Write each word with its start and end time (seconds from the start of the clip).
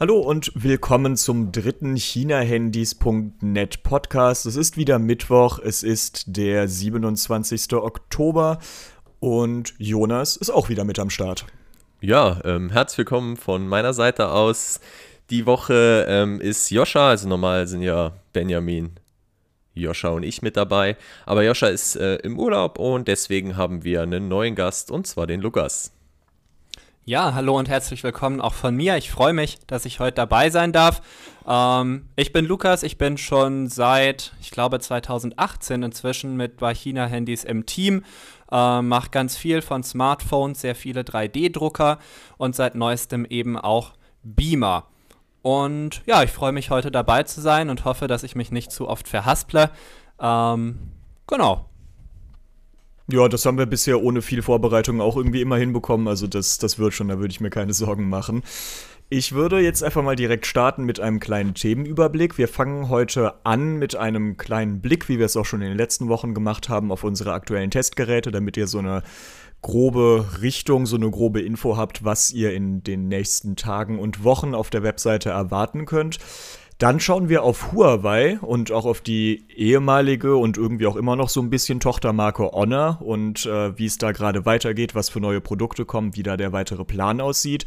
Hallo 0.00 0.18
und 0.18 0.52
willkommen 0.54 1.16
zum 1.16 1.50
dritten 1.50 1.96
ChinaHandys.net 1.96 3.82
Podcast. 3.82 4.46
Es 4.46 4.54
ist 4.54 4.76
wieder 4.76 5.00
Mittwoch, 5.00 5.58
es 5.58 5.82
ist 5.82 6.36
der 6.36 6.68
27. 6.68 7.72
Oktober 7.72 8.60
und 9.18 9.74
Jonas 9.78 10.36
ist 10.36 10.50
auch 10.50 10.68
wieder 10.68 10.84
mit 10.84 11.00
am 11.00 11.10
Start. 11.10 11.46
Ja, 12.00 12.40
ähm, 12.44 12.70
herzlich 12.70 12.98
willkommen 12.98 13.36
von 13.36 13.66
meiner 13.66 13.92
Seite 13.92 14.30
aus. 14.30 14.78
Die 15.30 15.46
Woche 15.46 16.06
ähm, 16.08 16.40
ist 16.40 16.70
Joscha, 16.70 17.08
also 17.08 17.28
normal 17.28 17.66
sind 17.66 17.82
ja 17.82 18.12
Benjamin, 18.32 18.92
Joscha 19.74 20.10
und 20.10 20.22
ich 20.22 20.42
mit 20.42 20.56
dabei. 20.56 20.96
Aber 21.26 21.42
Joscha 21.42 21.66
ist 21.66 21.96
äh, 21.96 22.18
im 22.18 22.38
Urlaub 22.38 22.78
und 22.78 23.08
deswegen 23.08 23.56
haben 23.56 23.82
wir 23.82 24.02
einen 24.02 24.28
neuen 24.28 24.54
Gast 24.54 24.92
und 24.92 25.08
zwar 25.08 25.26
den 25.26 25.40
Lukas. 25.40 25.90
Ja, 27.08 27.32
hallo 27.32 27.56
und 27.56 27.70
herzlich 27.70 28.04
willkommen 28.04 28.38
auch 28.38 28.52
von 28.52 28.76
mir. 28.76 28.98
Ich 28.98 29.10
freue 29.10 29.32
mich, 29.32 29.60
dass 29.66 29.86
ich 29.86 29.98
heute 29.98 30.16
dabei 30.16 30.50
sein 30.50 30.72
darf. 30.72 31.00
Ähm, 31.48 32.10
ich 32.16 32.34
bin 32.34 32.44
Lukas, 32.44 32.82
ich 32.82 32.98
bin 32.98 33.16
schon 33.16 33.68
seit, 33.68 34.34
ich 34.42 34.50
glaube, 34.50 34.78
2018 34.78 35.84
inzwischen 35.84 36.36
mit 36.36 36.60
China 36.74 37.06
Handys 37.06 37.44
im 37.44 37.64
Team. 37.64 38.04
Äh, 38.52 38.82
mache 38.82 39.08
ganz 39.08 39.38
viel 39.38 39.62
von 39.62 39.82
Smartphones, 39.82 40.60
sehr 40.60 40.74
viele 40.74 41.00
3D-Drucker 41.00 41.98
und 42.36 42.54
seit 42.54 42.74
neuestem 42.74 43.24
eben 43.24 43.56
auch 43.56 43.94
Beamer. 44.22 44.84
Und 45.40 46.02
ja, 46.04 46.22
ich 46.22 46.30
freue 46.30 46.52
mich 46.52 46.68
heute 46.68 46.90
dabei 46.90 47.22
zu 47.22 47.40
sein 47.40 47.70
und 47.70 47.86
hoffe, 47.86 48.06
dass 48.06 48.22
ich 48.22 48.36
mich 48.36 48.50
nicht 48.50 48.70
zu 48.70 48.86
oft 48.86 49.08
verhasple. 49.08 49.70
Ähm, 50.20 50.92
genau, 51.26 51.67
ja, 53.10 53.28
das 53.28 53.46
haben 53.46 53.58
wir 53.58 53.66
bisher 53.66 54.02
ohne 54.02 54.20
viel 54.20 54.42
Vorbereitung 54.42 55.00
auch 55.00 55.16
irgendwie 55.16 55.40
immer 55.40 55.56
hinbekommen. 55.56 56.08
Also 56.08 56.26
das, 56.26 56.58
das 56.58 56.78
wird 56.78 56.92
schon, 56.92 57.08
da 57.08 57.18
würde 57.18 57.32
ich 57.32 57.40
mir 57.40 57.50
keine 57.50 57.72
Sorgen 57.72 58.08
machen. 58.08 58.42
Ich 59.10 59.32
würde 59.32 59.60
jetzt 59.60 59.82
einfach 59.82 60.02
mal 60.02 60.16
direkt 60.16 60.44
starten 60.44 60.84
mit 60.84 61.00
einem 61.00 61.18
kleinen 61.18 61.54
Themenüberblick. 61.54 62.36
Wir 62.36 62.46
fangen 62.46 62.90
heute 62.90 63.34
an 63.44 63.78
mit 63.78 63.96
einem 63.96 64.36
kleinen 64.36 64.82
Blick, 64.82 65.08
wie 65.08 65.18
wir 65.18 65.24
es 65.24 65.36
auch 65.38 65.46
schon 65.46 65.62
in 65.62 65.68
den 65.68 65.78
letzten 65.78 66.08
Wochen 66.08 66.34
gemacht 66.34 66.68
haben, 66.68 66.92
auf 66.92 67.04
unsere 67.04 67.32
aktuellen 67.32 67.70
Testgeräte, 67.70 68.30
damit 68.30 68.58
ihr 68.58 68.66
so 68.66 68.80
eine 68.80 69.02
grobe 69.62 70.26
Richtung, 70.42 70.84
so 70.84 70.96
eine 70.96 71.10
grobe 71.10 71.40
Info 71.40 71.78
habt, 71.78 72.04
was 72.04 72.30
ihr 72.32 72.52
in 72.52 72.82
den 72.82 73.08
nächsten 73.08 73.56
Tagen 73.56 73.98
und 73.98 74.24
Wochen 74.24 74.54
auf 74.54 74.68
der 74.68 74.82
Webseite 74.82 75.30
erwarten 75.30 75.86
könnt. 75.86 76.18
Dann 76.78 77.00
schauen 77.00 77.28
wir 77.28 77.42
auf 77.42 77.72
Huawei 77.72 78.38
und 78.40 78.70
auch 78.70 78.86
auf 78.86 79.00
die 79.00 79.44
ehemalige 79.48 80.36
und 80.36 80.56
irgendwie 80.56 80.86
auch 80.86 80.94
immer 80.94 81.16
noch 81.16 81.28
so 81.28 81.40
ein 81.40 81.50
bisschen 81.50 81.80
Tochtermarke 81.80 82.52
Honor 82.52 83.02
und 83.02 83.46
äh, 83.46 83.76
wie 83.76 83.86
es 83.86 83.98
da 83.98 84.12
gerade 84.12 84.46
weitergeht, 84.46 84.94
was 84.94 85.08
für 85.08 85.18
neue 85.18 85.40
Produkte 85.40 85.84
kommen, 85.84 86.14
wie 86.14 86.22
da 86.22 86.36
der 86.36 86.52
weitere 86.52 86.84
Plan 86.84 87.20
aussieht. 87.20 87.64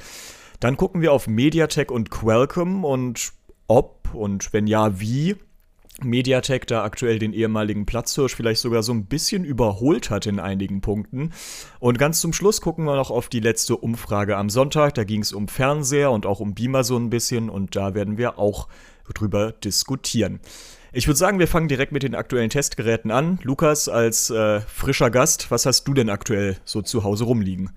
Dann 0.62 0.78
gucken 0.78 1.02
wir 1.02 1.12
auf 1.12 1.28
Mediatek 1.28 1.92
und 1.92 2.10
Qualcomm 2.10 2.86
und 2.86 3.34
ob 3.68 4.14
und 4.14 4.54
wenn 4.54 4.66
ja, 4.66 5.02
wie 5.02 5.36
Mediatek 6.02 6.66
da 6.68 6.84
aktuell 6.84 7.20
den 7.20 7.34
ehemaligen 7.34 7.86
Platzhirsch 7.86 8.36
vielleicht 8.36 8.62
sogar 8.62 8.82
so 8.82 8.94
ein 8.94 9.06
bisschen 9.06 9.44
überholt 9.44 10.10
hat 10.10 10.26
in 10.26 10.40
einigen 10.40 10.80
Punkten. 10.80 11.34
Und 11.80 12.00
ganz 12.00 12.22
zum 12.22 12.32
Schluss 12.32 12.62
gucken 12.62 12.86
wir 12.86 12.96
noch 12.96 13.12
auf 13.12 13.28
die 13.28 13.42
letzte 13.42 13.76
Umfrage 13.76 14.38
am 14.38 14.50
Sonntag. 14.50 14.96
Da 14.96 15.04
ging 15.04 15.22
es 15.22 15.34
um 15.34 15.50
Fernseher 15.50 16.12
und 16.12 16.26
auch 16.26 16.40
um 16.40 16.54
Beamer 16.54 16.86
so 16.86 16.98
ein 16.98 17.10
bisschen 17.10 17.50
und 17.50 17.76
da 17.76 17.94
werden 17.94 18.18
wir 18.18 18.40
auch 18.40 18.68
drüber 19.14 19.52
diskutieren. 19.52 20.40
Ich 20.94 21.08
würde 21.08 21.18
sagen, 21.18 21.40
wir 21.40 21.48
fangen 21.48 21.70
direkt 21.70 21.94
mit 21.94 22.04
den 22.04 22.16
aktuellen 22.16 22.50
Testgeräten 22.50 23.12
an. 23.12 23.40
Lukas, 23.44 23.88
als 23.88 24.30
äh, 24.30 24.60
frischer 24.62 25.10
Gast, 25.10 25.50
was 25.50 25.66
hast 25.66 25.86
du 25.86 25.94
denn 25.94 26.10
aktuell 26.10 26.58
so 26.66 26.82
zu 26.82 27.06
Hause 27.06 27.24
rumliegen? 27.24 27.72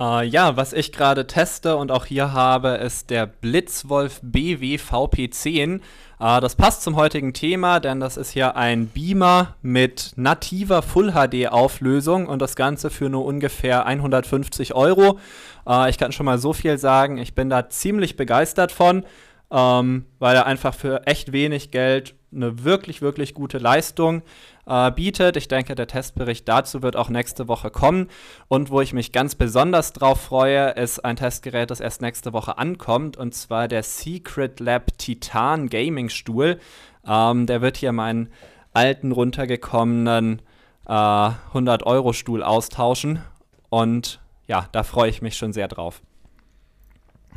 Uh, 0.00 0.20
ja, 0.20 0.56
was 0.56 0.72
ich 0.72 0.90
gerade 0.92 1.26
teste 1.26 1.76
und 1.76 1.90
auch 1.90 2.06
hier 2.06 2.32
habe, 2.32 2.70
ist 2.70 3.10
der 3.10 3.26
Blitzwolf 3.26 4.20
BW 4.22 4.76
VP10. 4.76 5.80
Uh, 6.18 6.40
das 6.40 6.54
passt 6.54 6.82
zum 6.82 6.96
heutigen 6.96 7.34
Thema, 7.34 7.78
denn 7.78 8.00
das 8.00 8.16
ist 8.16 8.34
ja 8.34 8.54
ein 8.54 8.86
Beamer 8.86 9.54
mit 9.60 10.12
nativer 10.16 10.80
Full 10.80 11.12
HD 11.12 11.48
Auflösung 11.48 12.26
und 12.26 12.40
das 12.40 12.56
Ganze 12.56 12.88
für 12.88 13.10
nur 13.10 13.24
ungefähr 13.24 13.84
150 13.84 14.74
Euro. 14.74 15.18
Uh, 15.66 15.86
ich 15.88 15.98
kann 15.98 16.12
schon 16.12 16.26
mal 16.26 16.38
so 16.38 16.52
viel 16.52 16.78
sagen, 16.78 17.18
ich 17.18 17.34
bin 17.34 17.50
da 17.50 17.68
ziemlich 17.68 18.16
begeistert 18.16 18.72
von 18.72 19.04
ähm, 19.52 20.06
weil 20.18 20.34
er 20.34 20.46
einfach 20.46 20.74
für 20.74 21.06
echt 21.06 21.32
wenig 21.32 21.70
Geld 21.70 22.14
eine 22.34 22.64
wirklich, 22.64 23.02
wirklich 23.02 23.34
gute 23.34 23.58
Leistung 23.58 24.22
äh, 24.66 24.90
bietet. 24.90 25.36
Ich 25.36 25.48
denke, 25.48 25.74
der 25.74 25.86
Testbericht 25.86 26.48
dazu 26.48 26.82
wird 26.82 26.96
auch 26.96 27.10
nächste 27.10 27.48
Woche 27.48 27.70
kommen. 27.70 28.08
Und 28.48 28.70
wo 28.70 28.80
ich 28.80 28.94
mich 28.94 29.12
ganz 29.12 29.34
besonders 29.34 29.92
drauf 29.92 30.22
freue, 30.22 30.70
ist 30.70 31.04
ein 31.04 31.16
Testgerät, 31.16 31.70
das 31.70 31.80
erst 31.80 32.00
nächste 32.00 32.32
Woche 32.32 32.56
ankommt, 32.56 33.18
und 33.18 33.34
zwar 33.34 33.68
der 33.68 33.82
Secret 33.82 34.58
Lab 34.60 34.96
Titan 34.96 35.68
Gaming 35.68 36.08
Stuhl. 36.08 36.58
Ähm, 37.06 37.46
der 37.46 37.60
wird 37.60 37.76
hier 37.76 37.92
meinen 37.92 38.30
alten, 38.72 39.12
runtergekommenen 39.12 40.40
äh, 40.86 40.90
100-Euro-Stuhl 40.90 42.42
austauschen. 42.42 43.20
Und 43.68 44.20
ja, 44.46 44.68
da 44.72 44.82
freue 44.82 45.10
ich 45.10 45.20
mich 45.20 45.36
schon 45.36 45.52
sehr 45.52 45.68
drauf. 45.68 46.00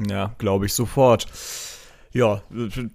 Ja, 0.09 0.34
glaube 0.38 0.66
ich 0.66 0.74
sofort. 0.74 1.28
Ja, 2.16 2.44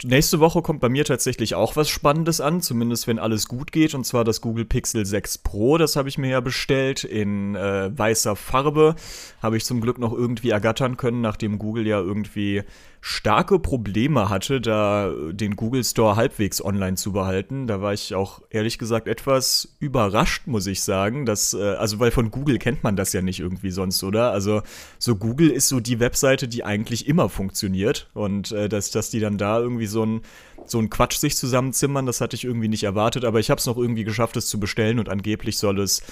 nächste 0.02 0.40
Woche 0.40 0.62
kommt 0.62 0.80
bei 0.80 0.88
mir 0.88 1.04
tatsächlich 1.04 1.54
auch 1.54 1.76
was 1.76 1.90
Spannendes 1.90 2.40
an, 2.40 2.62
zumindest 2.62 3.06
wenn 3.06 3.18
alles 3.18 3.48
gut 3.48 3.70
geht, 3.70 3.94
und 3.94 4.06
zwar 4.06 4.24
das 4.24 4.40
Google 4.40 4.64
Pixel 4.64 5.04
6 5.04 5.36
Pro. 5.36 5.76
Das 5.76 5.94
habe 5.96 6.08
ich 6.08 6.16
mir 6.16 6.30
ja 6.30 6.40
bestellt 6.40 7.04
in 7.04 7.54
äh, 7.54 7.90
weißer 7.94 8.34
Farbe. 8.34 8.94
Habe 9.42 9.58
ich 9.58 9.66
zum 9.66 9.82
Glück 9.82 9.98
noch 9.98 10.14
irgendwie 10.14 10.48
ergattern 10.48 10.96
können, 10.96 11.20
nachdem 11.20 11.58
Google 11.58 11.86
ja 11.86 12.00
irgendwie 12.00 12.62
starke 13.00 13.58
Probleme 13.58 14.28
hatte, 14.28 14.60
da 14.60 15.12
den 15.32 15.56
Google 15.56 15.84
Store 15.84 16.16
halbwegs 16.16 16.62
online 16.62 16.96
zu 16.96 17.12
behalten. 17.12 17.66
Da 17.66 17.80
war 17.80 17.94
ich 17.94 18.14
auch 18.14 18.42
ehrlich 18.50 18.78
gesagt 18.78 19.08
etwas 19.08 19.74
überrascht, 19.78 20.46
muss 20.46 20.66
ich 20.66 20.82
sagen. 20.82 21.24
Dass, 21.24 21.54
äh, 21.54 21.74
also, 21.74 21.98
weil 21.98 22.10
von 22.10 22.30
Google 22.30 22.58
kennt 22.58 22.82
man 22.82 22.96
das 22.96 23.12
ja 23.12 23.22
nicht 23.22 23.40
irgendwie 23.40 23.70
sonst, 23.70 24.04
oder? 24.04 24.32
Also, 24.32 24.62
so 24.98 25.16
Google 25.16 25.50
ist 25.50 25.68
so 25.68 25.80
die 25.80 25.98
Webseite, 25.98 26.46
die 26.46 26.64
eigentlich 26.64 27.08
immer 27.08 27.28
funktioniert. 27.28 28.10
Und 28.12 28.52
äh, 28.52 28.68
dass, 28.68 28.90
dass 28.90 29.10
die 29.10 29.20
dann 29.20 29.38
da 29.38 29.58
irgendwie 29.58 29.86
so 29.86 30.04
ein 30.04 30.20
so 30.66 30.78
ein 30.78 30.90
Quatsch 30.90 31.16
sich 31.16 31.36
zusammenzimmern, 31.36 32.06
das 32.06 32.20
hatte 32.20 32.36
ich 32.36 32.44
irgendwie 32.44 32.68
nicht 32.68 32.84
erwartet, 32.84 33.24
aber 33.24 33.40
ich 33.40 33.50
habe 33.50 33.58
es 33.58 33.66
noch 33.66 33.78
irgendwie 33.78 34.04
geschafft, 34.04 34.36
es 34.36 34.46
zu 34.46 34.60
bestellen 34.60 34.98
und 34.98 35.08
angeblich 35.08 35.58
soll 35.58 35.80
es 35.80 36.02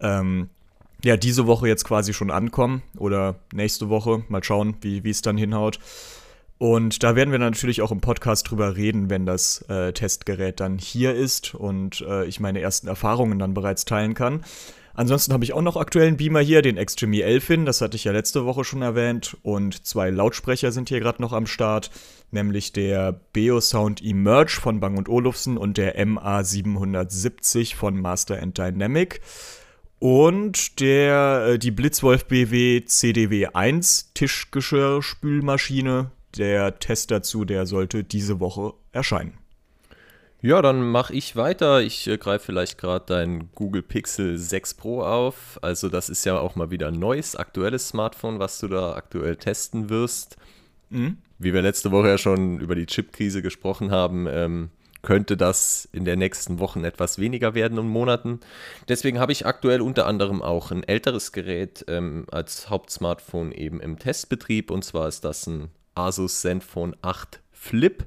ähm, 0.00 0.48
ja 1.04 1.16
diese 1.16 1.46
Woche 1.46 1.68
jetzt 1.68 1.84
quasi 1.84 2.14
schon 2.14 2.30
ankommen 2.30 2.82
oder 2.96 3.36
nächste 3.52 3.88
Woche. 3.88 4.22
Mal 4.28 4.44
schauen, 4.44 4.76
wie 4.80 5.08
es 5.08 5.22
dann 5.22 5.36
hinhaut. 5.36 5.80
Und 6.60 7.02
da 7.02 7.16
werden 7.16 7.30
wir 7.32 7.38
natürlich 7.38 7.80
auch 7.80 7.90
im 7.90 8.02
Podcast 8.02 8.50
drüber 8.50 8.76
reden, 8.76 9.08
wenn 9.08 9.24
das 9.24 9.62
äh, 9.70 9.94
Testgerät 9.94 10.60
dann 10.60 10.76
hier 10.76 11.14
ist 11.14 11.54
und 11.54 12.02
äh, 12.02 12.26
ich 12.26 12.38
meine 12.38 12.60
ersten 12.60 12.86
Erfahrungen 12.86 13.38
dann 13.38 13.54
bereits 13.54 13.86
teilen 13.86 14.12
kann. 14.12 14.44
Ansonsten 14.92 15.32
habe 15.32 15.42
ich 15.42 15.54
auch 15.54 15.62
noch 15.62 15.78
aktuellen 15.78 16.18
Beamer 16.18 16.40
hier, 16.40 16.60
den 16.60 16.76
Extreme 16.76 17.22
11 17.22 17.64
das 17.64 17.80
hatte 17.80 17.96
ich 17.96 18.04
ja 18.04 18.12
letzte 18.12 18.44
Woche 18.44 18.64
schon 18.64 18.82
erwähnt. 18.82 19.38
Und 19.40 19.86
zwei 19.86 20.10
Lautsprecher 20.10 20.70
sind 20.70 20.90
hier 20.90 21.00
gerade 21.00 21.22
noch 21.22 21.32
am 21.32 21.46
Start, 21.46 21.90
nämlich 22.30 22.74
der 22.74 23.18
Beosound 23.32 24.04
Emerge 24.04 24.60
von 24.60 24.80
Bang 24.80 25.02
Olufsen 25.08 25.56
und 25.56 25.78
der 25.78 25.98
MA770 25.98 27.74
von 27.74 27.98
Master 27.98 28.36
Dynamic. 28.36 29.22
Und 29.98 30.78
der, 30.78 31.52
äh, 31.52 31.58
die 31.58 31.70
Blitzwolf 31.70 32.26
BW 32.26 32.84
CDW 32.84 33.46
1 33.46 34.12
Tischgeschirrspülmaschine, 34.12 36.10
der 36.36 36.78
Test 36.78 37.10
dazu, 37.10 37.44
der 37.44 37.66
sollte 37.66 38.04
diese 38.04 38.40
Woche 38.40 38.74
erscheinen. 38.92 39.38
Ja, 40.42 40.62
dann 40.62 40.90
mache 40.90 41.12
ich 41.12 41.36
weiter. 41.36 41.82
Ich 41.82 42.06
äh, 42.06 42.16
greife 42.16 42.46
vielleicht 42.46 42.78
gerade 42.78 43.04
dein 43.06 43.50
Google 43.54 43.82
Pixel 43.82 44.38
6 44.38 44.74
Pro 44.74 45.02
auf. 45.02 45.58
Also 45.60 45.90
das 45.90 46.08
ist 46.08 46.24
ja 46.24 46.38
auch 46.38 46.56
mal 46.56 46.70
wieder 46.70 46.88
ein 46.88 46.98
neues, 46.98 47.36
aktuelles 47.36 47.88
Smartphone, 47.88 48.38
was 48.38 48.58
du 48.58 48.68
da 48.68 48.94
aktuell 48.94 49.36
testen 49.36 49.90
wirst. 49.90 50.38
Mhm. 50.88 51.18
Wie 51.38 51.52
wir 51.52 51.60
letzte 51.60 51.90
Woche 51.90 52.08
ja 52.08 52.18
schon 52.18 52.58
über 52.58 52.74
die 52.74 52.86
Chip-Krise 52.86 53.42
gesprochen 53.42 53.90
haben, 53.90 54.26
ähm, 54.28 54.70
könnte 55.02 55.36
das 55.36 55.88
in 55.92 56.04
den 56.04 56.18
nächsten 56.18 56.58
Wochen 56.58 56.84
etwas 56.84 57.18
weniger 57.18 57.54
werden 57.54 57.78
und 57.78 57.88
Monaten. 57.88 58.40
Deswegen 58.88 59.18
habe 59.18 59.32
ich 59.32 59.46
aktuell 59.46 59.82
unter 59.82 60.06
anderem 60.06 60.42
auch 60.42 60.70
ein 60.70 60.84
älteres 60.84 61.32
Gerät 61.32 61.84
ähm, 61.88 62.26
als 62.30 62.70
Hauptsmartphone 62.70 63.52
eben 63.52 63.80
im 63.80 63.98
Testbetrieb. 63.98 64.70
Und 64.70 64.84
zwar 64.84 65.08
ist 65.08 65.24
das 65.24 65.46
ein 65.46 65.70
Asus 65.94 66.40
Zenfone 66.40 66.96
8 67.02 67.40
Flip. 67.52 68.04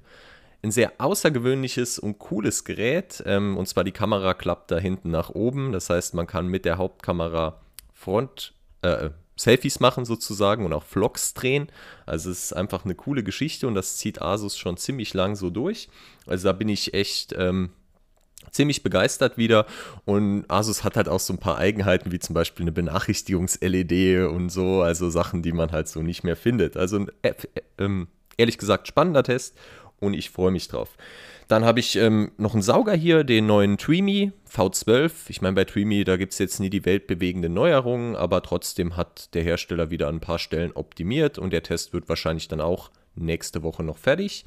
Ein 0.62 0.72
sehr 0.72 0.94
außergewöhnliches 0.98 2.00
und 2.00 2.20
cooles 2.20 2.64
Gerät. 2.64 3.22
Ähm, 3.26 3.58
und 3.58 3.68
zwar 3.68 3.84
die 3.84 3.92
Kamera 3.92 4.34
klappt 4.34 4.72
da 4.72 4.78
hinten 4.78 5.12
nach 5.12 5.30
oben. 5.30 5.72
Das 5.72 5.90
heißt, 5.90 6.14
man 6.14 6.28
kann 6.28 6.48
mit 6.48 6.66
der 6.66 6.78
Hauptkamera 6.78 7.62
Front, 7.94 8.54
äh, 8.82 9.10
Selfies 9.36 9.80
machen 9.80 10.06
sozusagen 10.06 10.66
und 10.66 10.74
auch 10.74 10.84
Vlogs 10.84 11.34
drehen. 11.34 11.68
Also 12.06 12.30
es 12.30 12.46
ist 12.46 12.54
einfach 12.54 12.86
eine 12.86 12.96
coole 12.96 13.24
Geschichte 13.24 13.68
und 13.68 13.76
das 13.76 13.98
zieht 13.98 14.22
Asus 14.22 14.58
schon 14.58 14.78
ziemlich 14.78 15.14
lang 15.14 15.36
so 15.36 15.50
durch. 15.50 15.90
Also 16.28 16.48
da 16.48 16.54
bin 16.54 16.70
ich 16.70 16.94
echt 16.94 17.34
ähm, 17.38 17.72
ziemlich 18.52 18.84
begeistert 18.84 19.38
wieder. 19.38 19.66
Und 20.06 20.46
Asus 20.50 20.84
hat 20.84 20.96
halt 20.96 21.10
auch 21.10 21.20
so 21.20 21.34
ein 21.34 21.40
paar 21.40 21.58
Eigenheiten, 21.58 22.12
wie 22.12 22.20
zum 22.20 22.34
Beispiel 22.34 22.64
eine 22.64 22.72
Benachrichtigungs-LED 22.72 24.30
und 24.30 24.50
so, 24.50 24.82
also 24.82 25.10
Sachen, 25.10 25.42
die 25.42 25.52
man 25.52 25.72
halt 25.72 25.88
so 25.88 26.02
nicht 26.02 26.24
mehr 26.24 26.36
findet. 26.36 26.78
Also 26.78 26.98
ein 26.98 27.12
App, 27.22 27.48
ähm, 27.78 28.08
ehrlich 28.38 28.58
gesagt 28.58 28.88
spannender 28.88 29.24
Test 29.24 29.56
und 30.00 30.14
ich 30.14 30.30
freue 30.30 30.52
mich 30.52 30.68
drauf. 30.68 30.90
Dann 31.48 31.66
habe 31.66 31.80
ich 31.80 31.96
ähm, 31.98 32.32
noch 32.38 32.54
einen 32.54 32.62
Sauger 32.62 32.94
hier, 32.94 33.24
den 33.24 33.46
neuen 33.46 33.78
Dreamy 33.78 34.32
V12. 34.50 35.12
Ich 35.28 35.42
meine, 35.42 35.56
bei 35.56 35.66
Dreamy, 35.66 36.04
da 36.04 36.16
gibt 36.18 36.34
es 36.34 36.40
jetzt 36.40 36.60
nie 36.60 36.70
die 36.70 36.86
weltbewegende 36.86 37.50
Neuerungen, 37.50 38.16
aber 38.16 38.42
trotzdem 38.42 38.96
hat 38.96 39.34
der 39.34 39.44
Hersteller 39.44 39.92
wieder 39.92 40.08
an 40.08 40.16
ein 40.16 40.22
paar 40.22 40.40
Stellen 40.40 40.72
optimiert 40.74 41.38
und 41.38 41.52
der 41.52 41.64
Test 41.64 41.94
wird 41.94 42.08
wahrscheinlich 42.08 42.48
dann 42.48 42.62
auch 42.62 42.92
nächste 43.16 43.62
Woche 43.62 43.84
noch 43.84 43.98
fertig. 43.98 44.46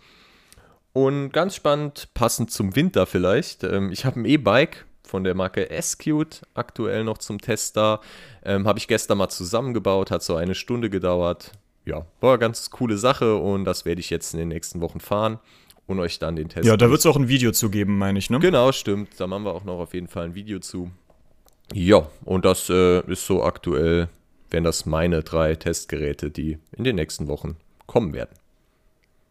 Und 0.97 1.31
ganz 1.31 1.55
spannend, 1.55 2.09
passend 2.15 2.51
zum 2.51 2.75
Winter 2.75 3.05
vielleicht, 3.05 3.65
ähm, 3.65 3.93
ich 3.93 4.07
habe 4.07 4.19
ein 4.19 4.25
E-Bike 4.25 4.87
von 5.07 5.25
der 5.25 5.35
Marke 5.35 5.69
S-Cute 5.69 6.41
aktuell 6.55 7.05
noch 7.05 7.19
zum 7.19 7.39
Test 7.39 7.77
da. 7.77 8.01
Ähm, 8.43 8.67
habe 8.67 8.79
ich 8.79 8.89
gestern 8.89 9.19
mal 9.19 9.29
zusammengebaut, 9.29 10.11
hat 10.11 10.23
so 10.23 10.37
eine 10.37 10.55
Stunde 10.55 10.89
gedauert. 10.89 11.53
Ja, 11.85 12.07
war 12.23 12.31
eine 12.31 12.39
ganz 12.39 12.71
coole 12.71 12.97
Sache 12.97 13.37
und 13.37 13.67
das 13.67 13.85
werde 13.85 14.01
ich 14.01 14.09
jetzt 14.09 14.33
in 14.33 14.39
den 14.39 14.49
nächsten 14.49 14.81
Wochen 14.81 14.99
fahren 14.99 15.39
und 15.87 16.01
euch 16.01 16.19
dann 16.19 16.35
den 16.35 16.49
Test. 16.49 16.67
Ja, 16.67 16.79
da 16.79 16.89
wird 16.89 17.01
es 17.01 17.05
auch 17.05 17.17
ein 17.17 17.29
Video 17.29 17.53
zu 17.53 17.69
geben, 17.69 17.99
meine 17.99 18.19
ich, 18.19 18.31
ne? 18.31 18.39
Genau, 18.39 18.73
stimmt. 18.73 19.11
Da 19.19 19.27
machen 19.27 19.45
wir 19.45 19.53
auch 19.53 19.65
noch 19.65 19.79
auf 19.79 19.93
jeden 19.93 20.09
Fall 20.09 20.25
ein 20.25 20.35
Video 20.35 20.61
zu. 20.61 20.91
Ja, 21.75 22.09
und 22.25 22.47
das 22.47 22.71
äh, 22.71 23.01
ist 23.01 23.27
so 23.27 23.45
aktuell, 23.45 24.09
wären 24.49 24.65
das 24.65 24.87
meine 24.87 25.23
drei 25.23 25.57
Testgeräte, 25.57 26.31
die 26.31 26.57
in 26.73 26.85
den 26.85 26.97
nächsten 26.97 27.29
Wochen 27.29 27.57
kommen 27.87 28.15
werden. 28.15 28.31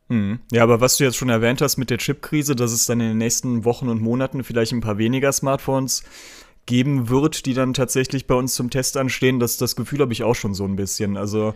Mhm. 0.08 0.40
Ja, 0.52 0.64
aber 0.64 0.82
was 0.82 0.98
du 0.98 1.04
jetzt 1.04 1.18
schon 1.18 1.30
erwähnt 1.30 1.62
hast 1.62 1.78
mit 1.78 1.90
der 1.90 1.98
Chipkrise, 1.98 2.56
dass 2.56 2.72
es 2.72 2.86
dann 2.86 3.00
in 3.00 3.10
den 3.10 3.18
nächsten 3.18 3.66
Wochen 3.66 3.90
und 3.90 4.02
Monaten 4.02 4.44
vielleicht 4.44 4.72
ein 4.72 4.82
paar 4.82 4.98
weniger 4.98 5.32
Smartphones 5.32 6.04
geben 6.66 7.10
wird, 7.10 7.46
die 7.46 7.54
dann 7.54 7.74
tatsächlich 7.74 8.28
bei 8.28 8.36
uns 8.36 8.56
zum 8.56 8.70
Test 8.70 8.98
anstehen, 8.98 9.40
das, 9.40 9.58
das 9.58 9.76
Gefühl 9.76 10.00
habe 10.00 10.14
ich 10.14 10.24
auch 10.24 10.36
schon 10.36 10.54
so 10.54 10.66
ein 10.66 10.76
bisschen. 10.76 11.18
Also 11.18 11.54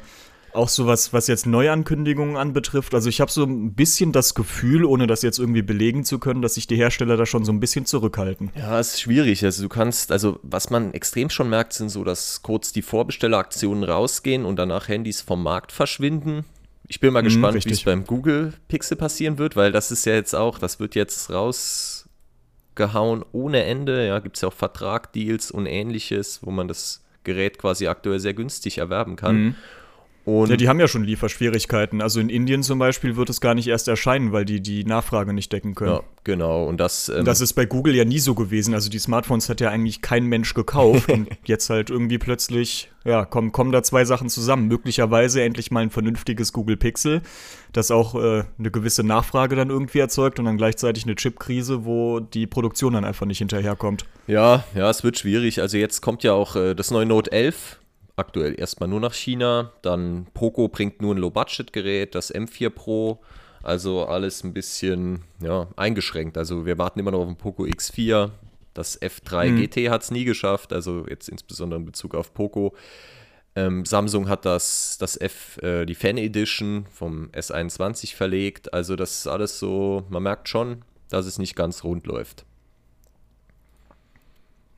auch 0.53 0.69
so 0.69 0.87
was, 0.87 1.13
was 1.13 1.27
jetzt 1.27 1.45
Neuankündigungen 1.45 2.37
anbetrifft. 2.37 2.93
Also 2.93 3.09
ich 3.09 3.21
habe 3.21 3.31
so 3.31 3.43
ein 3.43 3.73
bisschen 3.73 4.11
das 4.11 4.33
Gefühl, 4.33 4.85
ohne 4.85 5.07
das 5.07 5.21
jetzt 5.21 5.39
irgendwie 5.39 5.61
belegen 5.61 6.03
zu 6.03 6.19
können, 6.19 6.41
dass 6.41 6.55
sich 6.55 6.67
die 6.67 6.75
Hersteller 6.75 7.17
da 7.17 7.25
schon 7.25 7.45
so 7.45 7.51
ein 7.51 7.59
bisschen 7.59 7.85
zurückhalten. 7.85 8.51
Ja, 8.55 8.79
es 8.79 8.95
ist 8.95 9.01
schwierig. 9.01 9.43
Also 9.43 9.63
du 9.63 9.69
kannst, 9.69 10.11
also 10.11 10.39
was 10.43 10.69
man 10.69 10.93
extrem 10.93 11.29
schon 11.29 11.49
merkt, 11.49 11.73
sind 11.73 11.89
so, 11.89 12.03
dass 12.03 12.41
kurz 12.41 12.71
die 12.71 12.81
Vorbestelleraktionen 12.81 13.83
rausgehen 13.83 14.45
und 14.45 14.55
danach 14.57 14.87
Handys 14.87 15.21
vom 15.21 15.43
Markt 15.43 15.71
verschwinden. 15.71 16.45
Ich 16.89 16.99
bin 16.99 17.13
mal 17.13 17.21
mhm, 17.21 17.25
gespannt, 17.25 17.65
wie 17.65 17.69
es 17.69 17.83
beim 17.83 18.03
Google 18.03 18.53
Pixel 18.67 18.97
passieren 18.97 19.37
wird, 19.37 19.55
weil 19.55 19.71
das 19.71 19.91
ist 19.91 20.05
ja 20.05 20.15
jetzt 20.15 20.33
auch, 20.33 20.57
das 20.57 20.79
wird 20.79 20.95
jetzt 20.95 21.29
rausgehauen 21.29 23.23
ohne 23.31 23.63
Ende. 23.63 24.07
Ja, 24.07 24.17
gibt 24.19 24.37
es 24.37 24.41
ja 24.41 24.49
auch 24.49 24.53
Vertragdeals 24.53 25.51
und 25.51 25.67
ähnliches, 25.67 26.39
wo 26.41 26.49
man 26.49 26.67
das 26.67 27.05
Gerät 27.23 27.59
quasi 27.59 27.87
aktuell 27.87 28.19
sehr 28.19 28.33
günstig 28.33 28.79
erwerben 28.79 29.15
kann. 29.15 29.35
Mhm. 29.35 29.55
Und 30.29 30.51
ja, 30.51 30.57
die 30.57 30.69
haben 30.69 30.79
ja 30.79 30.87
schon 30.87 31.03
Lieferschwierigkeiten. 31.03 32.01
Also 32.01 32.19
in 32.19 32.29
Indien 32.29 32.61
zum 32.61 32.77
Beispiel 32.77 33.15
wird 33.15 33.31
es 33.31 33.41
gar 33.41 33.55
nicht 33.55 33.67
erst 33.67 33.87
erscheinen, 33.87 34.31
weil 34.31 34.45
die 34.45 34.61
die 34.61 34.83
Nachfrage 34.83 35.33
nicht 35.33 35.51
decken 35.51 35.73
können. 35.73 35.93
Ja, 35.93 36.03
genau. 36.23 36.65
Und 36.65 36.79
das, 36.79 37.09
ähm 37.09 37.25
das 37.25 37.41
ist 37.41 37.53
bei 37.53 37.65
Google 37.65 37.95
ja 37.95 38.05
nie 38.05 38.19
so 38.19 38.35
gewesen. 38.35 38.75
Also 38.75 38.91
die 38.91 38.99
Smartphones 38.99 39.49
hat 39.49 39.59
ja 39.59 39.71
eigentlich 39.71 40.03
kein 40.03 40.25
Mensch 40.25 40.53
gekauft. 40.53 41.09
und 41.11 41.29
jetzt 41.45 41.71
halt 41.71 41.89
irgendwie 41.89 42.19
plötzlich, 42.19 42.91
ja, 43.05 43.25
kommen, 43.25 43.51
kommen 43.51 43.71
da 43.71 43.81
zwei 43.81 44.05
Sachen 44.05 44.29
zusammen. 44.29 44.67
Möglicherweise 44.67 45.41
endlich 45.41 45.71
mal 45.71 45.79
ein 45.79 45.89
vernünftiges 45.89 46.53
Google 46.53 46.77
Pixel, 46.77 47.23
das 47.73 47.89
auch 47.89 48.13
äh, 48.13 48.43
eine 48.59 48.69
gewisse 48.69 49.03
Nachfrage 49.03 49.55
dann 49.55 49.71
irgendwie 49.71 49.97
erzeugt 49.97 50.37
und 50.37 50.45
dann 50.45 50.57
gleichzeitig 50.57 51.05
eine 51.05 51.15
Chipkrise, 51.15 51.85
wo 51.85 52.19
die 52.19 52.45
Produktion 52.45 52.93
dann 52.93 53.03
einfach 53.03 53.25
nicht 53.25 53.39
hinterherkommt. 53.39 54.05
Ja, 54.27 54.63
ja, 54.75 54.91
es 54.91 55.03
wird 55.03 55.17
schwierig. 55.17 55.59
Also 55.59 55.77
jetzt 55.77 56.01
kommt 56.01 56.21
ja 56.21 56.33
auch 56.33 56.55
äh, 56.55 56.75
das 56.75 56.91
neue 56.91 57.07
Note 57.07 57.31
11 57.31 57.79
aktuell 58.19 58.59
erstmal 58.59 58.89
nur 58.89 58.99
nach 58.99 59.13
China. 59.13 59.71
Dann 59.81 60.27
Poco 60.33 60.67
bringt 60.67 61.01
nur 61.01 61.15
ein 61.15 61.17
Low-Budget-Gerät, 61.17 62.13
das 62.15 62.33
M4 62.33 62.69
Pro. 62.69 63.19
Also 63.63 64.05
alles 64.05 64.43
ein 64.43 64.53
bisschen 64.53 65.23
ja, 65.41 65.67
eingeschränkt. 65.75 66.37
Also 66.37 66.65
wir 66.65 66.77
warten 66.77 66.99
immer 66.99 67.11
noch 67.11 67.19
auf 67.19 67.27
den 67.27 67.35
Poco 67.35 67.63
X4. 67.63 68.31
Das 68.73 69.01
F3 69.01 69.49
mhm. 69.49 69.61
GT 69.61 69.89
hat 69.89 70.03
es 70.03 70.11
nie 70.11 70.23
geschafft, 70.23 70.71
also 70.71 71.05
jetzt 71.09 71.27
insbesondere 71.27 71.79
in 71.79 71.85
Bezug 71.85 72.15
auf 72.15 72.33
Poco. 72.33 72.75
Ähm, 73.55 73.83
Samsung 73.83 74.29
hat 74.29 74.45
das, 74.45 74.97
das 74.99 75.19
F, 75.19 75.57
äh, 75.61 75.85
die 75.85 75.95
Fan 75.95 76.17
Edition 76.17 76.85
vom 76.91 77.29
S21 77.31 78.15
verlegt. 78.15 78.73
Also 78.73 78.95
das 78.95 79.19
ist 79.19 79.27
alles 79.27 79.59
so, 79.59 80.05
man 80.09 80.23
merkt 80.23 80.47
schon, 80.47 80.83
dass 81.09 81.25
es 81.25 81.39
nicht 81.39 81.55
ganz 81.55 81.83
rund 81.83 82.05
läuft. 82.05 82.45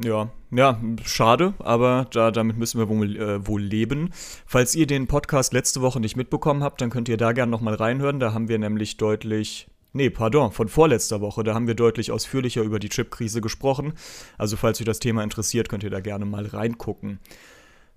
Ja, 0.04 0.30
ja, 0.50 0.82
schade, 1.04 1.54
aber 1.60 2.08
da, 2.12 2.32
damit 2.32 2.58
müssen 2.58 2.80
wir 2.80 2.90
wohl, 2.90 3.16
äh, 3.18 3.48
wohl 3.48 3.62
leben. 3.62 4.10
Falls 4.48 4.74
ihr 4.74 4.88
den 4.88 5.08
Podcast 5.08 5.54
letzte 5.54 5.82
Woche 5.82 6.00
nicht 6.00 6.16
mitbekommen 6.16 6.64
habt, 6.64 6.82
dann 6.82 6.90
könnt 6.90 7.08
ihr 7.08 7.18
da 7.18 7.34
gerne 7.34 7.52
nochmal 7.52 7.76
reinhören. 7.76 8.20
Da 8.20 8.34
haben 8.34 8.48
wir 8.48 8.58
nämlich 8.58 8.98
deutlich, 8.98 9.68
nee, 9.94 10.10
pardon, 10.10 10.52
von 10.52 10.70
vorletzter 10.70 11.22
Woche, 11.22 11.44
da 11.44 11.54
haben 11.54 11.68
wir 11.68 11.76
deutlich 11.76 12.12
ausführlicher 12.12 12.64
über 12.64 12.80
die 12.80 12.90
Chipkrise 12.90 13.42
gesprochen. 13.42 13.94
Also 14.40 14.58
falls 14.58 14.82
euch 14.82 14.86
das 14.86 15.00
Thema 15.00 15.24
interessiert, 15.24 15.70
könnt 15.70 15.84
ihr 15.84 15.92
da 15.92 16.00
gerne 16.00 16.26
mal 16.26 16.48
reingucken. 16.48 17.20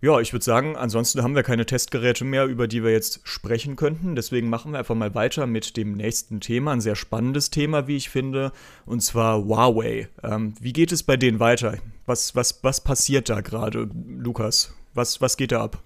Ja, 0.01 0.21
ich 0.21 0.33
würde 0.35 0.45
sagen, 0.45 0.77
ansonsten 0.77 1.23
haben 1.23 1.35
wir 1.35 1.43
keine 1.43 1.65
Testgeräte 1.65 2.25
mehr, 2.25 2.45
über 2.45 2.69
die 2.69 2.85
wir 2.85 2.93
jetzt 2.93 3.21
sprechen 3.25 3.75
könnten. 3.75 4.17
Deswegen 4.17 4.51
machen 4.51 4.73
wir 4.73 4.79
einfach 4.79 4.95
mal 4.95 5.15
weiter 5.15 5.47
mit 5.47 5.79
dem 5.79 5.93
nächsten 5.93 6.41
Thema. 6.41 6.73
Ein 6.73 6.83
sehr 6.83 6.97
spannendes 6.97 7.49
Thema, 7.51 7.87
wie 7.87 7.97
ich 7.97 8.11
finde. 8.11 8.53
Und 8.85 9.01
zwar 9.01 9.43
Huawei. 9.43 10.09
Ähm, 10.23 10.55
wie 10.61 10.75
geht 10.75 10.93
es 10.93 11.03
bei 11.03 11.17
denen 11.17 11.41
weiter? 11.41 11.79
Was, 12.05 12.37
was, 12.37 12.63
was 12.63 12.83
passiert 12.83 13.31
da 13.31 13.41
gerade, 13.41 13.89
Lukas? 14.19 14.75
Was, 14.93 15.23
was 15.23 15.39
geht 15.39 15.53
da 15.53 15.65
ab? 15.65 15.79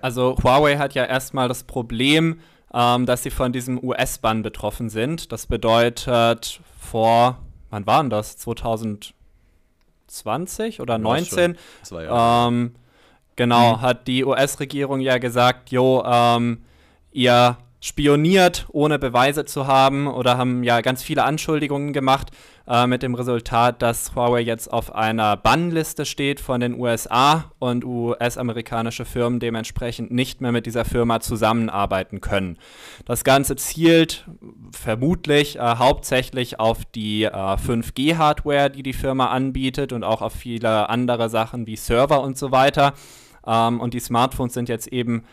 Also 0.00 0.36
Huawei 0.42 0.78
hat 0.78 0.94
ja 0.94 1.04
erstmal 1.04 1.46
das 1.46 1.62
Problem, 1.62 2.40
ähm, 2.74 3.06
dass 3.06 3.22
sie 3.22 3.30
von 3.30 3.52
diesem 3.52 3.82
US-Bann 3.82 4.42
betroffen 4.42 4.90
sind. 4.90 5.30
Das 5.30 5.46
bedeutet, 5.46 6.60
vor, 6.80 7.38
wann 7.70 7.86
waren 7.86 8.10
das? 8.10 8.36
2020 8.38 10.80
oder 10.80 10.98
19? 10.98 11.56
Zwei 11.82 12.04
Jahre. 12.04 12.48
Ähm, 12.48 12.74
Genau, 13.36 13.76
mhm. 13.76 13.80
hat 13.80 14.06
die 14.06 14.24
US-Regierung 14.24 15.00
ja 15.00 15.18
gesagt, 15.18 15.70
jo, 15.70 16.02
ähm, 16.04 16.64
ihr 17.12 17.56
spioniert, 17.82 18.66
ohne 18.70 19.00
Beweise 19.00 19.44
zu 19.44 19.66
haben 19.66 20.06
oder 20.06 20.38
haben 20.38 20.62
ja 20.62 20.80
ganz 20.82 21.02
viele 21.02 21.24
Anschuldigungen 21.24 21.92
gemacht 21.92 22.30
äh, 22.68 22.86
mit 22.86 23.02
dem 23.02 23.16
Resultat, 23.16 23.82
dass 23.82 24.14
Huawei 24.14 24.40
jetzt 24.40 24.72
auf 24.72 24.94
einer 24.94 25.36
Bannliste 25.36 26.06
steht 26.06 26.38
von 26.38 26.60
den 26.60 26.78
USA 26.78 27.50
und 27.58 27.84
US-amerikanische 27.84 29.04
Firmen 29.04 29.40
dementsprechend 29.40 30.12
nicht 30.12 30.40
mehr 30.40 30.52
mit 30.52 30.64
dieser 30.64 30.84
Firma 30.84 31.18
zusammenarbeiten 31.18 32.20
können. 32.20 32.56
Das 33.04 33.24
Ganze 33.24 33.56
zielt 33.56 34.26
vermutlich 34.70 35.56
äh, 35.56 35.60
hauptsächlich 35.60 36.60
auf 36.60 36.84
die 36.84 37.24
äh, 37.24 37.30
5G-Hardware, 37.30 38.70
die 38.70 38.84
die 38.84 38.92
Firma 38.92 39.26
anbietet 39.26 39.92
und 39.92 40.04
auch 40.04 40.22
auf 40.22 40.34
viele 40.34 40.88
andere 40.88 41.28
Sachen 41.28 41.66
wie 41.66 41.76
Server 41.76 42.22
und 42.22 42.38
so 42.38 42.52
weiter. 42.52 42.94
Ähm, 43.46 43.80
und 43.80 43.94
die 43.94 44.00
Smartphones 44.00 44.54
sind 44.54 44.68
jetzt 44.68 44.88
eben 44.88 45.24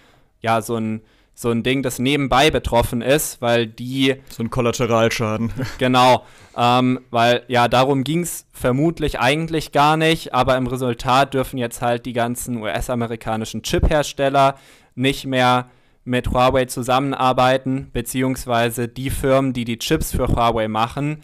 ja 0.42 0.62
so 0.62 0.76
ein 0.76 1.02
so 1.40 1.52
ein 1.52 1.64
Ding, 1.64 1.84
das 1.84 2.00
nebenbei 2.00 2.52
betroffen 2.52 3.02
ist, 3.02 3.42
weil 3.42 3.66
die. 3.66 4.16
So 4.28 4.44
ein 4.44 4.50
Kollateralschaden. 4.50 5.54
Genau, 5.78 6.26
ähm, 6.58 7.00
weil 7.12 7.44
ja, 7.48 7.70
darum 7.70 8.04
ging 8.04 8.24
es 8.24 8.46
vermutlich 8.52 9.22
eigentlich 9.22 9.72
gar 9.72 9.96
nicht, 9.96 10.34
aber 10.34 10.58
im 10.58 10.68
Resultat 10.68 11.34
dürfen 11.34 11.58
jetzt 11.58 11.82
halt 11.82 12.06
die 12.06 12.12
ganzen 12.12 12.58
US-amerikanischen 12.58 13.64
Chip-Hersteller 13.64 14.56
nicht 14.96 15.26
mehr 15.26 15.70
mit 16.04 16.30
Huawei 16.30 16.66
zusammenarbeiten, 16.66 17.90
beziehungsweise 17.94 18.90
die 18.90 19.10
Firmen, 19.10 19.54
die 19.54 19.64
die 19.64 19.80
Chips 19.80 20.12
für 20.12 20.28
Huawei 20.28 20.68
machen, 20.68 21.22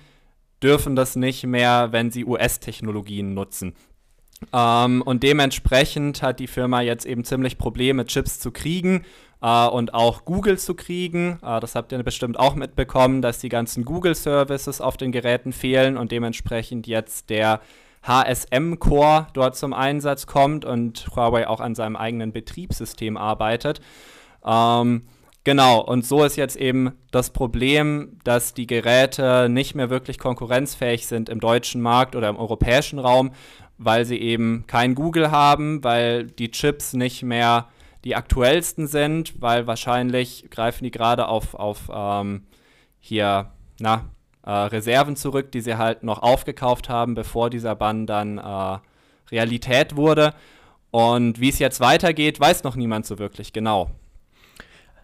dürfen 0.63 0.95
das 0.95 1.17
nicht 1.17 1.45
mehr, 1.45 1.91
wenn 1.91 2.09
sie 2.09 2.23
US-Technologien 2.23 3.33
nutzen. 3.33 3.73
Ähm, 4.53 5.01
und 5.01 5.23
dementsprechend 5.23 6.21
hat 6.21 6.39
die 6.39 6.47
Firma 6.47 6.81
jetzt 6.81 7.05
eben 7.05 7.23
ziemlich 7.23 7.57
Probleme, 7.57 8.05
Chips 8.05 8.39
zu 8.39 8.51
kriegen 8.51 9.05
äh, 9.41 9.67
und 9.67 9.93
auch 9.93 10.25
Google 10.25 10.57
zu 10.57 10.75
kriegen. 10.75 11.39
Äh, 11.41 11.59
das 11.59 11.75
habt 11.75 11.91
ihr 11.91 12.03
bestimmt 12.03 12.39
auch 12.39 12.55
mitbekommen, 12.55 13.21
dass 13.21 13.39
die 13.39 13.49
ganzen 13.49 13.85
Google-Services 13.85 14.81
auf 14.81 14.97
den 14.97 15.11
Geräten 15.11 15.53
fehlen 15.53 15.97
und 15.97 16.11
dementsprechend 16.11 16.87
jetzt 16.87 17.29
der 17.29 17.61
HSM-Core 18.03 19.27
dort 19.33 19.55
zum 19.55 19.73
Einsatz 19.73 20.27
kommt 20.27 20.63
und 20.63 21.07
Huawei 21.15 21.47
auch 21.47 21.59
an 21.59 21.73
seinem 21.73 21.95
eigenen 21.95 22.31
Betriebssystem 22.31 23.17
arbeitet. 23.17 23.81
Ähm, 24.45 25.03
Genau, 25.45 25.79
und 25.79 26.03
so 26.03 26.23
ist 26.23 26.37
jetzt 26.37 26.55
eben 26.55 26.93
das 27.11 27.29
Problem, 27.29 28.17
dass 28.23 28.55
die 28.55 28.65
Geräte 28.65 29.47
nicht 29.47 29.75
mehr 29.75 29.91
wirklich 29.91 30.17
konkurrenzfähig 30.17 31.05
sind 31.05 31.29
im 31.29 31.39
deutschen 31.39 31.81
Markt 31.81 32.15
oder 32.15 32.29
im 32.29 32.35
europäischen 32.35 32.97
Raum 32.97 33.31
weil 33.77 34.05
sie 34.05 34.17
eben 34.17 34.65
kein 34.67 34.95
Google 34.95 35.31
haben, 35.31 35.83
weil 35.83 36.27
die 36.27 36.51
Chips 36.51 36.93
nicht 36.93 37.23
mehr 37.23 37.67
die 38.03 38.15
aktuellsten 38.15 38.87
sind, 38.87 39.41
weil 39.41 39.67
wahrscheinlich 39.67 40.47
greifen 40.51 40.83
die 40.83 40.91
gerade 40.91 41.27
auf, 41.27 41.55
auf 41.55 41.89
ähm, 41.91 42.43
hier, 42.99 43.51
na, 43.79 44.09
äh, 44.45 44.51
Reserven 44.51 45.15
zurück, 45.15 45.51
die 45.51 45.61
sie 45.61 45.77
halt 45.77 46.03
noch 46.03 46.21
aufgekauft 46.21 46.87
haben, 46.87 47.15
bevor 47.15 47.49
dieser 47.49 47.75
Bann 47.75 48.05
dann 48.05 48.37
äh, 48.37 48.77
Realität 49.31 49.95
wurde. 49.95 50.33
Und 50.91 51.39
wie 51.41 51.49
es 51.49 51.59
jetzt 51.59 51.79
weitergeht, 51.79 52.39
weiß 52.39 52.63
noch 52.63 52.75
niemand 52.75 53.05
so 53.05 53.19
wirklich 53.19 53.53
genau. 53.53 53.89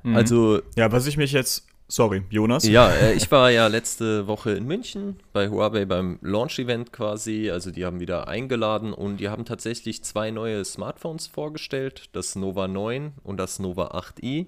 Mhm. 0.03 0.15
Also, 0.15 0.61
ja, 0.75 0.91
was 0.91 1.07
ich 1.07 1.17
mich 1.17 1.31
jetzt 1.31 1.67
Sorry, 1.91 2.23
Jonas. 2.29 2.65
Ja, 2.65 2.89
äh, 2.89 3.15
ich 3.15 3.29
war 3.31 3.51
ja 3.51 3.67
letzte 3.67 4.25
Woche 4.25 4.51
in 4.51 4.65
München 4.65 5.19
bei 5.33 5.49
Huawei 5.49 5.83
beim 5.83 6.19
Launch-Event 6.21 6.93
quasi. 6.93 7.51
Also 7.51 7.69
die 7.69 7.83
haben 7.83 7.99
wieder 7.99 8.29
eingeladen 8.29 8.93
und 8.93 9.17
die 9.17 9.27
haben 9.27 9.43
tatsächlich 9.43 10.01
zwei 10.01 10.31
neue 10.31 10.63
Smartphones 10.63 11.27
vorgestellt, 11.27 12.07
das 12.13 12.37
Nova 12.37 12.69
9 12.69 13.11
und 13.23 13.35
das 13.41 13.59
Nova 13.59 13.87
8i. 13.87 14.47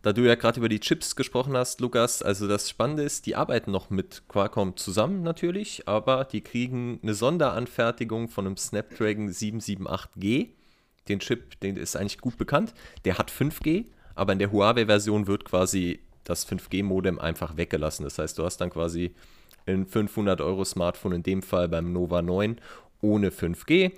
Da 0.00 0.14
du 0.14 0.22
ja 0.22 0.34
gerade 0.34 0.60
über 0.60 0.70
die 0.70 0.80
Chips 0.80 1.14
gesprochen 1.14 1.58
hast, 1.58 1.82
Lukas, 1.82 2.22
also 2.22 2.48
das 2.48 2.70
Spannende 2.70 3.02
ist, 3.02 3.26
die 3.26 3.36
arbeiten 3.36 3.70
noch 3.70 3.90
mit 3.90 4.22
Qualcomm 4.26 4.78
zusammen 4.78 5.22
natürlich, 5.22 5.86
aber 5.86 6.24
die 6.24 6.40
kriegen 6.40 7.00
eine 7.02 7.12
Sonderanfertigung 7.12 8.28
von 8.28 8.46
einem 8.46 8.56
Snapdragon 8.56 9.28
778G. 9.28 10.52
Den 11.10 11.20
Chip, 11.20 11.60
den 11.60 11.76
ist 11.76 11.96
eigentlich 11.96 12.22
gut 12.22 12.38
bekannt. 12.38 12.72
Der 13.04 13.18
hat 13.18 13.30
5G, 13.30 13.84
aber 14.14 14.32
in 14.32 14.38
der 14.38 14.52
Huawei-Version 14.52 15.26
wird 15.26 15.44
quasi 15.44 16.00
das 16.28 16.46
5G-Modem 16.48 17.18
einfach 17.18 17.56
weggelassen. 17.56 18.04
Das 18.04 18.18
heißt, 18.18 18.38
du 18.38 18.44
hast 18.44 18.58
dann 18.58 18.70
quasi 18.70 19.14
ein 19.66 19.86
500-Euro-Smartphone, 19.86 21.12
in 21.12 21.22
dem 21.22 21.42
Fall 21.42 21.68
beim 21.68 21.92
Nova 21.92 22.22
9, 22.22 22.60
ohne 23.00 23.30
5G. 23.30 23.92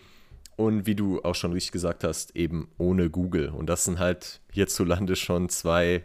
Und 0.56 0.86
wie 0.86 0.94
du 0.94 1.22
auch 1.22 1.34
schon 1.34 1.52
richtig 1.52 1.72
gesagt 1.72 2.04
hast, 2.04 2.36
eben 2.36 2.68
ohne 2.76 3.08
Google. 3.08 3.48
Und 3.48 3.66
das 3.66 3.84
sind 3.84 3.98
halt 3.98 4.40
hierzulande 4.52 5.16
schon 5.16 5.48
zwei 5.48 6.04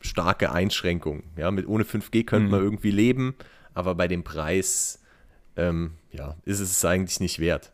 starke 0.00 0.52
Einschränkungen. 0.52 1.24
Ja, 1.36 1.50
mit 1.50 1.66
ohne 1.66 1.84
5G 1.84 2.24
könnte 2.24 2.46
mhm. 2.46 2.50
man 2.50 2.62
irgendwie 2.62 2.90
leben, 2.90 3.34
aber 3.72 3.94
bei 3.94 4.08
dem 4.08 4.24
Preis 4.24 5.00
ähm, 5.56 5.92
ja, 6.10 6.36
ist 6.44 6.60
es 6.60 6.84
eigentlich 6.84 7.20
nicht 7.20 7.38
wert. 7.38 7.72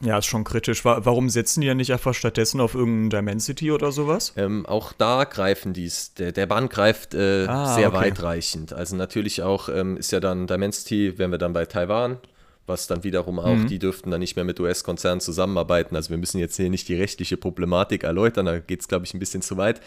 Ja, 0.00 0.18
ist 0.18 0.26
schon 0.26 0.44
kritisch. 0.44 0.84
Warum 0.84 1.30
setzen 1.30 1.60
die 1.60 1.66
ja 1.66 1.74
nicht 1.74 1.92
einfach 1.92 2.14
stattdessen 2.14 2.60
auf 2.60 2.74
irgendein 2.74 3.26
Dimensity 3.26 3.70
oder 3.72 3.92
sowas? 3.92 4.32
Ähm, 4.36 4.66
auch 4.66 4.92
da 4.92 5.24
greifen 5.24 5.72
dies. 5.72 6.14
Der, 6.14 6.32
der 6.32 6.46
Band 6.46 6.70
greift 6.70 7.14
äh, 7.14 7.46
ah, 7.46 7.74
sehr 7.74 7.88
okay. 7.88 8.06
weitreichend. 8.06 8.72
Also 8.72 8.96
natürlich 8.96 9.42
auch 9.42 9.68
ähm, 9.68 9.96
ist 9.96 10.12
ja 10.12 10.20
dann 10.20 10.46
Dimensity, 10.46 11.18
wären 11.18 11.30
wir 11.30 11.38
dann 11.38 11.52
bei 11.52 11.64
Taiwan, 11.64 12.18
was 12.66 12.86
dann 12.86 13.04
wiederum 13.04 13.38
auch, 13.38 13.54
mhm. 13.54 13.66
die 13.66 13.78
dürften 13.78 14.10
dann 14.10 14.20
nicht 14.20 14.36
mehr 14.36 14.44
mit 14.44 14.60
US-Konzernen 14.60 15.20
zusammenarbeiten. 15.20 15.96
Also 15.96 16.10
wir 16.10 16.18
müssen 16.18 16.38
jetzt 16.38 16.56
hier 16.56 16.70
nicht 16.70 16.88
die 16.88 16.96
rechtliche 16.96 17.36
Problematik 17.36 18.04
erläutern, 18.04 18.46
da 18.46 18.58
geht 18.58 18.80
es, 18.80 18.88
glaube 18.88 19.06
ich, 19.06 19.14
ein 19.14 19.20
bisschen 19.20 19.42
zu 19.42 19.56
weit. 19.56 19.80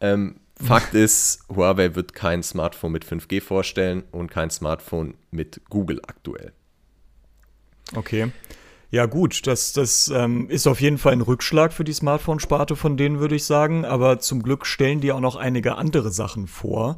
Ähm, 0.00 0.36
Fakt 0.62 0.94
ist, 0.94 1.44
Huawei 1.48 1.94
wird 1.94 2.12
kein 2.12 2.42
Smartphone 2.42 2.92
mit 2.92 3.04
5G 3.04 3.40
vorstellen 3.40 4.02
und 4.10 4.30
kein 4.30 4.50
Smartphone 4.50 5.14
mit 5.30 5.62
Google 5.70 6.00
aktuell. 6.06 6.52
Okay. 7.94 8.30
Ja, 8.92 9.06
gut, 9.06 9.46
das, 9.46 9.72
das 9.72 10.08
ähm, 10.08 10.50
ist 10.50 10.66
auf 10.66 10.80
jeden 10.80 10.98
Fall 10.98 11.12
ein 11.12 11.20
Rückschlag 11.20 11.72
für 11.72 11.84
die 11.84 11.92
Smartphone-Sparte 11.92 12.74
von 12.74 12.96
denen, 12.96 13.20
würde 13.20 13.36
ich 13.36 13.44
sagen. 13.44 13.84
Aber 13.84 14.18
zum 14.18 14.42
Glück 14.42 14.66
stellen 14.66 15.00
die 15.00 15.12
auch 15.12 15.20
noch 15.20 15.36
einige 15.36 15.76
andere 15.76 16.10
Sachen 16.10 16.48
vor. 16.48 16.96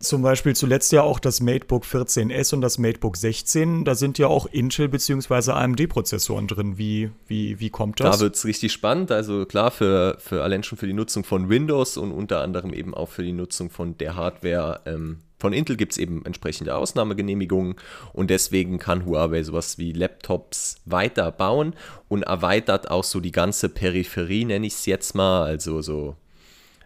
Zum 0.00 0.22
Beispiel 0.22 0.56
zuletzt 0.56 0.92
ja 0.92 1.02
auch 1.02 1.18
das 1.18 1.40
MateBook 1.40 1.84
14S 1.84 2.54
und 2.54 2.62
das 2.62 2.78
MateBook 2.78 3.18
16. 3.18 3.84
Da 3.84 3.94
sind 3.94 4.16
ja 4.16 4.28
auch 4.28 4.46
Intel- 4.46 4.88
bzw. 4.88 5.52
AMD-Prozessoren 5.52 6.46
drin. 6.46 6.78
Wie, 6.78 7.10
wie, 7.26 7.60
wie 7.60 7.68
kommt 7.68 8.00
das? 8.00 8.16
Da 8.16 8.22
wird 8.22 8.34
es 8.34 8.46
richtig 8.46 8.72
spannend. 8.72 9.12
Also 9.12 9.44
klar, 9.44 9.70
für, 9.70 10.16
für 10.18 10.42
allein 10.42 10.62
schon 10.62 10.78
für 10.78 10.86
die 10.86 10.94
Nutzung 10.94 11.22
von 11.22 11.50
Windows 11.50 11.98
und 11.98 12.12
unter 12.12 12.40
anderem 12.40 12.72
eben 12.72 12.94
auch 12.94 13.10
für 13.10 13.22
die 13.22 13.32
Nutzung 13.32 13.68
von 13.68 13.98
der 13.98 14.16
Hardware 14.16 14.80
ähm, 14.86 15.18
von 15.40 15.52
Intel 15.54 15.76
gibt 15.76 15.92
es 15.92 15.98
eben 15.98 16.24
entsprechende 16.26 16.76
Ausnahmegenehmigungen 16.76 17.76
und 18.12 18.28
deswegen 18.28 18.78
kann 18.78 19.06
Huawei 19.06 19.42
sowas 19.42 19.78
wie 19.78 19.92
Laptops 19.92 20.76
weiter 20.84 21.32
bauen 21.32 21.74
und 22.08 22.24
erweitert 22.24 22.90
auch 22.90 23.04
so 23.04 23.20
die 23.20 23.32
ganze 23.32 23.70
Peripherie, 23.70 24.44
nenne 24.44 24.66
ich 24.66 24.74
es 24.74 24.86
jetzt 24.86 25.14
mal, 25.14 25.44
also 25.44 25.80
so 25.80 26.14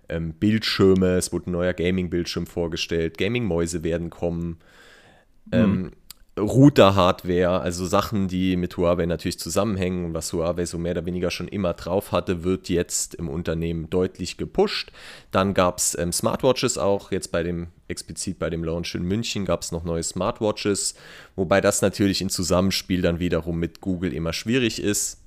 ähm, 0.08 0.34
Bildschirme, 0.34 1.16
es 1.16 1.32
wurde 1.32 1.50
ein 1.50 1.52
neuer 1.52 1.72
Gaming-Bildschirm 1.72 2.46
vorgestellt, 2.46 3.18
Gaming-Mäuse 3.18 3.82
werden 3.82 4.10
kommen. 4.10 4.58
Ähm, 5.52 5.82
mhm. 5.82 5.90
Router-Hardware, 6.36 7.60
also 7.60 7.86
Sachen, 7.86 8.26
die 8.26 8.56
mit 8.56 8.76
Huawei 8.76 9.06
natürlich 9.06 9.38
zusammenhängen 9.38 10.06
und 10.06 10.14
was 10.14 10.32
Huawei 10.32 10.66
so 10.66 10.78
mehr 10.78 10.92
oder 10.92 11.06
weniger 11.06 11.30
schon 11.30 11.46
immer 11.46 11.74
drauf 11.74 12.10
hatte, 12.10 12.42
wird 12.42 12.68
jetzt 12.68 13.14
im 13.14 13.28
Unternehmen 13.28 13.88
deutlich 13.88 14.36
gepusht. 14.36 14.90
Dann 15.30 15.54
gab 15.54 15.78
es 15.78 15.96
ähm, 15.96 16.12
Smartwatches 16.12 16.76
auch, 16.76 17.12
jetzt 17.12 17.30
bei 17.30 17.44
dem, 17.44 17.68
explizit 17.86 18.40
bei 18.40 18.50
dem 18.50 18.64
Launch 18.64 18.96
in 18.96 19.04
München 19.04 19.44
gab 19.44 19.62
es 19.62 19.70
noch 19.70 19.84
neue 19.84 20.02
Smartwatches, 20.02 20.96
wobei 21.36 21.60
das 21.60 21.82
natürlich 21.82 22.20
im 22.20 22.30
Zusammenspiel 22.30 23.00
dann 23.00 23.20
wiederum 23.20 23.60
mit 23.60 23.80
Google 23.80 24.12
immer 24.12 24.32
schwierig 24.32 24.82
ist. 24.82 25.23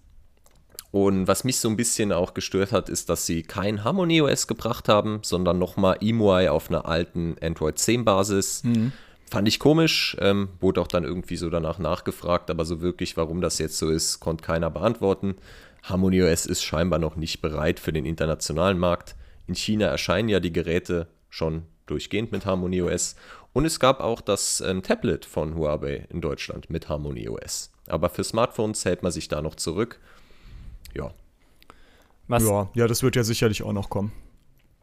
Und 0.92 1.28
was 1.28 1.44
mich 1.44 1.58
so 1.58 1.70
ein 1.70 1.76
bisschen 1.76 2.12
auch 2.12 2.34
gestört 2.34 2.72
hat, 2.72 2.90
ist, 2.90 3.10
dass 3.10 3.26
sie 3.26 3.44
kein 3.44 3.84
Harmony 3.84 4.22
OS 4.22 4.48
gebracht 4.48 4.88
haben, 4.88 5.20
sondern 5.22 5.60
nochmal 5.60 5.98
EMUI 6.02 6.48
auf 6.48 6.70
einer 6.70 6.86
alten 6.86 7.36
Android 7.42 7.78
10 7.78 8.06
Basis. 8.06 8.64
Mhm. 8.64 8.94
Fand 9.30 9.48
ich 9.48 9.60
komisch, 9.60 10.16
ähm, 10.22 10.50
wurde 10.62 10.80
auch 10.80 10.88
dann 10.88 11.04
irgendwie 11.04 11.36
so 11.36 11.50
danach 11.50 11.80
nachgefragt, 11.80 12.50
aber 12.50 12.64
so 12.64 12.80
wirklich, 12.80 13.18
warum 13.18 13.42
das 13.42 13.60
jetzt 13.60 13.78
so 13.78 13.90
ist, 13.90 14.22
konnte 14.22 14.46
keiner 14.46 14.70
beantworten. 14.70 15.36
Harmony 15.84 16.24
OS 16.24 16.46
ist 16.46 16.64
scheinbar 16.64 17.00
noch 17.00 17.18
nicht 17.18 17.42
bereit 17.42 17.80
für 17.80 17.92
den 17.92 18.06
internationalen 18.06 18.80
Markt. 18.80 19.16
In 19.48 19.56
China 19.56 19.88
erscheinen 19.88 20.30
ja 20.30 20.40
die 20.40 20.54
Geräte 20.54 21.08
schon 21.30 21.64
durchgehend 21.88 22.32
mit 22.32 22.46
Harmony 22.46 22.82
OS 22.82 23.16
und 23.54 23.66
es 23.66 23.80
gab 23.80 24.02
auch 24.02 24.22
das 24.22 24.62
ähm, 24.62 24.84
Tablet 24.84 25.26
von 25.26 25.56
Huawei 25.56 26.06
in 26.10 26.22
Deutschland 26.22 26.70
mit 26.70 26.90
Harmony 26.90 27.28
OS. 27.28 27.72
Aber 27.88 28.10
für 28.10 28.24
Smartphones 28.24 28.86
hält 28.86 29.04
man 29.04 29.12
sich 29.12 29.28
da 29.30 29.42
noch 29.42 29.56
zurück. 29.56 30.00
Ja. 30.98 31.12
Was, 32.28 32.44
ja, 32.44 32.68
ja, 32.74 32.88
das 32.88 33.04
wird 33.04 33.16
ja 33.16 33.24
sicherlich 33.24 33.64
auch 33.64 33.72
noch 33.72 33.90
kommen. 33.90 34.12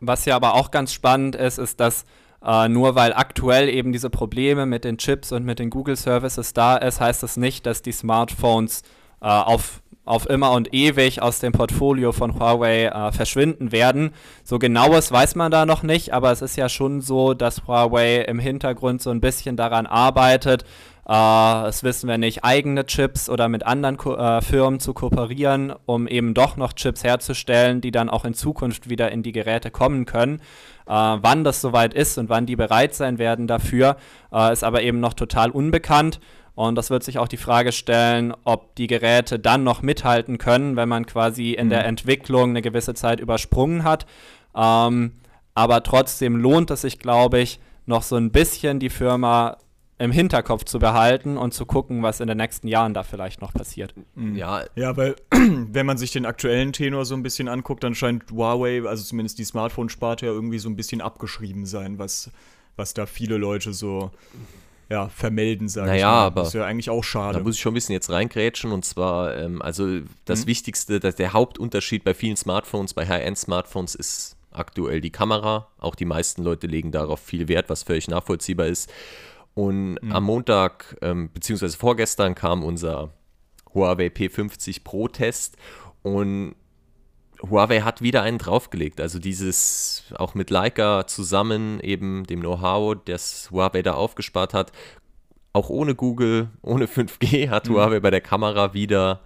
Was 0.01 0.25
ja 0.25 0.37
aber 0.37 0.55
auch 0.55 0.71
ganz 0.71 0.93
spannend 0.93 1.37
ist, 1.37 1.59
ist, 1.59 1.81
dass 1.81 2.05
Uh, 2.47 2.69
nur 2.69 2.95
weil 2.95 3.15
aktuell 3.15 3.71
eben 3.71 3.91
diese 3.91 4.11
Probleme 4.11 4.67
mit 4.67 4.85
den 4.85 4.99
Chips 4.99 5.33
und 5.33 5.47
mit 5.47 5.59
den 5.59 5.71
Google 5.71 5.97
Services 5.97 6.53
da 6.53 6.77
ist, 6.77 7.01
heißt 7.01 7.23
das 7.23 7.39
nicht, 7.39 7.65
dass 7.65 7.81
die 7.81 7.91
Smartphones 7.91 8.83
uh, 9.23 9.29
auf, 9.29 9.81
auf 10.05 10.29
immer 10.29 10.51
und 10.51 10.75
ewig 10.75 11.23
aus 11.23 11.39
dem 11.39 11.53
Portfolio 11.53 12.13
von 12.13 12.39
Huawei 12.39 12.93
uh, 12.95 13.13
verschwinden 13.13 13.73
werden. 13.73 14.11
So 14.43 14.59
genaues 14.59 15.11
weiß 15.11 15.37
man 15.37 15.51
da 15.51 15.65
noch 15.65 15.83
nicht, 15.83 16.13
aber 16.13 16.33
es 16.33 16.43
ist 16.43 16.59
ja 16.59 16.69
schon 16.69 17.01
so, 17.01 17.33
dass 17.33 17.67
Huawei 17.67 18.17
im 18.17 18.39
Hintergrund 18.39 19.01
so 19.01 19.09
ein 19.09 19.23
bisschen 19.23 19.57
daran 19.57 19.87
arbeitet, 19.87 20.67
äh, 21.09 21.67
es 21.67 21.83
wissen 21.83 22.09
wir 22.09 22.19
nicht, 22.19 22.45
eigene 22.45 22.87
Chips 22.87 23.29
oder 23.29 23.49
mit 23.49 23.65
anderen 23.65 23.97
Ko 23.97 24.17
äh, 24.17 24.41
Firmen 24.41 24.81
zu 24.81 24.95
kooperieren, 24.95 25.73
um 25.87 26.07
eben 26.07 26.35
doch 26.35 26.57
noch 26.57 26.73
Chips 26.73 27.05
herzustellen, 27.05 27.81
die 27.81 27.91
dann 27.91 28.09
auch 28.09 28.25
in 28.25 28.35
Zukunft 28.35 28.89
wieder 28.89 29.13
in 29.13 29.23
die 29.23 29.33
Geräte 29.33 29.71
kommen 29.71 30.07
können. 30.07 30.41
Äh, 30.87 30.93
wann 30.93 31.45
das 31.45 31.61
soweit 31.61 31.95
ist 31.95 32.19
und 32.19 32.29
wann 32.29 32.47
die 32.47 32.57
bereit 32.57 32.95
sein 32.95 33.19
werden 33.19 33.47
dafür, 33.47 33.97
äh, 34.33 34.53
ist 34.53 34.65
aber 34.65 34.83
eben 34.83 35.01
noch 35.01 35.15
total 35.15 35.51
unbekannt. 35.51 36.21
Und 36.55 36.77
das 36.77 36.91
wird 36.91 37.03
sich 37.03 37.19
auch 37.19 37.29
die 37.29 37.37
Frage 37.37 37.73
stellen, 37.73 38.33
ob 38.45 38.77
die 38.77 38.87
Geräte 38.87 39.39
dann 39.41 39.65
noch 39.65 39.83
mithalten 39.83 40.39
können, 40.39 40.77
wenn 40.77 40.89
man 40.89 41.05
quasi 41.05 41.53
in 41.53 41.67
mhm. 41.67 41.71
der 41.71 41.85
Entwicklung 41.85 42.51
eine 42.51 42.63
gewisse 42.63 42.95
Zeit 42.95 43.21
übersprungen 43.21 43.83
hat. 43.83 44.07
Ähm, 44.55 45.13
aber 45.55 45.83
trotzdem 45.83 46.37
lohnt 46.37 46.71
es 46.71 46.83
sich, 46.83 46.99
glaube 46.99 47.41
ich, 47.41 47.61
noch 47.87 48.03
so 48.03 48.17
ein 48.17 48.31
bisschen 48.31 48.79
die 48.79 48.89
Firma 48.89 49.57
im 49.99 50.11
Hinterkopf 50.11 50.65
zu 50.65 50.79
behalten 50.79 51.37
und 51.37 51.55
zu 51.55 51.67
gucken, 51.67 52.03
was 52.03 52.21
in 52.21 52.27
den 52.27 52.37
nächsten 52.37 52.67
Jahren 52.67 52.95
da 52.95 53.05
vielleicht 53.05 53.41
noch 53.41 53.53
passiert. 53.53 53.95
Mhm. 54.15 54.37
Ja, 54.37 54.65
ja, 54.75 54.97
weil 54.97 55.15
wenn 55.31 55.87
man 55.87 55.99
sich 55.99 56.11
den 56.11 56.27
aktuellen 56.27 56.73
Tenor 56.73 57.05
so 57.05 57.15
ein 57.15 57.23
bisschen 57.23 57.49
anguckt, 57.49 57.85
dann 57.85 57.95
scheint 57.95 58.31
Huawei, 58.33 58.83
also 58.87 59.05
zumindest 59.05 59.39
die 59.39 59.45
Smartphone-Sparte 59.45 60.27
ja 60.27 60.33
irgendwie 60.33 60.59
so 60.59 60.69
ein 60.69 60.77
bisschen 60.77 61.01
abgeschrieben 61.01 61.65
sein, 61.65 61.99
was, 61.99 62.31
was 62.77 62.95
da 62.95 63.07
viele 63.07 63.37
Leute 63.37 63.73
so 63.73 64.11
ja, 64.91 65.09
vermelden, 65.09 65.69
sage 65.69 65.89
naja, 65.89 65.99
ich 65.99 66.05
mal. 66.05 66.27
aber 66.27 66.41
das 66.41 66.49
ist 66.49 66.55
ja 66.55 66.67
eigentlich 66.67 66.91
auch 66.91 67.05
schade. 67.05 67.39
Da 67.39 67.45
muss 67.45 67.55
ich 67.55 67.61
schon 67.61 67.73
ein 67.73 67.75
bisschen 67.75 67.95
jetzt 67.95 68.11
reingrätschen 68.11 68.73
und 68.73 68.85
zwar, 68.85 69.37
ähm, 69.37 69.63
also 69.63 70.01
das 70.25 70.43
mhm. 70.43 70.49
Wichtigste, 70.49 71.01
das, 71.01 71.15
der 71.17 71.33
Hauptunterschied 71.33 72.05
bei 72.05 72.15
vielen 72.15 72.37
Smartphones, 72.37 72.95
bei 72.95 73.07
High-End-Smartphones 73.07 73.95
ist 73.95 74.37
aktuell 74.51 75.01
die 75.01 75.11
Kamera. 75.11 75.69
Auch 75.79 75.95
die 75.95 76.05
meisten 76.05 76.43
Leute 76.43 76.67
legen 76.67 76.93
darauf 76.93 77.21
viel 77.21 77.49
Wert, 77.49 77.69
was 77.69 77.83
völlig 77.83 78.09
nachvollziehbar 78.09 78.67
ist. 78.67 78.91
Und 79.55 80.03
mhm. 80.03 80.13
am 80.13 80.25
Montag, 80.25 80.97
ähm, 81.01 81.31
beziehungsweise 81.33 81.77
vorgestern, 81.77 82.35
kam 82.35 82.65
unser 82.65 83.13
Huawei 83.73 84.07
P50 84.07 84.85
Pro 84.85 85.09
Test 85.09 85.57
und 86.03 86.55
Huawei 87.43 87.81
hat 87.81 88.01
wieder 88.03 88.23
einen 88.23 88.39
draufgelegt. 88.39 89.01
Also 89.01 89.19
dieses 89.19 90.05
auch 90.17 90.35
mit 90.35 90.51
Leica 90.51 91.07
zusammen, 91.07 91.81
eben 91.81 92.25
dem 92.25 92.41
Know-how, 92.41 92.97
das 93.05 93.51
Huawei 93.51 93.83
da 93.83 93.95
aufgespart 93.95 94.55
hat. 94.55 94.73
Auch 95.53 95.69
ohne 95.69 95.95
Google, 95.95 96.49
ohne 96.63 96.87
5G 96.87 97.49
hat 97.49 97.69
mhm. 97.69 97.75
Huawei 97.75 98.01
bei 98.01 98.11
der 98.11 98.21
Kamera 98.21 98.75
wieder 98.75 99.21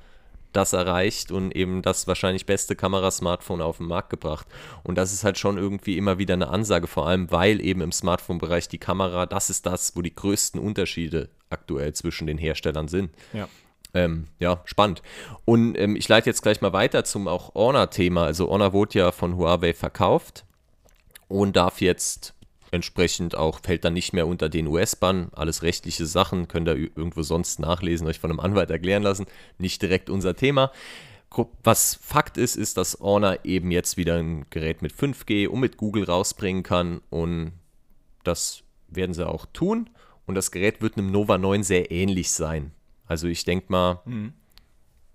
das 0.52 0.72
erreicht 0.72 1.30
und 1.30 1.54
eben 1.54 1.82
das 1.82 2.06
wahrscheinlich 2.06 2.46
beste 2.46 2.74
Kamerasmartphone 2.74 3.60
auf 3.60 3.78
den 3.78 3.86
Markt 3.86 4.10
gebracht. 4.10 4.46
Und 4.82 4.96
das 4.96 5.12
ist 5.12 5.24
halt 5.24 5.38
schon 5.38 5.58
irgendwie 5.58 5.96
immer 5.96 6.18
wieder 6.18 6.34
eine 6.34 6.48
Ansage, 6.48 6.86
vor 6.86 7.06
allem 7.06 7.30
weil 7.30 7.60
eben 7.60 7.80
im 7.80 7.92
Smartphone-Bereich 7.92 8.68
die 8.68 8.78
Kamera, 8.78 9.26
das 9.26 9.50
ist 9.50 9.66
das, 9.66 9.94
wo 9.96 10.02
die 10.02 10.14
größten 10.14 10.60
Unterschiede 10.60 11.28
aktuell 11.50 11.92
zwischen 11.92 12.26
den 12.26 12.38
Herstellern 12.38 12.88
sind. 12.88 13.10
Ja. 13.32 13.48
Ähm, 13.94 14.26
ja, 14.38 14.60
spannend. 14.64 15.02
Und 15.44 15.76
ähm, 15.76 15.96
ich 15.96 16.08
leite 16.08 16.28
jetzt 16.28 16.42
gleich 16.42 16.60
mal 16.60 16.72
weiter 16.72 17.04
zum 17.04 17.26
auch 17.26 17.54
Honor-Thema. 17.54 18.24
Also 18.24 18.48
Honor 18.48 18.72
wurde 18.72 18.98
ja 18.98 19.12
von 19.12 19.36
Huawei 19.36 19.72
verkauft 19.72 20.44
und 21.28 21.56
darf 21.56 21.80
jetzt 21.80 22.34
entsprechend 22.70 23.34
auch 23.34 23.60
fällt 23.60 23.84
dann 23.84 23.94
nicht 23.94 24.12
mehr 24.12 24.26
unter 24.26 24.48
den 24.48 24.66
US-Bann. 24.66 25.28
Alles 25.32 25.62
rechtliche 25.62 26.06
Sachen 26.06 26.48
könnt 26.48 26.68
ihr 26.68 26.76
irgendwo 26.76 27.22
sonst 27.22 27.60
nachlesen, 27.60 28.06
euch 28.06 28.18
von 28.18 28.30
einem 28.30 28.40
Anwalt 28.40 28.70
erklären 28.70 29.02
lassen. 29.02 29.26
Nicht 29.58 29.82
direkt 29.82 30.10
unser 30.10 30.36
Thema. 30.36 30.72
Was 31.62 31.94
Fakt 32.02 32.38
ist, 32.38 32.56
ist, 32.56 32.76
dass 32.76 32.98
Honor 33.00 33.38
eben 33.44 33.70
jetzt 33.70 33.96
wieder 33.96 34.16
ein 34.16 34.46
Gerät 34.50 34.82
mit 34.82 34.92
5G 34.92 35.46
und 35.48 35.60
mit 35.60 35.76
Google 35.76 36.04
rausbringen 36.04 36.62
kann 36.62 37.00
und 37.10 37.52
das 38.24 38.62
werden 38.88 39.14
sie 39.14 39.26
auch 39.26 39.46
tun. 39.52 39.90
Und 40.26 40.34
das 40.34 40.50
Gerät 40.50 40.82
wird 40.82 40.96
einem 40.96 41.10
Nova 41.10 41.38
9 41.38 41.62
sehr 41.62 41.90
ähnlich 41.90 42.30
sein. 42.30 42.72
Also 43.06 43.28
ich 43.28 43.44
denke 43.44 43.66
mal, 43.70 44.00
mhm. 44.04 44.32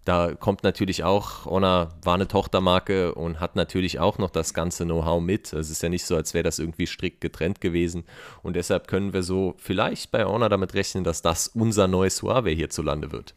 Da 0.05 0.33
kommt 0.36 0.63
natürlich 0.63 1.03
auch, 1.03 1.45
Honor 1.45 1.93
war 2.03 2.15
eine 2.15 2.27
Tochtermarke 2.27 3.15
und 3.15 3.39
hat 3.39 3.55
natürlich 3.55 4.00
auch 4.00 4.17
noch 4.17 4.29
das 4.29 4.53
ganze 4.53 4.83
Know-how 4.83 5.22
mit. 5.22 5.53
Es 5.53 5.69
ist 5.69 5.81
ja 5.81 5.89
nicht 5.89 6.05
so, 6.05 6.15
als 6.15 6.33
wäre 6.33 6.43
das 6.43 6.60
irgendwie 6.60 6.88
strikt 6.88 7.22
getrennt 7.22 7.62
gewesen. 7.62 8.03
Und 8.41 8.55
deshalb 8.55 8.88
können 8.88 9.13
wir 9.13 9.24
so 9.24 9.55
vielleicht 9.57 10.12
bei 10.12 10.25
Honor 10.25 10.50
damit 10.50 10.74
rechnen, 10.74 11.03
dass 11.03 11.22
das 11.22 11.48
unser 11.48 11.88
neues 11.88 12.22
Huawei 12.22 12.53
hierzulande 12.53 13.12
wird. 13.12 13.33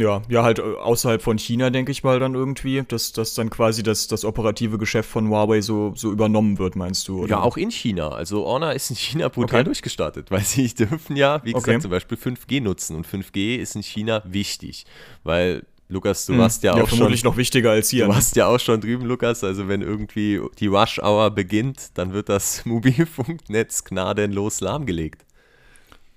Ja, 0.00 0.22
ja, 0.28 0.42
halt 0.42 0.58
äh, 0.58 0.62
außerhalb 0.62 1.22
von 1.22 1.38
China, 1.38 1.70
denke 1.70 1.92
ich 1.92 2.02
mal 2.02 2.18
dann 2.20 2.34
irgendwie, 2.34 2.82
dass, 2.86 3.12
dass 3.12 3.34
dann 3.34 3.50
quasi 3.50 3.82
das, 3.82 4.08
das 4.08 4.24
operative 4.24 4.78
Geschäft 4.78 5.08
von 5.10 5.28
Huawei 5.28 5.60
so, 5.60 5.92
so 5.96 6.10
übernommen 6.12 6.58
wird, 6.58 6.76
meinst 6.76 7.08
du? 7.08 7.20
Oder? 7.20 7.30
Ja, 7.30 7.40
auch 7.40 7.56
in 7.56 7.70
China. 7.70 8.08
Also 8.08 8.46
Honor 8.46 8.72
ist 8.72 8.90
in 8.90 8.96
China 8.96 9.28
brutal 9.28 9.60
okay. 9.60 9.64
durchgestartet, 9.64 10.30
weil 10.30 10.42
sie 10.42 10.68
dürfen 10.68 11.16
ja, 11.16 11.40
wie 11.44 11.52
gesagt, 11.52 11.68
okay. 11.68 11.80
zum 11.80 11.90
Beispiel 11.90 12.18
5G 12.18 12.62
nutzen. 12.62 12.96
Und 12.96 13.06
5G 13.06 13.56
ist 13.56 13.76
in 13.76 13.82
China 13.82 14.22
wichtig, 14.24 14.86
weil 15.24 15.64
Lukas, 15.90 16.26
du 16.26 16.34
hm. 16.34 16.40
warst 16.40 16.62
ja, 16.62 16.76
ja 16.76 16.82
auch 16.82 16.88
vermutlich 16.88 17.20
schon, 17.20 17.30
noch 17.30 17.36
wichtiger 17.38 17.70
als 17.70 17.88
hier. 17.88 18.06
Du 18.06 18.12
warst 18.12 18.36
ja 18.36 18.46
auch 18.46 18.60
schon 18.60 18.80
drüben, 18.80 19.06
Lukas. 19.06 19.42
Also 19.42 19.68
wenn 19.68 19.80
irgendwie 19.80 20.40
die 20.58 20.66
Rush 20.66 20.98
Hour 20.98 21.30
beginnt, 21.30 21.90
dann 21.94 22.12
wird 22.12 22.28
das 22.28 22.64
Mobilfunknetz 22.66 23.84
gnadenlos 23.84 24.60
lahmgelegt. 24.60 25.24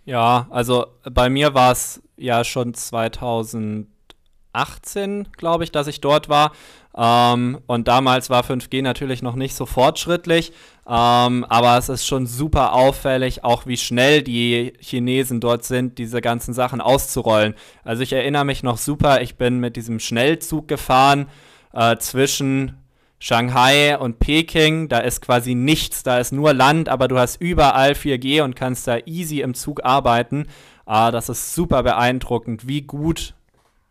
Ja, 0.05 0.47
also 0.49 0.87
bei 1.03 1.29
mir 1.29 1.53
war 1.53 1.71
es 1.71 2.01
ja 2.17 2.43
schon 2.43 2.73
2018, 2.73 5.27
glaube 5.37 5.63
ich, 5.63 5.71
dass 5.71 5.87
ich 5.87 6.01
dort 6.01 6.27
war. 6.27 6.51
Ähm, 6.95 7.59
und 7.67 7.87
damals 7.87 8.29
war 8.29 8.43
5G 8.43 8.81
natürlich 8.81 9.21
noch 9.21 9.35
nicht 9.35 9.55
so 9.55 9.65
fortschrittlich, 9.65 10.51
ähm, 10.85 11.45
aber 11.47 11.77
es 11.77 11.87
ist 11.87 12.05
schon 12.05 12.27
super 12.27 12.73
auffällig, 12.73 13.45
auch 13.45 13.65
wie 13.65 13.77
schnell 13.77 14.23
die 14.23 14.73
Chinesen 14.79 15.39
dort 15.39 15.63
sind, 15.63 15.99
diese 15.99 16.19
ganzen 16.19 16.53
Sachen 16.53 16.81
auszurollen. 16.81 17.55
Also 17.85 18.03
ich 18.03 18.11
erinnere 18.11 18.43
mich 18.43 18.61
noch 18.61 18.77
super, 18.77 19.21
ich 19.21 19.37
bin 19.37 19.59
mit 19.59 19.77
diesem 19.77 19.99
Schnellzug 19.99 20.67
gefahren 20.67 21.27
äh, 21.71 21.95
zwischen 21.97 22.80
Shanghai 23.23 23.99
und 23.99 24.17
Peking, 24.17 24.89
da 24.89 24.97
ist 24.97 25.21
quasi 25.21 25.53
nichts, 25.53 26.01
da 26.01 26.17
ist 26.17 26.33
nur 26.33 26.55
Land, 26.55 26.89
aber 26.89 27.07
du 27.07 27.19
hast 27.19 27.39
überall 27.39 27.91
4G 27.91 28.41
und 28.41 28.55
kannst 28.55 28.87
da 28.87 28.97
easy 29.05 29.41
im 29.41 29.53
Zug 29.53 29.85
arbeiten. 29.85 30.47
Ah, 30.87 31.11
das 31.11 31.29
ist 31.29 31.53
super 31.53 31.83
beeindruckend, 31.83 32.67
wie 32.67 32.81
gut 32.81 33.35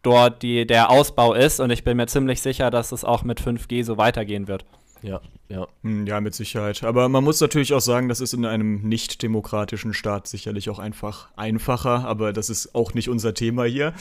dort 0.02 0.42
die, 0.42 0.66
der 0.66 0.90
Ausbau 0.90 1.32
ist 1.32 1.60
und 1.60 1.70
ich 1.70 1.84
bin 1.84 1.96
mir 1.96 2.08
ziemlich 2.08 2.42
sicher, 2.42 2.72
dass 2.72 2.90
es 2.90 3.04
auch 3.04 3.22
mit 3.22 3.40
5G 3.40 3.84
so 3.84 3.96
weitergehen 3.98 4.48
wird. 4.48 4.64
Ja, 5.00 5.20
ja. 5.48 5.68
Hm, 5.84 6.08
ja, 6.08 6.20
mit 6.20 6.34
Sicherheit. 6.34 6.82
Aber 6.82 7.08
man 7.08 7.22
muss 7.22 7.40
natürlich 7.40 7.72
auch 7.72 7.80
sagen, 7.80 8.08
das 8.08 8.20
ist 8.20 8.34
in 8.34 8.44
einem 8.44 8.82
nicht 8.82 9.22
demokratischen 9.22 9.94
Staat 9.94 10.26
sicherlich 10.26 10.68
auch 10.70 10.80
einfach 10.80 11.28
einfacher, 11.36 12.04
aber 12.04 12.32
das 12.32 12.50
ist 12.50 12.74
auch 12.74 12.94
nicht 12.94 13.08
unser 13.08 13.32
Thema 13.32 13.62
hier. 13.62 13.94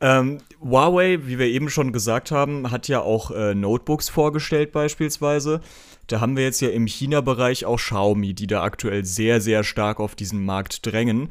Ähm, 0.00 0.38
Huawei, 0.62 1.18
wie 1.26 1.38
wir 1.38 1.46
eben 1.46 1.68
schon 1.68 1.92
gesagt 1.92 2.30
haben, 2.30 2.70
hat 2.70 2.88
ja 2.88 3.00
auch 3.00 3.30
äh, 3.30 3.54
Notebooks 3.54 4.08
vorgestellt 4.08 4.72
beispielsweise. 4.72 5.60
Da 6.06 6.20
haben 6.20 6.36
wir 6.36 6.44
jetzt 6.44 6.60
ja 6.60 6.70
im 6.70 6.86
China-Bereich 6.86 7.66
auch 7.66 7.76
Xiaomi, 7.76 8.34
die 8.34 8.46
da 8.46 8.62
aktuell 8.62 9.04
sehr, 9.04 9.40
sehr 9.40 9.62
stark 9.62 10.00
auf 10.00 10.14
diesen 10.14 10.44
Markt 10.44 10.86
drängen. 10.86 11.28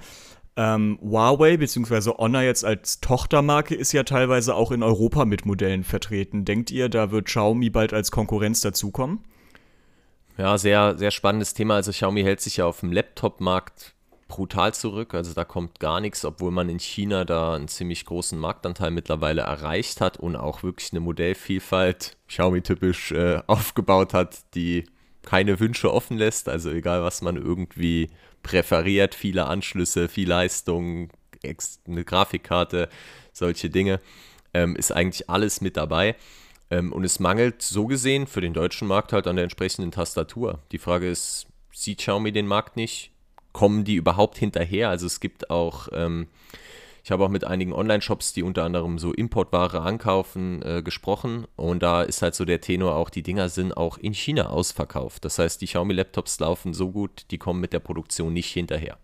Ähm, 0.56 1.00
Huawei 1.02 1.58
bzw. 1.58 2.12
Honor 2.18 2.42
jetzt 2.42 2.64
als 2.64 3.00
Tochtermarke 3.00 3.76
ist 3.76 3.92
ja 3.92 4.04
teilweise 4.04 4.56
auch 4.56 4.72
in 4.72 4.84
Europa 4.84 5.26
mit 5.26 5.46
Modellen 5.46 5.84
vertreten. 5.84 6.46
Denkt 6.46 6.70
ihr, 6.70 6.90
da 6.90 7.12
wird 7.12 7.26
Xiaomi 7.26 7.70
bald 7.70 7.94
als 7.94 8.12
Konkurrenz 8.12 8.62
dazukommen? 8.62 9.20
Ja, 10.38 10.58
sehr, 10.58 10.98
sehr 10.98 11.12
spannendes 11.12 11.54
Thema. 11.54 11.76
Also 11.76 11.92
Xiaomi 11.92 12.24
hält 12.24 12.40
sich 12.40 12.58
ja 12.58 12.66
auf 12.66 12.82
dem 12.82 12.92
Laptop-Markt 12.92 13.96
brutal 14.30 14.74
zurück. 14.74 15.14
Also 15.14 15.34
da 15.34 15.44
kommt 15.44 15.82
gar 15.82 16.00
nichts, 16.00 16.24
obwohl 16.24 16.52
man 16.52 16.70
in 16.70 16.80
China 16.80 17.26
da 17.26 17.56
einen 17.56 17.68
ziemlich 17.68 18.06
großen 18.06 18.40
Marktanteil 18.40 18.92
mittlerweile 18.92 19.42
erreicht 19.42 20.00
hat 20.00 20.18
und 20.18 20.38
auch 20.38 20.64
wirklich 20.64 20.94
eine 20.94 21.02
Modellvielfalt, 21.02 22.16
Xiaomi-typisch, 22.30 23.12
äh, 23.12 23.42
aufgebaut 23.48 24.14
hat, 24.14 24.38
die 24.54 24.86
keine 25.24 25.60
Wünsche 25.60 25.92
offen 25.94 26.18
lässt. 26.18 26.48
Also 26.48 26.70
egal, 26.72 27.04
was 27.04 27.22
man 27.22 27.36
irgendwie 27.36 28.10
präferiert, 28.42 29.16
viele 29.16 29.48
Anschlüsse, 29.48 30.08
viel 30.08 30.30
Leistung, 30.30 31.10
eine 31.88 32.06
Grafikkarte, 32.06 32.88
solche 33.34 33.70
Dinge, 33.70 34.00
ähm, 34.54 34.76
ist 34.76 34.92
eigentlich 34.92 35.30
alles 35.30 35.60
mit 35.60 35.76
dabei. 35.76 36.16
Ähm, 36.70 36.94
und 36.94 37.04
es 37.04 37.20
mangelt 37.20 37.62
so 37.62 37.88
gesehen 37.88 38.28
für 38.28 38.42
den 38.42 38.54
deutschen 38.54 38.88
Markt 38.88 39.12
halt 39.12 39.26
an 39.28 39.36
der 39.36 39.44
entsprechenden 39.44 39.92
Tastatur. 39.92 40.60
Die 40.72 40.78
Frage 40.78 41.10
ist, 41.10 41.48
sieht 41.72 41.98
Xiaomi 42.00 42.32
den 42.32 42.48
Markt 42.48 42.76
nicht? 42.76 43.12
Kommen 43.54 43.84
die 43.84 43.96
überhaupt 43.96 44.38
hinterher? 44.38 44.90
Also 44.90 45.06
es 45.06 45.20
gibt 45.20 45.50
auch, 45.50 45.88
ähm, 45.94 46.28
ich 47.04 47.12
habe 47.12 47.24
auch 47.24 47.30
mit 47.30 47.44
einigen 47.44 47.74
Online-Shops, 47.74 48.34
die 48.34 48.44
unter 48.44 48.64
anderem 48.64 49.00
so 49.00 49.14
Importware 49.14 49.82
ankaufen, 49.82 50.62
äh, 50.62 50.82
gesprochen. 50.84 51.46
Und 51.56 51.82
da 51.82 52.04
ist 52.04 52.22
halt 52.22 52.36
so 52.36 52.46
der 52.46 52.62
Tenor 52.62 52.96
auch, 52.96 53.10
die 53.10 53.24
Dinger 53.24 53.50
sind 53.50 53.76
auch 53.76 53.98
in 53.98 54.14
China 54.14 54.50
ausverkauft. 54.50 55.26
Das 55.26 55.40
heißt, 55.40 55.62
die 55.62 55.66
Xiaomi-Laptops 55.66 56.40
laufen 56.40 56.74
so 56.74 56.92
gut, 56.92 57.26
die 57.32 57.38
kommen 57.38 57.62
mit 57.62 57.74
der 57.74 57.80
Produktion 57.80 58.34
nicht 58.34 58.52
hinterher. 58.52 58.98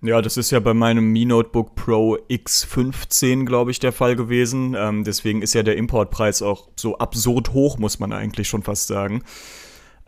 Ja, 0.00 0.22
das 0.22 0.36
ist 0.36 0.52
ja 0.52 0.60
bei 0.60 0.74
meinem 0.74 1.10
Mi 1.10 1.24
Notebook 1.24 1.74
Pro 1.74 2.18
X15, 2.30 3.44
glaube 3.44 3.72
ich, 3.72 3.80
der 3.80 3.90
Fall 3.90 4.14
gewesen. 4.14 4.76
Ähm, 4.78 5.02
deswegen 5.02 5.42
ist 5.42 5.54
ja 5.54 5.64
der 5.64 5.76
Importpreis 5.76 6.40
auch 6.40 6.68
so 6.76 6.98
absurd 6.98 7.52
hoch, 7.52 7.78
muss 7.78 7.98
man 7.98 8.12
eigentlich 8.12 8.48
schon 8.48 8.62
fast 8.62 8.86
sagen. 8.86 9.24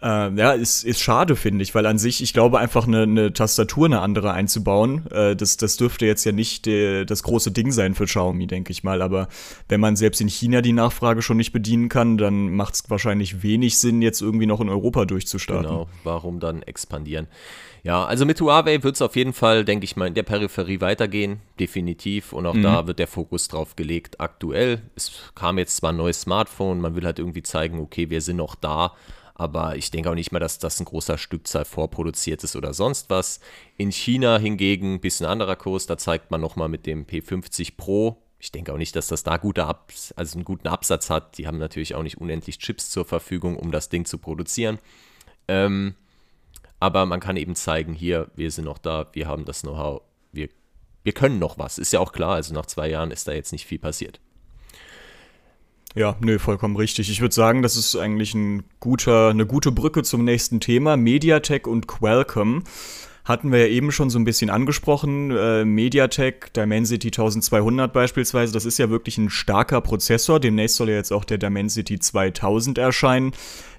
Äh, 0.03 0.35
ja, 0.35 0.53
ist, 0.53 0.85
ist 0.85 1.01
schade, 1.01 1.37
finde 1.37 1.63
ich, 1.63 1.75
weil 1.75 1.85
an 1.85 1.99
sich, 1.99 2.23
ich 2.23 2.33
glaube, 2.33 2.59
einfach 2.59 2.87
eine, 2.87 3.03
eine 3.03 3.33
Tastatur, 3.33 3.87
eine 3.87 4.01
andere 4.01 4.33
einzubauen, 4.33 5.07
äh, 5.11 5.37
das, 5.37 5.57
das 5.59 5.77
dürfte 5.77 6.07
jetzt 6.07 6.25
ja 6.25 6.33
nicht 6.33 6.67
de, 6.67 7.05
das 7.05 7.23
große 7.23 7.51
Ding 7.51 7.71
sein 7.71 7.95
für 7.95 8.07
Xiaomi, 8.07 8.47
denke 8.47 8.73
ich 8.73 8.83
mal. 8.83 9.03
Aber 9.03 9.29
wenn 9.69 9.81
man 9.81 9.97
selbst 9.97 10.21
in 10.21 10.29
China 10.29 10.63
die 10.63 10.73
Nachfrage 10.73 11.21
schon 11.21 11.37
nicht 11.37 11.53
bedienen 11.53 11.89
kann, 11.89 12.17
dann 12.17 12.55
macht 12.55 12.75
es 12.75 12.85
wahrscheinlich 12.89 13.43
wenig 13.43 13.79
Sinn, 13.79 14.01
jetzt 14.01 14.23
irgendwie 14.23 14.47
noch 14.47 14.61
in 14.61 14.71
Europa 14.71 15.05
durchzustarten. 15.05 15.67
Genau, 15.67 15.89
warum 16.05 16.41
dann 16.41 16.63
expandieren? 16.63 17.27
Ja, 17.83 18.05
also 18.05 18.27
mit 18.27 18.41
Huawei 18.41 18.83
wird 18.83 18.95
es 18.95 19.03
auf 19.03 19.17
jeden 19.17 19.33
Fall, 19.33 19.65
denke 19.65 19.85
ich 19.85 19.97
mal, 19.97 20.07
in 20.07 20.15
der 20.15 20.23
Peripherie 20.23 20.81
weitergehen, 20.81 21.41
definitiv. 21.59 22.33
Und 22.33 22.47
auch 22.47 22.55
mhm. 22.55 22.63
da 22.63 22.87
wird 22.87 22.99
der 22.99 23.07
Fokus 23.07 23.49
drauf 23.49 23.77
gelegt. 23.77 24.21
Aktuell, 24.21 24.83
es 24.97 25.33
kam 25.35 25.59
jetzt 25.59 25.77
zwar 25.77 25.93
ein 25.93 25.97
neues 25.97 26.23
Smartphone, 26.23 26.81
man 26.81 26.95
will 26.95 27.05
halt 27.05 27.19
irgendwie 27.19 27.43
zeigen, 27.43 27.81
okay, 27.81 28.11
wir 28.11 28.21
sind 28.21 28.37
noch 28.37 28.55
da 28.55 28.93
aber 29.41 29.77
ich 29.77 29.91
denke 29.91 30.11
auch 30.11 30.15
nicht 30.15 30.33
mal, 30.33 30.39
dass 30.39 30.59
das 30.59 30.79
ein 30.81 30.85
großer 30.85 31.17
Stückzahl 31.17 31.65
vorproduziert 31.65 32.45
ist 32.45 32.57
oder 32.57 32.75
sonst 32.75 33.09
was. 33.09 33.41
In 33.79 33.91
China 33.91 34.37
hingegen 34.39 34.95
ein 34.95 35.01
bisschen 35.01 35.25
anderer 35.25 35.57
Kurs, 35.57 35.87
da 35.87 35.97
zeigt 35.97 36.31
man 36.31 36.43
nochmal 36.43 36.69
mit 36.69 36.85
dem 36.85 37.07
P50 37.07 37.79
Pro. 37.79 38.23
Ich 38.39 38.53
denke 38.53 38.71
auch 38.75 38.77
nicht, 38.77 38.95
dass 38.97 39.07
das 39.07 39.23
da 39.23 39.39
gute 39.39 39.65
Abs 39.65 40.13
also 40.13 40.37
einen 40.37 40.45
guten 40.45 40.69
Absatz 40.69 41.09
hat. 41.09 41.39
Die 41.39 41.47
haben 41.47 41.57
natürlich 41.57 41.95
auch 41.95 42.03
nicht 42.03 42.19
unendlich 42.19 42.59
Chips 42.59 42.91
zur 42.91 43.07
Verfügung, 43.07 43.57
um 43.57 43.73
das 43.73 43.89
Ding 43.89 44.05
zu 44.05 44.19
produzieren. 44.19 44.79
Ähm, 45.49 45.95
aber 46.79 47.07
man 47.07 47.21
kann 47.21 47.39
eben 47.39 47.55
zeigen, 47.55 47.95
hier, 47.95 48.31
wir 48.35 48.51
sind 48.51 48.67
noch 48.67 48.79
da, 48.79 49.07
wir 49.13 49.27
haben 49.27 49.47
das 49.47 49.63
Know-how, 49.63 50.03
wir, 50.33 50.51
wir 51.03 51.13
können 51.15 51.39
noch 51.39 51.59
was. 51.59 51.79
Ist 51.79 51.95
ja 51.95 52.01
auch 52.01 52.13
klar, 52.13 52.35
also 52.35 52.53
nach 52.53 52.67
zwei 52.67 52.91
Jahren 52.91 53.11
ist 53.11 53.27
da 53.27 53.33
jetzt 53.33 53.53
nicht 53.53 53.65
viel 53.65 53.79
passiert. 53.79 54.21
Ja, 55.97 56.17
nö, 56.21 56.39
vollkommen 56.39 56.77
richtig. 56.77 57.11
Ich 57.11 57.21
würde 57.21 57.35
sagen, 57.35 57.63
das 57.63 57.77
ist 57.77 57.97
eigentlich 57.97 58.33
ein 58.35 58.63
guter, 58.79 59.31
eine 59.31 59.45
gute 59.45 59.73
Brücke 59.73 60.05
zum 60.05 60.25
nächsten 60.25 60.61
Thema. 60.61 60.97
Mediatek 60.97 61.67
und 61.67 61.89
Qualcomm 61.89 62.63
hatten 63.25 63.51
wir 63.51 63.61
ja 63.61 63.67
eben 63.67 63.91
schon 63.91 64.09
so 64.09 64.19
ein 64.19 64.25
bisschen 64.25 64.51
angesprochen. 64.51 65.31
Äh, 65.33 65.65
Mediatek 65.65 66.53
Dimensity 66.55 67.09
1200 67.09 67.93
beispielsweise, 67.93 68.53
das 68.53 68.65
ist 68.65 68.79
ja 68.79 68.89
wirklich 68.89 69.19
ein 69.19 69.31
starker 69.31 69.81
Prozessor. 69.81 70.39
Demnächst 70.39 70.77
soll 70.77 70.91
ja 70.91 70.97
jetzt 70.97 71.13
auch 71.13 71.25
der 71.25 71.39
Dimensity 71.39 71.99
2000 71.99 72.79
erscheinen. 72.79 73.33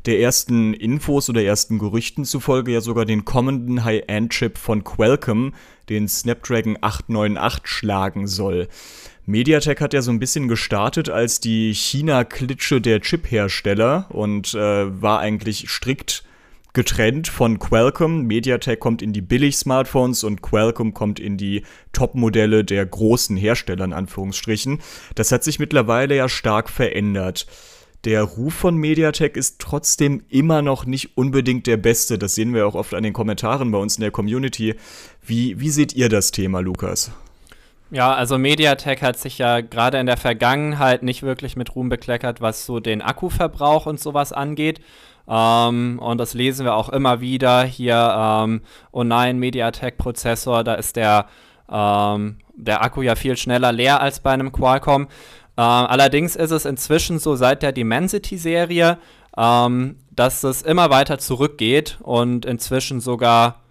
Der 0.05 0.19
ersten 0.19 0.73
Infos 0.73 1.29
oder 1.29 1.43
ersten 1.43 1.79
Gerüchten 1.79 2.25
zufolge 2.25 2.73
ja 2.73 2.81
sogar 2.81 3.05
den 3.05 3.23
kommenden 3.23 3.85
High-End-Chip 3.85 4.57
von 4.57 4.83
Qualcomm, 4.83 5.53
den 5.89 6.07
Snapdragon 6.07 6.77
898 6.81 7.67
schlagen 7.67 8.27
soll. 8.27 8.67
Mediatek 9.25 9.81
hat 9.81 9.93
ja 9.93 10.01
so 10.01 10.11
ein 10.11 10.19
bisschen 10.19 10.47
gestartet 10.47 11.09
als 11.09 11.39
die 11.39 11.73
China-Klitsche 11.73 12.81
der 12.81 13.01
Chip-Hersteller 13.01 14.07
und 14.09 14.53
äh, 14.53 15.01
war 15.01 15.19
eigentlich 15.19 15.69
strikt 15.69 16.23
getrennt 16.73 17.27
von 17.27 17.59
Qualcomm. 17.59 18.23
Mediatek 18.23 18.79
kommt 18.79 19.01
in 19.01 19.13
die 19.13 19.21
Billig-Smartphones 19.21 20.23
und 20.23 20.41
Qualcomm 20.41 20.93
kommt 20.93 21.19
in 21.19 21.37
die 21.37 21.63
Top-Modelle 21.93 22.63
der 22.63 22.85
großen 22.85 23.37
Hersteller 23.37 23.85
in 23.85 23.93
Anführungsstrichen. 23.93 24.79
Das 25.15 25.31
hat 25.31 25.43
sich 25.43 25.59
mittlerweile 25.59 26.15
ja 26.15 26.29
stark 26.29 26.69
verändert. 26.69 27.45
der 28.03 28.23
Ruf 28.23 28.55
von 28.55 28.77
MediaTek 28.77 29.37
ist 29.37 29.59
trotzdem 29.59 30.23
immer 30.27 30.63
noch 30.63 30.85
nicht 30.85 31.17
unbedingt 31.17 31.67
der 31.67 31.77
beste. 31.77 32.17
Das 32.17 32.33
sehen 32.33 32.51
wir 32.53 32.65
auch 32.65 32.73
oft 32.73 32.95
an 32.95 33.03
den 33.03 33.13
Kommentaren 33.13 33.69
bei 33.71 33.77
uns 33.77 33.97
in 33.97 34.01
der 34.01 34.09
Community. 34.09 34.73
Wie, 35.23 35.59
wie 35.59 35.69
seht 35.69 35.93
ihr 35.93 36.09
das 36.09 36.31
Thema, 36.31 36.61
Lukas? 36.61 37.11
Ja, 37.93 38.13
also 38.13 38.37
MediaTek 38.37 39.01
hat 39.01 39.19
sich 39.19 39.37
ja 39.37 39.59
gerade 39.59 39.99
in 39.99 40.05
der 40.05 40.15
Vergangenheit 40.15 41.03
nicht 41.03 41.23
wirklich 41.23 41.57
mit 41.57 41.75
Ruhm 41.75 41.89
bekleckert, 41.89 42.39
was 42.39 42.65
so 42.65 42.79
den 42.79 43.01
Akkuverbrauch 43.01 43.85
und 43.85 43.99
sowas 43.99 44.31
angeht. 44.31 44.79
Ähm, 45.27 45.99
und 45.99 46.17
das 46.17 46.33
lesen 46.33 46.65
wir 46.65 46.75
auch 46.75 46.87
immer 46.87 47.19
wieder 47.19 47.63
hier. 47.63 48.15
Ähm, 48.17 48.61
oh 48.91 49.03
nein, 49.03 49.39
MediaTek-Prozessor, 49.39 50.63
da 50.63 50.75
ist 50.75 50.95
der, 50.95 51.27
ähm, 51.69 52.37
der 52.55 52.81
Akku 52.81 53.01
ja 53.01 53.15
viel 53.15 53.35
schneller 53.35 53.73
leer 53.73 53.99
als 53.99 54.21
bei 54.21 54.31
einem 54.31 54.53
Qualcomm. 54.53 55.09
Äh, 55.57 55.61
allerdings 55.61 56.37
ist 56.37 56.51
es 56.51 56.63
inzwischen 56.63 57.19
so 57.19 57.35
seit 57.35 57.61
der 57.61 57.73
Dimensity-Serie, 57.73 58.99
ähm, 59.37 59.97
dass 60.11 60.45
es 60.45 60.61
immer 60.61 60.91
weiter 60.91 61.17
zurückgeht 61.19 61.97
und 62.01 62.45
inzwischen 62.45 63.01
sogar 63.01 63.61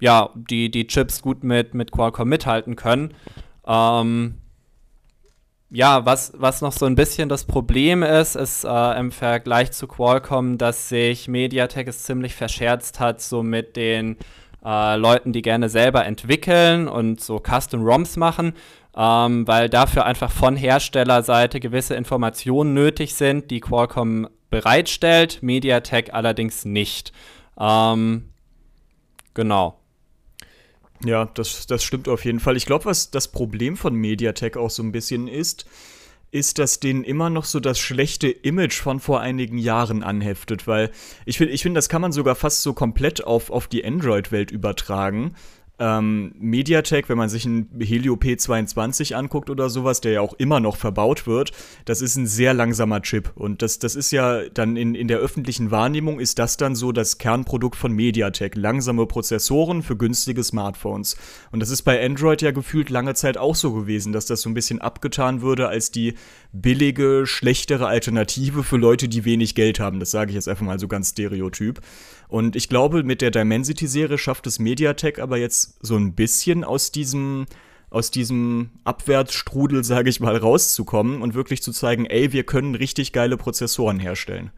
ja, 0.00 0.30
die, 0.34 0.70
die 0.70 0.86
Chips 0.86 1.20
gut 1.20 1.44
mit, 1.44 1.74
mit 1.74 1.92
Qualcomm 1.92 2.30
mithalten 2.30 2.74
können. 2.74 3.12
Ähm, 3.70 4.34
ja, 5.70 6.04
was, 6.04 6.32
was 6.36 6.62
noch 6.62 6.72
so 6.72 6.86
ein 6.86 6.96
bisschen 6.96 7.28
das 7.28 7.44
Problem 7.44 8.02
ist, 8.02 8.34
ist 8.34 8.64
äh, 8.64 8.98
im 8.98 9.12
Vergleich 9.12 9.70
zu 9.70 9.86
Qualcomm, 9.86 10.58
dass 10.58 10.88
sich 10.88 11.28
MediaTek 11.28 11.86
es 11.86 12.02
ziemlich 12.02 12.34
verscherzt 12.34 12.98
hat, 12.98 13.20
so 13.20 13.44
mit 13.44 13.76
den 13.76 14.16
äh, 14.64 14.96
Leuten, 14.96 15.32
die 15.32 15.42
gerne 15.42 15.68
selber 15.68 16.04
entwickeln 16.04 16.88
und 16.88 17.20
so 17.20 17.40
Custom 17.40 17.82
ROMs 17.84 18.16
machen, 18.16 18.54
ähm, 18.96 19.46
weil 19.46 19.68
dafür 19.68 20.04
einfach 20.04 20.32
von 20.32 20.56
Herstellerseite 20.56 21.60
gewisse 21.60 21.94
Informationen 21.94 22.74
nötig 22.74 23.14
sind, 23.14 23.52
die 23.52 23.60
Qualcomm 23.60 24.28
bereitstellt, 24.50 25.40
MediaTek 25.42 26.12
allerdings 26.12 26.64
nicht. 26.64 27.12
Ähm, 27.56 28.30
genau. 29.34 29.79
Ja, 31.04 31.26
das, 31.26 31.66
das 31.66 31.82
stimmt 31.82 32.08
auf 32.08 32.24
jeden 32.24 32.40
Fall. 32.40 32.56
Ich 32.56 32.66
glaube, 32.66 32.84
was 32.84 33.10
das 33.10 33.28
Problem 33.28 33.76
von 33.76 33.94
Mediatek 33.94 34.56
auch 34.56 34.70
so 34.70 34.82
ein 34.82 34.92
bisschen 34.92 35.28
ist, 35.28 35.66
ist, 36.30 36.58
dass 36.58 36.78
denen 36.78 37.02
immer 37.02 37.30
noch 37.30 37.44
so 37.44 37.58
das 37.58 37.78
schlechte 37.78 38.28
Image 38.28 38.80
von 38.80 39.00
vor 39.00 39.20
einigen 39.20 39.58
Jahren 39.58 40.02
anheftet, 40.02 40.66
weil 40.66 40.90
ich 41.24 41.38
finde, 41.38 41.54
ich 41.54 41.62
find, 41.62 41.76
das 41.76 41.88
kann 41.88 42.02
man 42.02 42.12
sogar 42.12 42.36
fast 42.36 42.62
so 42.62 42.72
komplett 42.72 43.24
auf, 43.24 43.50
auf 43.50 43.66
die 43.66 43.84
Android-Welt 43.84 44.50
übertragen 44.50 45.34
ähm, 45.80 46.34
MediaTek, 46.38 47.08
wenn 47.08 47.16
man 47.16 47.30
sich 47.30 47.46
einen 47.46 47.68
Helio 47.80 48.14
P22 48.14 49.14
anguckt 49.14 49.48
oder 49.48 49.70
sowas, 49.70 50.02
der 50.02 50.12
ja 50.12 50.20
auch 50.20 50.34
immer 50.34 50.60
noch 50.60 50.76
verbaut 50.76 51.26
wird, 51.26 51.52
das 51.86 52.02
ist 52.02 52.16
ein 52.16 52.26
sehr 52.26 52.52
langsamer 52.52 53.00
Chip. 53.00 53.32
Und 53.34 53.62
das, 53.62 53.78
das 53.78 53.96
ist 53.96 54.12
ja 54.12 54.48
dann 54.50 54.76
in, 54.76 54.94
in 54.94 55.08
der 55.08 55.18
öffentlichen 55.18 55.70
Wahrnehmung 55.70 56.20
ist 56.20 56.38
das 56.38 56.58
dann 56.58 56.76
so 56.76 56.92
das 56.92 57.16
Kernprodukt 57.16 57.76
von 57.76 57.92
MediaTek. 57.92 58.56
Langsame 58.56 59.06
Prozessoren 59.06 59.82
für 59.82 59.96
günstige 59.96 60.44
Smartphones. 60.44 61.16
Und 61.50 61.60
das 61.60 61.70
ist 61.70 61.82
bei 61.82 62.04
Android 62.04 62.42
ja 62.42 62.50
gefühlt 62.50 62.90
lange 62.90 63.14
Zeit 63.14 63.38
auch 63.38 63.54
so 63.54 63.72
gewesen, 63.72 64.12
dass 64.12 64.26
das 64.26 64.42
so 64.42 64.50
ein 64.50 64.54
bisschen 64.54 64.82
abgetan 64.82 65.40
würde 65.40 65.68
als 65.68 65.90
die 65.90 66.14
billige, 66.52 67.22
schlechtere 67.26 67.86
Alternative 67.86 68.64
für 68.64 68.76
Leute, 68.76 69.08
die 69.08 69.24
wenig 69.24 69.54
Geld 69.54 69.80
haben. 69.80 69.98
Das 69.98 70.10
sage 70.10 70.30
ich 70.30 70.34
jetzt 70.34 70.48
einfach 70.48 70.66
mal 70.66 70.78
so 70.78 70.88
ganz 70.88 71.10
stereotyp. 71.10 71.80
Und 72.30 72.54
ich 72.54 72.68
glaube, 72.68 73.02
mit 73.02 73.22
der 73.22 73.32
Dimensity-Serie 73.32 74.16
schafft 74.16 74.46
es 74.46 74.60
Mediatek 74.60 75.18
aber 75.18 75.36
jetzt 75.36 75.84
so 75.84 75.96
ein 75.96 76.14
bisschen 76.14 76.64
aus 76.64 76.92
diesem 76.92 77.46
aus 77.92 78.12
diesem 78.12 78.70
Abwärtsstrudel, 78.84 79.82
sage 79.84 80.10
ich 80.10 80.20
mal, 80.20 80.36
rauszukommen 80.36 81.22
und 81.22 81.34
wirklich 81.34 81.60
zu 81.60 81.72
zeigen, 81.72 82.06
ey, 82.06 82.32
wir 82.32 82.44
können 82.44 82.76
richtig 82.76 83.12
geile 83.12 83.36
Prozessoren 83.36 83.98
herstellen. 83.98 84.52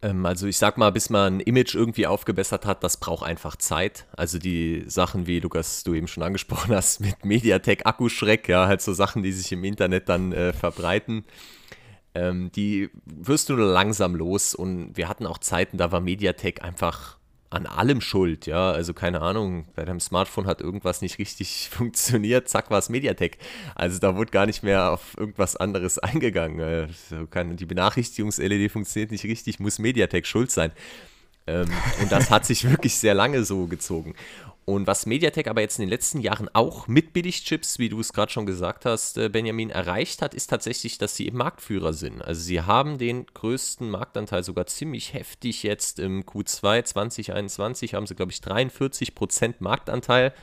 Ähm, 0.00 0.24
also 0.24 0.46
ich 0.46 0.56
sag 0.56 0.78
mal, 0.78 0.90
bis 0.90 1.10
man 1.10 1.36
ein 1.36 1.40
Image 1.40 1.74
irgendwie 1.74 2.06
aufgebessert 2.06 2.64
hat, 2.64 2.82
das 2.82 2.96
braucht 2.96 3.26
einfach 3.26 3.56
Zeit. 3.56 4.06
Also 4.16 4.38
die 4.38 4.84
Sachen, 4.86 5.26
wie 5.26 5.40
Lukas, 5.40 5.84
du 5.84 5.92
eben 5.92 6.08
schon 6.08 6.22
angesprochen 6.22 6.74
hast, 6.74 7.00
mit 7.02 7.26
Mediatek 7.26 7.84
Akkuschreck, 7.84 8.48
ja, 8.48 8.66
halt 8.66 8.80
so 8.80 8.94
Sachen, 8.94 9.22
die 9.22 9.32
sich 9.32 9.52
im 9.52 9.62
Internet 9.62 10.08
dann 10.08 10.32
äh, 10.32 10.54
verbreiten 10.54 11.26
ähm, 12.16 12.50
die 12.52 12.90
wirst 13.04 13.48
du 13.48 13.56
nur 13.56 13.66
langsam 13.66 14.16
los. 14.16 14.54
Und 14.54 14.96
wir 14.96 15.08
hatten 15.08 15.26
auch 15.26 15.38
Zeiten, 15.38 15.76
da 15.76 15.92
war 15.92 16.00
Mediatek 16.00 16.64
einfach 16.64 17.18
an 17.50 17.66
allem 17.66 18.00
schuld, 18.00 18.46
ja. 18.46 18.72
Also 18.72 18.94
keine 18.94 19.20
Ahnung, 19.20 19.66
bei 19.76 19.84
deinem 19.84 20.00
Smartphone 20.00 20.46
hat 20.46 20.60
irgendwas 20.60 21.02
nicht 21.02 21.18
richtig 21.18 21.68
funktioniert, 21.72 22.48
zack, 22.48 22.70
war 22.70 22.78
es 22.78 22.88
Mediatek. 22.88 23.38
Also 23.74 23.98
da 23.98 24.16
wurde 24.16 24.30
gar 24.30 24.46
nicht 24.46 24.62
mehr 24.62 24.92
auf 24.92 25.16
irgendwas 25.16 25.56
anderes 25.56 25.98
eingegangen. 25.98 26.60
Also 26.60 27.26
kann, 27.26 27.56
die 27.56 27.66
Benachrichtigungs-LED 27.66 28.72
funktioniert 28.72 29.10
nicht 29.10 29.24
richtig, 29.24 29.60
muss 29.60 29.78
Mediatek 29.78 30.26
schuld 30.26 30.50
sein. 30.50 30.72
Ähm, 31.46 31.68
und 32.00 32.10
das 32.10 32.30
hat 32.30 32.46
sich 32.46 32.64
wirklich 32.70 32.96
sehr 32.96 33.14
lange 33.14 33.44
so 33.44 33.66
gezogen. 33.66 34.14
Und 34.66 34.88
was 34.88 35.06
Mediatek 35.06 35.46
aber 35.46 35.60
jetzt 35.60 35.78
in 35.78 35.84
den 35.84 35.90
letzten 35.90 36.18
Jahren 36.18 36.50
auch 36.52 36.88
mit 36.88 37.12
Billigchips, 37.12 37.78
wie 37.78 37.88
du 37.88 38.00
es 38.00 38.12
gerade 38.12 38.32
schon 38.32 38.46
gesagt 38.46 38.84
hast, 38.84 39.16
äh, 39.16 39.28
Benjamin, 39.28 39.70
erreicht 39.70 40.22
hat, 40.22 40.34
ist 40.34 40.48
tatsächlich, 40.48 40.98
dass 40.98 41.14
sie 41.14 41.28
eben 41.28 41.38
Marktführer 41.38 41.92
sind. 41.92 42.20
Also 42.20 42.40
sie 42.40 42.60
haben 42.60 42.98
den 42.98 43.26
größten 43.26 43.88
Marktanteil 43.88 44.42
sogar 44.42 44.66
ziemlich 44.66 45.14
heftig 45.14 45.62
jetzt 45.62 46.00
im 46.00 46.24
Q2 46.24 46.82
2021, 46.82 47.94
haben 47.94 48.08
sie, 48.08 48.16
glaube 48.16 48.32
ich, 48.32 48.38
43% 48.38 49.54
Marktanteil 49.60 50.34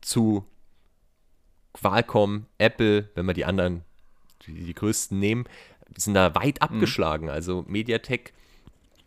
zu 0.00 0.44
Qualcomm, 1.72 2.46
Apple, 2.58 3.10
wenn 3.16 3.26
wir 3.26 3.34
die 3.34 3.46
anderen, 3.46 3.82
die, 4.46 4.62
die 4.62 4.74
größten 4.74 5.18
nehmen, 5.18 5.46
sind 5.96 6.14
da 6.14 6.36
weit 6.36 6.60
mhm. 6.60 6.68
abgeschlagen. 6.68 7.24
Mhm. 7.26 7.32
Also 7.32 7.64
Mediatek 7.66 8.32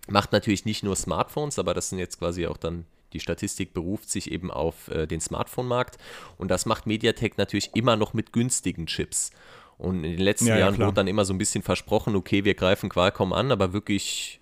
macht 0.09 0.33
natürlich 0.33 0.65
nicht 0.65 0.83
nur 0.83 0.97
Smartphones, 0.97 1.59
aber 1.59 1.73
das 1.73 1.87
sind 1.87 1.99
jetzt 1.99 2.19
quasi 2.19 2.45
auch 2.45 2.57
dann 2.57 2.85
die 3.13 3.19
Statistik 3.19 3.73
beruft 3.73 4.09
sich 4.09 4.31
eben 4.31 4.51
auf 4.51 4.89
äh, 4.89 5.07
den 5.07 5.21
Smartphone-Markt 5.21 5.97
und 6.37 6.49
das 6.49 6.65
macht 6.65 6.87
MediaTek 6.87 7.37
natürlich 7.37 7.75
immer 7.75 7.95
noch 7.95 8.13
mit 8.13 8.33
günstigen 8.33 8.87
Chips. 8.87 9.31
Und 9.77 10.03
in 10.03 10.11
den 10.11 10.21
letzten 10.21 10.47
ja, 10.47 10.57
Jahren 10.57 10.79
ja, 10.79 10.85
wurde 10.85 10.95
dann 10.95 11.07
immer 11.07 11.25
so 11.25 11.33
ein 11.33 11.37
bisschen 11.37 11.63
versprochen, 11.63 12.15
okay, 12.15 12.45
wir 12.45 12.53
greifen 12.53 12.89
Qualcomm 12.89 13.33
an, 13.33 13.51
aber 13.51 13.73
wirklich 13.73 14.39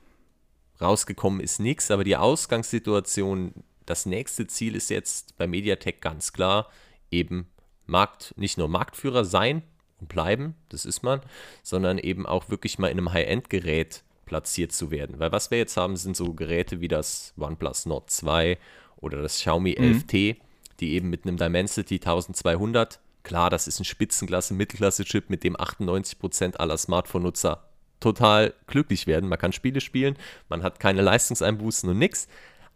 rausgekommen 0.81 1.39
ist 1.39 1.59
nichts. 1.59 1.91
Aber 1.91 2.03
die 2.03 2.17
Ausgangssituation, 2.17 3.53
das 3.85 4.05
nächste 4.05 4.47
Ziel 4.47 4.75
ist 4.75 4.89
jetzt 4.89 5.37
bei 5.37 5.47
MediaTek 5.47 6.01
ganz 6.01 6.33
klar, 6.33 6.69
eben 7.11 7.47
Markt, 7.85 8.33
nicht 8.37 8.57
nur 8.57 8.67
Marktführer 8.67 9.25
sein 9.25 9.63
und 9.99 10.09
bleiben, 10.09 10.55
das 10.69 10.85
ist 10.85 11.03
man, 11.03 11.21
sondern 11.63 11.97
eben 11.97 12.25
auch 12.25 12.49
wirklich 12.49 12.79
mal 12.79 12.87
in 12.87 12.97
einem 12.97 13.13
High-End-Gerät 13.13 14.03
platziert 14.31 14.71
zu 14.71 14.91
werden. 14.91 15.19
Weil 15.19 15.33
was 15.33 15.51
wir 15.51 15.57
jetzt 15.57 15.75
haben, 15.75 15.97
sind 15.97 16.15
so 16.15 16.33
Geräte 16.33 16.79
wie 16.79 16.87
das 16.87 17.33
OnePlus 17.37 17.85
Nord 17.85 18.09
2 18.09 18.57
oder 18.95 19.21
das 19.21 19.39
Xiaomi 19.39 19.75
mhm. 19.77 20.03
11T, 20.07 20.37
die 20.79 20.93
eben 20.93 21.09
mit 21.09 21.25
einem 21.25 21.35
Dimensity 21.35 21.95
1200, 21.95 23.01
klar, 23.23 23.49
das 23.49 23.67
ist 23.67 23.81
ein 23.81 23.83
Spitzenklasse, 23.83 24.53
Mittelklasse-Chip, 24.53 25.29
mit 25.29 25.43
dem 25.43 25.57
98% 25.57 26.55
aller 26.55 26.77
Smartphone-Nutzer 26.77 27.67
total 27.99 28.53
glücklich 28.67 29.05
werden. 29.05 29.27
Man 29.29 29.37
kann 29.37 29.51
Spiele 29.51 29.81
spielen, 29.81 30.15
man 30.47 30.63
hat 30.63 30.79
keine 30.79 31.01
Leistungseinbußen 31.01 31.89
und 31.89 31.97
nichts, 31.97 32.29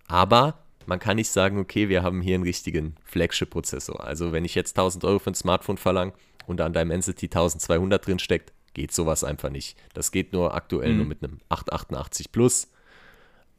aber 0.08 0.60
man 0.86 1.00
kann 1.00 1.16
nicht 1.16 1.30
sagen, 1.30 1.58
okay, 1.58 1.88
wir 1.88 2.04
haben 2.04 2.22
hier 2.22 2.36
einen 2.36 2.44
richtigen 2.44 2.96
Flagship-Prozessor. 3.06 4.04
Also 4.04 4.34
wenn 4.34 4.44
ich 4.44 4.56
jetzt 4.56 4.78
1000 4.78 5.06
Euro 5.06 5.20
für 5.20 5.32
ein 5.32 5.36
Smartphone 5.36 5.78
verlange 5.78 6.12
und 6.48 6.58
da 6.58 6.66
ein 6.66 6.74
Dimensity 6.74 7.28
1200 7.28 8.06
drin 8.06 8.20
steckt, 8.20 8.52
geht 8.76 8.92
sowas 8.92 9.24
einfach 9.24 9.50
nicht. 9.50 9.76
Das 9.96 10.12
geht 10.12 10.34
nur 10.34 10.54
aktuell 10.54 10.92
mhm. 10.92 10.98
nur 10.98 11.06
mit 11.08 11.24
einem 11.24 11.40
888 11.50 12.32
Plus. 12.32 12.72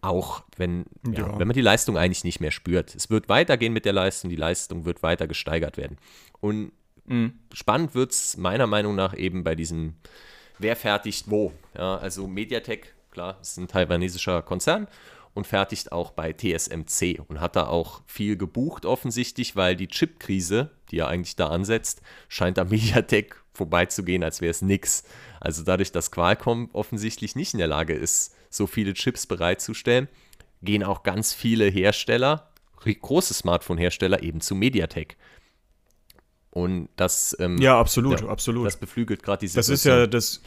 Auch 0.02 0.44
wenn, 0.56 0.84
ja, 1.04 1.26
ja. 1.26 1.38
wenn 1.38 1.48
man 1.48 1.54
die 1.54 1.62
Leistung 1.62 1.98
eigentlich 1.98 2.22
nicht 2.22 2.38
mehr 2.38 2.52
spürt. 2.52 2.94
Es 2.94 3.10
wird 3.10 3.28
weitergehen 3.28 3.72
mit 3.72 3.84
der 3.84 3.94
Leistung, 3.94 4.30
die 4.30 4.36
Leistung 4.36 4.84
wird 4.84 5.02
weiter 5.02 5.26
gesteigert 5.26 5.76
werden. 5.76 5.98
Und 6.40 6.70
mhm. 7.06 7.40
spannend 7.52 7.96
wird 7.96 8.12
es 8.12 8.36
meiner 8.36 8.68
Meinung 8.68 8.94
nach 8.94 9.16
eben 9.16 9.42
bei 9.42 9.56
diesem, 9.56 9.94
wer 10.58 10.76
fertigt 10.76 11.28
wo. 11.28 11.52
Ja, 11.76 11.96
also 11.96 12.28
Mediatek, 12.28 12.94
klar, 13.10 13.38
ist 13.40 13.56
ein 13.56 13.66
taiwanesischer 13.66 14.42
Konzern 14.42 14.86
und 15.34 15.46
fertigt 15.46 15.92
auch 15.92 16.12
bei 16.12 16.32
TSMC 16.32 17.20
und 17.26 17.40
hat 17.40 17.56
da 17.56 17.66
auch 17.66 18.02
viel 18.06 18.36
gebucht 18.36 18.86
offensichtlich, 18.86 19.56
weil 19.56 19.76
die 19.76 19.88
Chip-Krise, 19.88 20.70
die 20.90 20.96
ja 20.96 21.08
eigentlich 21.08 21.36
da 21.36 21.48
ansetzt, 21.48 22.00
scheint 22.28 22.58
am 22.58 22.68
Mediatek 22.68 23.42
vorbeizugehen, 23.56 24.22
als 24.22 24.40
wäre 24.40 24.50
es 24.50 24.62
nix. 24.62 25.04
Also 25.40 25.64
dadurch, 25.64 25.92
dass 25.92 26.10
Qualcomm 26.10 26.70
offensichtlich 26.72 27.34
nicht 27.36 27.54
in 27.54 27.58
der 27.58 27.66
Lage 27.66 27.94
ist, 27.94 28.34
so 28.50 28.66
viele 28.66 28.94
Chips 28.94 29.26
bereitzustellen, 29.26 30.08
gehen 30.62 30.84
auch 30.84 31.02
ganz 31.02 31.34
viele 31.34 31.66
Hersteller, 31.66 32.50
große 32.84 33.34
Smartphone-Hersteller, 33.34 34.22
eben 34.22 34.40
zu 34.40 34.54
Mediatek. 34.54 35.16
Und 36.50 36.88
das 36.96 37.36
ähm, 37.38 37.58
ja 37.58 37.78
absolut, 37.78 38.22
ja, 38.22 38.28
absolut. 38.28 38.66
Das 38.66 38.78
beflügelt 38.78 39.22
gerade 39.22 39.40
die 39.40 39.48
Situation. 39.48 39.74
Das 39.74 39.80
ist 39.80 39.84
ja 39.84 40.06
das 40.06 40.40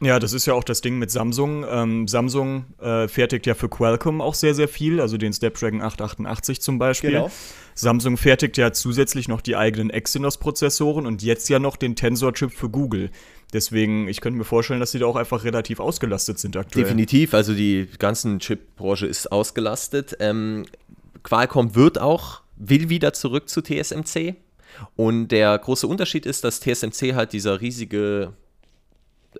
Ja, 0.00 0.18
das 0.18 0.34
ist 0.34 0.46
ja 0.46 0.52
auch 0.52 0.64
das 0.64 0.82
Ding 0.82 0.98
mit 0.98 1.10
Samsung. 1.10 1.64
Ähm, 1.68 2.06
Samsung 2.06 2.66
äh, 2.80 3.08
fertigt 3.08 3.46
ja 3.46 3.54
für 3.54 3.68
Qualcomm 3.68 4.20
auch 4.20 4.34
sehr, 4.34 4.54
sehr 4.54 4.68
viel, 4.68 5.00
also 5.00 5.16
den 5.16 5.32
Snapdragon 5.32 5.80
888 5.80 6.60
zum 6.60 6.78
Beispiel. 6.78 7.12
Genau. 7.12 7.30
Samsung 7.74 8.18
fertigt 8.18 8.58
ja 8.58 8.72
zusätzlich 8.72 9.28
noch 9.28 9.40
die 9.40 9.56
eigenen 9.56 9.90
Exynos-Prozessoren 9.90 11.06
und 11.06 11.22
jetzt 11.22 11.48
ja 11.48 11.58
noch 11.58 11.76
den 11.76 11.96
Tensor-Chip 11.96 12.52
für 12.52 12.68
Google. 12.68 13.10
Deswegen, 13.52 14.08
ich 14.08 14.20
könnte 14.20 14.38
mir 14.38 14.44
vorstellen, 14.44 14.80
dass 14.80 14.92
die 14.92 14.98
da 14.98 15.06
auch 15.06 15.16
einfach 15.16 15.44
relativ 15.44 15.80
ausgelastet 15.80 16.38
sind 16.38 16.56
aktuell. 16.56 16.84
Definitiv, 16.84 17.32
also 17.32 17.54
die 17.54 17.88
ganzen 17.98 18.38
Chip-Branche 18.38 19.06
ist 19.06 19.32
ausgelastet. 19.32 20.16
Ähm, 20.20 20.66
Qualcomm 21.22 21.74
wird 21.74 21.98
auch, 21.98 22.42
will 22.56 22.90
wieder 22.90 23.14
zurück 23.14 23.48
zu 23.48 23.62
TSMC. 23.62 24.36
Und 24.94 25.28
der 25.28 25.58
große 25.58 25.86
Unterschied 25.86 26.26
ist, 26.26 26.44
dass 26.44 26.60
TSMC 26.60 27.14
halt 27.14 27.32
dieser 27.32 27.62
riesige 27.62 28.34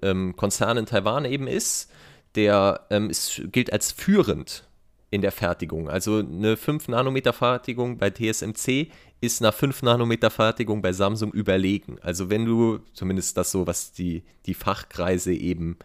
ähm, 0.03 0.37
Konzern 0.37 0.77
in 0.77 0.87
Taiwan 0.87 1.25
eben 1.25 1.47
ist, 1.47 1.91
der 2.35 2.87
ähm, 2.91 3.11
ist, 3.11 3.41
gilt 3.53 3.73
als 3.73 3.93
führend 3.93 4.65
in 5.11 5.23
der 5.23 5.33
Fertigung. 5.33 5.89
Also 5.89 6.19
eine 6.19 6.57
5-Nanometer-Fertigung 6.57 7.99
bei 7.99 8.11
TSMC 8.11 8.91
ist 9.21 9.41
einer 9.41 9.53
5-Nanometer-Fertigung 9.53 10.83
bei 10.83 10.93
Samsung 10.93 11.33
überlegen. 11.33 11.99
Also 12.03 12.29
wenn 12.29 12.45
du, 12.45 12.81
zumindest 12.93 13.37
das 13.37 13.51
so, 13.51 13.67
was 13.67 13.93
die, 13.93 14.23
die 14.47 14.55
Fachkreise 14.55 15.33
eben 15.33 15.79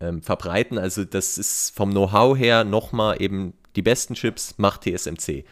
ähm, 0.00 0.22
verbreiten, 0.22 0.78
also 0.78 1.04
das 1.04 1.38
ist 1.38 1.74
vom 1.74 1.90
Know-how 1.90 2.36
her 2.36 2.64
nochmal 2.64 3.20
eben 3.20 3.54
die 3.74 3.82
besten 3.82 4.14
Chips, 4.14 4.54
macht 4.58 4.82
TSMC. 4.82 5.44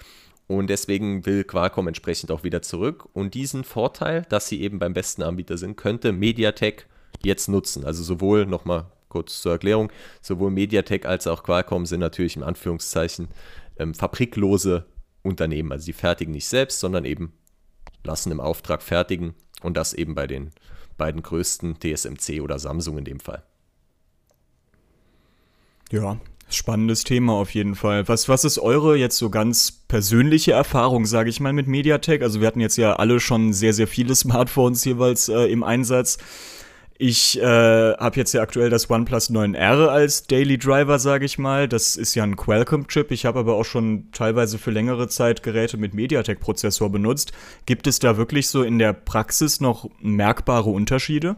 Und 0.47 0.69
deswegen 0.69 1.25
will 1.25 1.45
Qualcomm 1.45 1.89
entsprechend 1.89 2.31
auch 2.31 2.45
wieder 2.45 2.61
zurück. 2.61 3.09
Und 3.15 3.35
diesen 3.35 3.65
Vorteil, 3.65 4.27
dass 4.29 4.49
sie 4.49 4.61
eben 4.61 4.79
beim 4.79 4.93
besten 4.93 5.23
Anbieter 5.23 5.57
sind, 5.57 5.77
könnte 5.77 6.13
MediaTek 6.13 6.87
jetzt 7.25 7.49
nutzen. 7.49 7.85
Also 7.85 8.03
sowohl, 8.03 8.47
nochmal 8.47 8.87
kurz 9.09 9.41
zur 9.41 9.53
Erklärung, 9.53 9.91
sowohl 10.21 10.51
MediaTek 10.51 11.07
als 11.07 11.27
auch 11.27 11.43
Qualcomm 11.43 11.87
sind 11.87 12.01
natürlich 12.01 12.37
in 12.37 12.43
Anführungszeichen 12.43 13.29
ähm, 13.79 13.95
fabriklose 13.95 14.87
Unternehmen. 15.23 15.73
Also 15.73 15.85
sie 15.87 15.93
fertigen 15.93 16.33
nicht 16.33 16.49
selbst, 16.49 16.81
sondern 16.81 17.05
eben 17.05 17.33
lassen 18.03 18.33
im 18.33 18.41
Auftrag 18.41 18.83
fertigen 18.83 19.35
und 19.63 19.77
das 19.77 19.95
eben 19.95 20.15
bei 20.15 20.27
den 20.27 20.51
beiden 20.97 21.23
größten 21.23 21.79
TSMC 21.81 22.41
oder 22.41 22.59
Samsung 22.59 22.99
in 22.99 23.05
dem 23.05 23.21
Fall. 23.21 23.43
Ja, 25.91 26.19
spannendes 26.49 27.05
Thema 27.05 27.35
auf 27.35 27.55
jeden 27.55 27.75
Fall. 27.75 28.07
Was, 28.09 28.29
was 28.29 28.45
ist 28.45 28.59
eure 28.59 28.97
jetzt 28.97 29.17
so 29.17 29.31
ganz 29.31 29.71
persönliche 29.71 30.53
Erfahrung, 30.53 31.07
sage 31.07 31.31
ich 31.31 31.41
mal, 31.41 31.53
mit 31.53 31.67
MediaTek? 31.67 32.23
Also 32.23 32.41
wir 32.41 32.47
hatten 32.47 32.61
jetzt 32.61 32.77
ja 32.77 32.97
alle 32.97 33.21
schon 33.21 33.53
sehr, 33.53 33.73
sehr 33.73 33.87
viele 33.87 34.15
Smartphones 34.15 34.85
jeweils 34.85 35.29
äh, 35.29 35.47
im 35.47 35.63
Einsatz. 35.63 36.19
Ich 36.97 37.41
äh, 37.41 37.43
habe 37.43 38.17
jetzt 38.17 38.33
ja 38.35 38.43
aktuell 38.43 38.71
das 38.71 38.89
OnePlus 38.89 39.31
9R 39.31 39.89
als 39.89 40.29
Daily 40.29 40.59
Driver, 40.59 41.01
sage 41.01 41.25
ich 41.25 41.39
mal. 41.39 41.67
Das 41.67 41.97
ist 41.97 42.15
ja 42.15 42.23
ein 42.23 42.37
Qualcomm-Chip. 42.37 43.11
Ich 43.11 43.27
habe 43.27 43.41
aber 43.41 43.57
auch 43.57 43.65
schon 43.65 44.13
teilweise 44.13 44.59
für 44.59 44.71
längere 44.71 45.09
Zeit 45.09 45.43
Geräte 45.43 45.77
mit 45.77 45.93
MediaTek-Prozessor 45.93 46.91
benutzt. 46.91 47.33
Gibt 47.67 47.89
es 47.89 47.99
da 47.99 48.17
wirklich 48.17 48.49
so 48.49 48.63
in 48.63 48.79
der 48.79 48.93
Praxis 48.93 49.61
noch 49.61 49.91
merkbare 50.01 50.71
Unterschiede? 50.71 51.35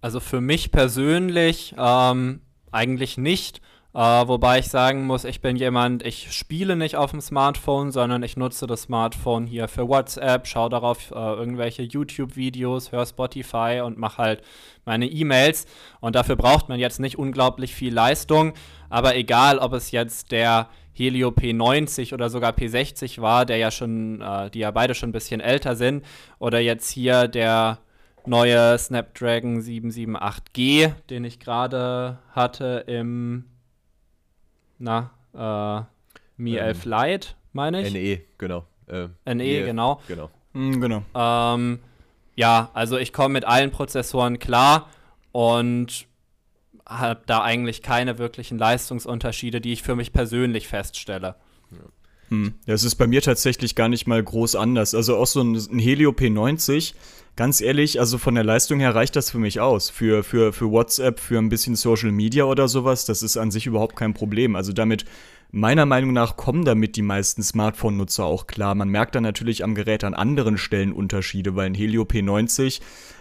Also 0.00 0.18
für 0.18 0.40
mich 0.40 0.72
persönlich 0.72 1.74
ähm, 1.76 2.40
eigentlich 2.72 3.18
nicht. 3.18 3.60
Äh, 3.92 3.98
wobei 3.98 4.60
ich 4.60 4.68
sagen 4.68 5.04
muss, 5.06 5.24
ich 5.24 5.40
bin 5.40 5.56
jemand, 5.56 6.06
ich 6.06 6.30
spiele 6.32 6.76
nicht 6.76 6.94
auf 6.94 7.10
dem 7.10 7.20
Smartphone, 7.20 7.90
sondern 7.90 8.22
ich 8.22 8.36
nutze 8.36 8.68
das 8.68 8.82
Smartphone 8.82 9.46
hier 9.46 9.66
für 9.66 9.88
WhatsApp, 9.88 10.46
schaue 10.46 10.70
darauf 10.70 11.10
äh, 11.10 11.14
irgendwelche 11.14 11.82
YouTube-Videos, 11.82 12.92
höre 12.92 13.06
Spotify 13.06 13.82
und 13.84 13.98
mache 13.98 14.18
halt 14.18 14.42
meine 14.84 15.06
E-Mails. 15.06 15.66
Und 16.00 16.14
dafür 16.14 16.36
braucht 16.36 16.68
man 16.68 16.78
jetzt 16.78 17.00
nicht 17.00 17.18
unglaublich 17.18 17.74
viel 17.74 17.92
Leistung. 17.92 18.52
Aber 18.90 19.16
egal, 19.16 19.58
ob 19.58 19.72
es 19.72 19.90
jetzt 19.90 20.30
der 20.30 20.68
Helio 20.92 21.30
P90 21.30 22.14
oder 22.14 22.30
sogar 22.30 22.52
P60 22.52 23.20
war, 23.20 23.44
der 23.44 23.56
ja 23.56 23.72
schon, 23.72 24.20
äh, 24.20 24.50
die 24.50 24.60
ja 24.60 24.70
beide 24.70 24.94
schon 24.94 25.08
ein 25.08 25.12
bisschen 25.12 25.40
älter 25.40 25.74
sind, 25.74 26.04
oder 26.38 26.60
jetzt 26.60 26.90
hier 26.90 27.26
der 27.26 27.78
neue 28.24 28.78
Snapdragon 28.78 29.60
778G, 29.60 30.92
den 31.08 31.24
ich 31.24 31.40
gerade 31.40 32.18
hatte 32.32 32.84
im 32.86 33.49
na, 34.80 35.10
äh, 35.34 35.84
Mi 36.36 36.56
ähm, 36.56 36.64
11 36.64 36.84
Lite, 36.86 37.28
meine 37.52 37.82
ich. 37.82 37.92
NE, 37.92 38.22
genau. 38.38 38.66
Äh, 38.88 39.08
NE, 39.34 39.64
genau. 39.64 40.00
Genau. 40.08 40.30
Mm, 40.52 40.80
genau. 40.80 41.02
Ähm, 41.14 41.78
ja, 42.34 42.70
also 42.74 42.98
ich 42.98 43.12
komme 43.12 43.34
mit 43.34 43.44
allen 43.44 43.70
Prozessoren 43.70 44.38
klar 44.38 44.88
und 45.32 46.06
habe 46.86 47.20
da 47.26 47.42
eigentlich 47.42 47.82
keine 47.82 48.18
wirklichen 48.18 48.58
Leistungsunterschiede, 48.58 49.60
die 49.60 49.72
ich 49.72 49.82
für 49.82 49.94
mich 49.94 50.12
persönlich 50.12 50.66
feststelle. 50.66 51.36
Ja. 52.30 52.36
Hm. 52.36 52.54
Ist 52.66 52.94
bei 52.96 53.06
mir 53.06 53.22
tatsächlich 53.22 53.74
gar 53.74 53.88
nicht 53.88 54.06
mal 54.06 54.22
groß 54.22 54.56
anders. 54.56 54.94
Also 54.94 55.16
auch 55.16 55.26
so 55.26 55.42
ein, 55.42 55.54
ein 55.54 55.78
Helio 55.78 56.10
P90 56.10 56.94
ganz 57.36 57.60
ehrlich, 57.60 58.00
also 58.00 58.18
von 58.18 58.34
der 58.34 58.44
Leistung 58.44 58.80
her 58.80 58.94
reicht 58.94 59.16
das 59.16 59.30
für 59.30 59.38
mich 59.38 59.60
aus. 59.60 59.90
Für, 59.90 60.22
für, 60.22 60.52
für 60.52 60.70
WhatsApp, 60.70 61.20
für 61.20 61.38
ein 61.38 61.48
bisschen 61.48 61.74
Social 61.74 62.12
Media 62.12 62.44
oder 62.44 62.68
sowas, 62.68 63.04
das 63.04 63.22
ist 63.22 63.36
an 63.36 63.50
sich 63.50 63.66
überhaupt 63.66 63.96
kein 63.96 64.14
Problem. 64.14 64.56
Also 64.56 64.72
damit, 64.72 65.04
meiner 65.50 65.86
Meinung 65.86 66.12
nach, 66.12 66.36
kommen 66.36 66.64
damit 66.64 66.96
die 66.96 67.02
meisten 67.02 67.42
Smartphone-Nutzer 67.42 68.24
auch 68.24 68.46
klar. 68.46 68.74
Man 68.74 68.88
merkt 68.88 69.14
dann 69.14 69.22
natürlich 69.22 69.64
am 69.64 69.74
Gerät 69.74 70.04
an 70.04 70.14
anderen 70.14 70.58
Stellen 70.58 70.92
Unterschiede, 70.92 71.56
weil 71.56 71.66
ein 71.66 71.74
Helio 71.74 72.02
P90 72.02 72.80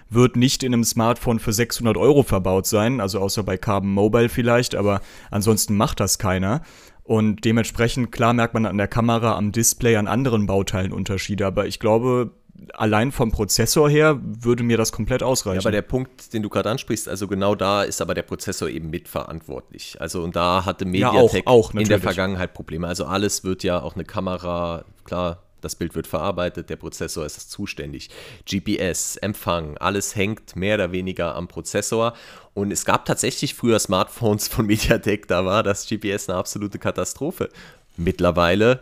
wird 0.10 0.36
nicht 0.36 0.64
in 0.64 0.74
einem 0.74 0.84
Smartphone 0.84 1.40
für 1.40 1.54
600 1.54 1.96
Euro 1.96 2.24
verbaut 2.24 2.66
sein, 2.66 3.00
also 3.00 3.20
außer 3.20 3.44
bei 3.44 3.58
Carbon 3.58 3.92
Mobile 3.92 4.28
vielleicht, 4.28 4.76
aber 4.76 5.02
ansonsten 5.30 5.78
macht 5.78 6.00
das 6.00 6.18
keiner. 6.18 6.62
Und 7.10 7.44
dementsprechend, 7.44 8.12
klar 8.12 8.34
merkt 8.34 8.54
man 8.54 8.68
an 8.68 8.78
der 8.78 8.88
Kamera, 8.88 9.36
am 9.36 9.52
Display, 9.52 9.96
an 9.96 10.06
anderen 10.06 10.46
Bauteilen 10.46 10.94
Unterschiede. 10.94 11.44
Aber 11.48 11.66
ich 11.66 11.80
glaube, 11.80 12.30
allein 12.76 13.12
vom 13.12 13.32
Prozessor 13.32 13.90
her 13.90 14.20
würde 14.22 14.62
mir 14.62 14.78
das 14.78 14.92
komplett 14.92 15.24
ausreichen. 15.24 15.56
Ja, 15.56 15.62
aber 15.62 15.72
der 15.72 15.82
Punkt, 15.82 16.32
den 16.34 16.44
du 16.44 16.50
gerade 16.50 16.70
ansprichst, 16.70 17.10
also 17.10 17.28
genau 17.28 17.56
da 17.56 17.82
ist 17.82 18.00
aber 18.00 18.14
der 18.14 18.22
Prozessor 18.22 18.70
eben 18.70 18.92
mitverantwortlich. 18.92 20.00
Also 20.00 20.22
und 20.22 20.36
da 20.36 20.66
hatte 20.66 20.86
Mediatek 20.86 21.46
ja, 21.48 21.52
auch, 21.52 21.72
auch, 21.72 21.74
in 21.74 21.88
der 21.88 22.00
Vergangenheit 22.00 22.54
Probleme. 22.54 22.86
Also 22.86 23.06
alles 23.06 23.44
wird 23.44 23.64
ja 23.64 23.82
auch 23.82 23.96
eine 23.96 24.06
Kamera, 24.06 24.86
klar, 25.04 25.42
das 25.62 25.76
Bild 25.76 25.96
wird 25.96 26.08
verarbeitet, 26.08 26.70
der 26.70 26.76
Prozessor 26.76 27.26
ist 27.26 27.50
zuständig. 27.50 28.10
GPS, 28.46 29.18
Empfang, 29.18 29.78
alles 29.78 30.16
hängt 30.16 30.56
mehr 30.56 30.76
oder 30.76 30.92
weniger 30.92 31.36
am 31.36 31.48
Prozessor. 31.48 32.14
Und 32.54 32.72
es 32.72 32.86
gab 32.86 33.06
tatsächlich 33.06 33.54
früher 33.54 33.80
Smartphones 33.80 34.48
von 34.48 34.66
Mediatek, 34.68 35.28
da 35.28 35.46
war 35.46 35.64
das 35.64 35.88
GPS 35.88 36.30
eine 36.30 36.38
absolute 36.38 36.80
Katastrophe. 36.80 37.50
Mittlerweile 37.98 38.82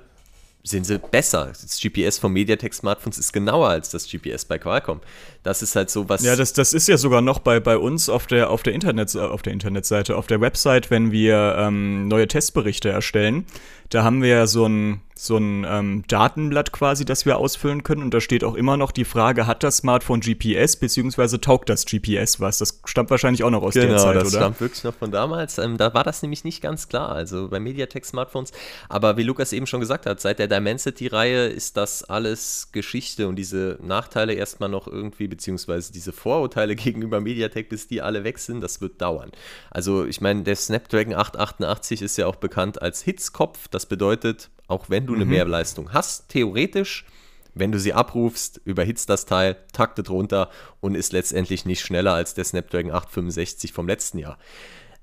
sind 0.69 0.85
sie 0.85 0.99
besser. 0.99 1.47
Das 1.47 1.79
GPS 1.79 2.17
von 2.17 2.31
MediaTek 2.33 2.73
Smartphones 2.73 3.17
ist 3.17 3.31
genauer 3.31 3.69
als 3.69 3.89
das 3.89 4.09
GPS 4.09 4.45
bei 4.45 4.57
Qualcomm. 4.57 5.01
Das 5.43 5.61
ist 5.61 5.75
halt 5.75 5.89
so 5.89 6.09
was. 6.09 6.23
Ja, 6.23 6.35
das, 6.35 6.53
das 6.53 6.73
ist 6.73 6.87
ja 6.87 6.97
sogar 6.97 7.21
noch 7.21 7.39
bei, 7.39 7.59
bei 7.59 7.77
uns 7.77 8.09
auf 8.09 8.27
der, 8.27 8.49
auf, 8.49 8.63
der 8.63 8.73
Internet, 8.73 9.15
auf 9.15 9.41
der 9.41 9.53
Internetseite, 9.53 10.17
auf 10.17 10.27
der 10.27 10.41
Website, 10.41 10.91
wenn 10.91 11.11
wir 11.11 11.55
ähm, 11.57 12.07
neue 12.07 12.27
Testberichte 12.27 12.89
erstellen. 12.89 13.45
Da 13.89 14.03
haben 14.03 14.21
wir 14.21 14.29
ja 14.29 14.47
so 14.47 14.65
ein 14.65 15.01
so 15.19 15.37
ein 15.37 15.65
ähm, 15.67 16.03
Datenblatt 16.07 16.71
quasi, 16.71 17.05
das 17.05 17.25
wir 17.25 17.37
ausfüllen 17.37 17.83
können. 17.83 18.03
Und 18.03 18.13
da 18.13 18.21
steht 18.21 18.43
auch 18.43 18.55
immer 18.55 18.77
noch 18.77 18.91
die 18.91 19.05
Frage, 19.05 19.47
hat 19.47 19.63
das 19.63 19.77
Smartphone 19.77 20.19
GPS, 20.19 20.75
beziehungsweise 20.75 21.41
taugt 21.41 21.69
das 21.69 21.85
GPS 21.85 22.39
was? 22.39 22.59
Das 22.59 22.81
stammt 22.85 23.09
wahrscheinlich 23.09 23.43
auch 23.43 23.49
noch 23.49 23.63
aus 23.63 23.73
genau, 23.73 23.87
der 23.87 23.97
Zeit, 23.97 24.15
oder? 24.15 24.23
das 24.23 24.33
stammt 24.33 24.61
wirklich 24.61 24.83
noch 24.83 24.93
von 24.93 25.11
damals. 25.11 25.57
Ähm, 25.57 25.77
da 25.77 25.93
war 25.93 26.03
das 26.03 26.21
nämlich 26.21 26.43
nicht 26.43 26.61
ganz 26.61 26.87
klar, 26.87 27.09
also 27.09 27.49
bei 27.49 27.59
MediaTek-Smartphones. 27.59 28.51
Aber 28.89 29.17
wie 29.17 29.23
Lukas 29.23 29.53
eben 29.53 29.67
schon 29.67 29.79
gesagt 29.79 30.05
hat, 30.05 30.19
seit 30.19 30.39
der 30.39 30.47
Dimensity-Reihe 30.47 31.47
ist 31.47 31.77
das 31.77 32.03
alles 32.03 32.69
Geschichte 32.71 33.27
und 33.27 33.35
diese 33.35 33.77
Nachteile 33.81 34.33
erstmal 34.33 34.69
noch 34.69 34.87
irgendwie, 34.87 35.27
beziehungsweise 35.27 35.91
diese 35.91 36.13
Vorurteile 36.13 36.75
gegenüber 36.75 37.19
MediaTek, 37.21 37.69
bis 37.69 37.87
die 37.87 38.01
alle 38.01 38.23
weg 38.23 38.39
sind, 38.39 38.61
das 38.61 38.81
wird 38.81 39.01
dauern. 39.01 39.31
Also 39.71 40.05
ich 40.05 40.21
meine, 40.21 40.43
der 40.43 40.55
Snapdragon 40.55 41.13
888 41.13 42.01
ist 42.01 42.17
ja 42.17 42.27
auch 42.27 42.35
bekannt 42.35 42.81
als 42.81 43.01
Hitzkopf. 43.01 43.67
Das 43.77 43.85
bedeutet, 43.85 44.49
auch 44.67 44.89
wenn 44.89 45.05
du 45.05 45.13
eine 45.13 45.23
mhm. 45.23 45.29
Mehrleistung 45.29 45.93
hast, 45.93 46.29
theoretisch, 46.29 47.05
wenn 47.53 47.71
du 47.71 47.77
sie 47.77 47.93
abrufst, 47.93 48.59
überhitzt 48.65 49.07
das 49.07 49.27
Teil, 49.27 49.55
taktet 49.71 50.09
runter 50.09 50.49
und 50.79 50.95
ist 50.95 51.13
letztendlich 51.13 51.63
nicht 51.63 51.81
schneller 51.81 52.13
als 52.13 52.33
der 52.33 52.43
Snapdragon 52.43 52.89
865 52.89 53.73
vom 53.73 53.87
letzten 53.87 54.17
Jahr. 54.17 54.39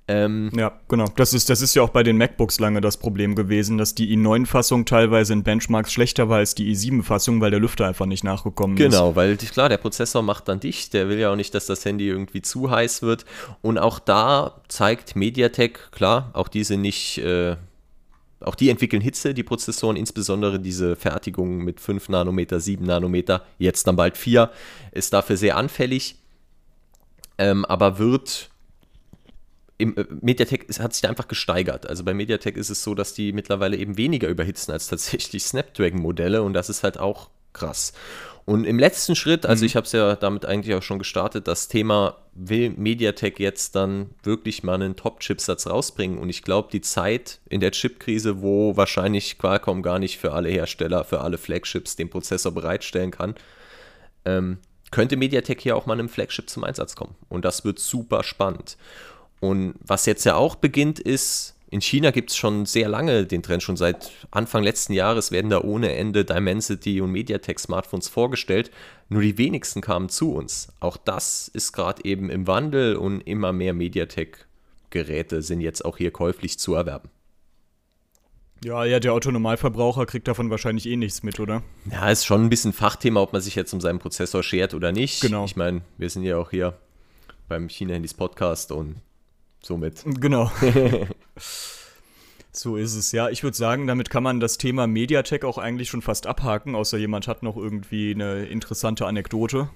Ähm, 0.08 0.50
ja, 0.56 0.72
genau. 0.88 1.04
Das 1.14 1.32
ist, 1.34 1.50
das 1.50 1.62
ist 1.62 1.76
ja 1.76 1.82
auch 1.82 1.90
bei 1.90 2.02
den 2.02 2.16
MacBooks 2.16 2.58
lange 2.58 2.80
das 2.80 2.96
Problem 2.96 3.36
gewesen, 3.36 3.78
dass 3.78 3.94
die 3.94 4.12
i9-Fassung 4.16 4.86
teilweise 4.86 5.34
in 5.34 5.44
Benchmarks 5.44 5.92
schlechter 5.92 6.28
war 6.28 6.38
als 6.38 6.56
die 6.56 6.74
i7-Fassung, 6.74 7.40
weil 7.40 7.52
der 7.52 7.60
Lüfter 7.60 7.86
einfach 7.86 8.06
nicht 8.06 8.24
nachgekommen 8.24 8.74
genau, 8.74 8.88
ist. 8.88 8.92
Genau, 8.96 9.14
weil 9.14 9.36
klar, 9.36 9.68
der 9.68 9.78
Prozessor 9.78 10.22
macht 10.22 10.48
dann 10.48 10.58
dicht, 10.58 10.94
der 10.94 11.08
will 11.08 11.20
ja 11.20 11.30
auch 11.30 11.36
nicht, 11.36 11.54
dass 11.54 11.66
das 11.66 11.84
Handy 11.84 12.08
irgendwie 12.08 12.42
zu 12.42 12.72
heiß 12.72 13.02
wird. 13.02 13.24
Und 13.62 13.78
auch 13.78 14.00
da 14.00 14.62
zeigt 14.66 15.14
MediaTek, 15.14 15.92
klar, 15.92 16.30
auch 16.32 16.48
diese 16.48 16.76
nicht. 16.76 17.18
Äh, 17.18 17.54
auch 18.44 18.54
die 18.54 18.70
entwickeln 18.70 19.02
Hitze, 19.02 19.34
die 19.34 19.42
Prozessoren, 19.42 19.96
insbesondere 19.96 20.60
diese 20.60 20.96
Fertigung 20.96 21.58
mit 21.58 21.80
5 21.80 22.08
Nanometer, 22.08 22.60
7 22.60 22.84
Nanometer, 22.84 23.44
jetzt 23.58 23.86
dann 23.86 23.96
bald 23.96 24.16
4, 24.16 24.50
ist 24.92 25.12
dafür 25.12 25.36
sehr 25.36 25.56
anfällig. 25.56 26.16
ähm, 27.38 27.64
aber 27.64 27.98
wird 27.98 28.50
im 29.78 29.96
äh, 29.96 30.04
Mediatek 30.20 30.66
hat 30.78 30.94
sich 30.94 31.08
einfach 31.08 31.28
gesteigert. 31.28 31.88
Also 31.88 32.04
bei 32.04 32.14
Mediatek 32.14 32.56
ist 32.56 32.70
es 32.70 32.82
so, 32.82 32.94
dass 32.94 33.14
die 33.14 33.32
mittlerweile 33.32 33.76
eben 33.76 33.96
weniger 33.96 34.28
überhitzen 34.28 34.72
als 34.72 34.86
tatsächlich 34.88 35.44
Snapdragon-Modelle 35.44 36.42
und 36.42 36.52
das 36.54 36.68
ist 36.68 36.84
halt 36.84 36.98
auch 36.98 37.30
krass. 37.52 37.92
Und 38.46 38.64
im 38.64 38.78
letzten 38.78 39.16
Schritt, 39.16 39.46
also 39.46 39.62
mhm. 39.62 39.66
ich 39.66 39.76
habe 39.76 39.86
es 39.86 39.92
ja 39.92 40.16
damit 40.16 40.44
eigentlich 40.44 40.74
auch 40.74 40.82
schon 40.82 40.98
gestartet, 40.98 41.48
das 41.48 41.68
Thema 41.68 42.18
will 42.34 42.70
Mediatek 42.70 43.40
jetzt 43.40 43.74
dann 43.74 44.10
wirklich 44.22 44.62
mal 44.62 44.74
einen 44.74 44.96
Top-Chipsatz 44.96 45.66
rausbringen. 45.66 46.18
Und 46.18 46.28
ich 46.28 46.42
glaube, 46.42 46.68
die 46.70 46.82
Zeit 46.82 47.40
in 47.48 47.60
der 47.60 47.70
Chipkrise, 47.70 48.42
wo 48.42 48.76
wahrscheinlich 48.76 49.38
Qualcomm 49.38 49.82
gar 49.82 49.98
nicht 49.98 50.18
für 50.18 50.32
alle 50.32 50.50
Hersteller, 50.50 51.04
für 51.04 51.22
alle 51.22 51.38
Flagships 51.38 51.96
den 51.96 52.10
Prozessor 52.10 52.52
bereitstellen 52.52 53.12
kann, 53.12 53.34
ähm, 54.26 54.58
könnte 54.90 55.16
Mediatek 55.16 55.60
hier 55.60 55.76
auch 55.76 55.86
mal 55.86 55.94
einem 55.94 56.08
Flagship 56.08 56.48
zum 56.50 56.64
Einsatz 56.64 56.94
kommen. 56.96 57.14
Und 57.28 57.44
das 57.44 57.64
wird 57.64 57.78
super 57.78 58.22
spannend. 58.22 58.76
Und 59.40 59.74
was 59.80 60.06
jetzt 60.06 60.24
ja 60.24 60.36
auch 60.36 60.54
beginnt, 60.54 61.00
ist, 61.00 61.53
in 61.74 61.80
China 61.80 62.12
gibt 62.12 62.30
es 62.30 62.36
schon 62.36 62.66
sehr 62.66 62.88
lange 62.88 63.26
den 63.26 63.42
Trend, 63.42 63.60
schon 63.60 63.76
seit 63.76 64.12
Anfang 64.30 64.62
letzten 64.62 64.92
Jahres 64.92 65.32
werden 65.32 65.50
da 65.50 65.60
ohne 65.60 65.96
Ende 65.96 66.24
Dimensity 66.24 67.00
und 67.00 67.10
MediaTek 67.10 67.58
Smartphones 67.58 68.08
vorgestellt. 68.08 68.70
Nur 69.08 69.22
die 69.22 69.38
wenigsten 69.38 69.80
kamen 69.80 70.08
zu 70.08 70.34
uns. 70.34 70.68
Auch 70.78 70.96
das 70.96 71.48
ist 71.48 71.72
gerade 71.72 72.04
eben 72.04 72.30
im 72.30 72.46
Wandel 72.46 72.94
und 72.94 73.22
immer 73.22 73.52
mehr 73.52 73.74
MediaTek-Geräte 73.74 75.42
sind 75.42 75.60
jetzt 75.62 75.84
auch 75.84 75.96
hier 75.96 76.12
käuflich 76.12 76.60
zu 76.60 76.74
erwerben. 76.74 77.10
Ja, 78.64 78.84
ja, 78.84 79.00
der 79.00 79.12
Autonomalverbraucher 79.12 80.06
kriegt 80.06 80.28
davon 80.28 80.50
wahrscheinlich 80.50 80.86
eh 80.86 80.94
nichts 80.94 81.24
mit, 81.24 81.40
oder? 81.40 81.64
Ja, 81.90 82.08
ist 82.08 82.24
schon 82.24 82.44
ein 82.44 82.50
bisschen 82.50 82.72
Fachthema, 82.72 83.20
ob 83.20 83.32
man 83.32 83.42
sich 83.42 83.56
jetzt 83.56 83.72
um 83.72 83.80
seinen 83.80 83.98
Prozessor 83.98 84.44
schert 84.44 84.74
oder 84.74 84.92
nicht. 84.92 85.22
Genau. 85.22 85.44
Ich 85.44 85.56
meine, 85.56 85.80
wir 85.98 86.08
sind 86.08 86.22
ja 86.22 86.36
auch 86.36 86.50
hier 86.50 86.78
beim 87.48 87.68
China-Handys 87.68 88.14
Podcast 88.14 88.70
und 88.70 89.00
somit. 89.64 90.04
Genau. 90.20 90.50
so 92.52 92.76
ist 92.76 92.94
es, 92.94 93.12
ja. 93.12 93.28
Ich 93.28 93.42
würde 93.42 93.56
sagen, 93.56 93.86
damit 93.86 94.10
kann 94.10 94.22
man 94.22 94.40
das 94.40 94.58
Thema 94.58 94.86
Mediatek 94.86 95.44
auch 95.44 95.58
eigentlich 95.58 95.88
schon 95.88 96.02
fast 96.02 96.26
abhaken, 96.26 96.74
außer 96.74 96.98
jemand 96.98 97.28
hat 97.28 97.42
noch 97.42 97.56
irgendwie 97.56 98.14
eine 98.14 98.44
interessante 98.46 99.06
Anekdote. 99.06 99.68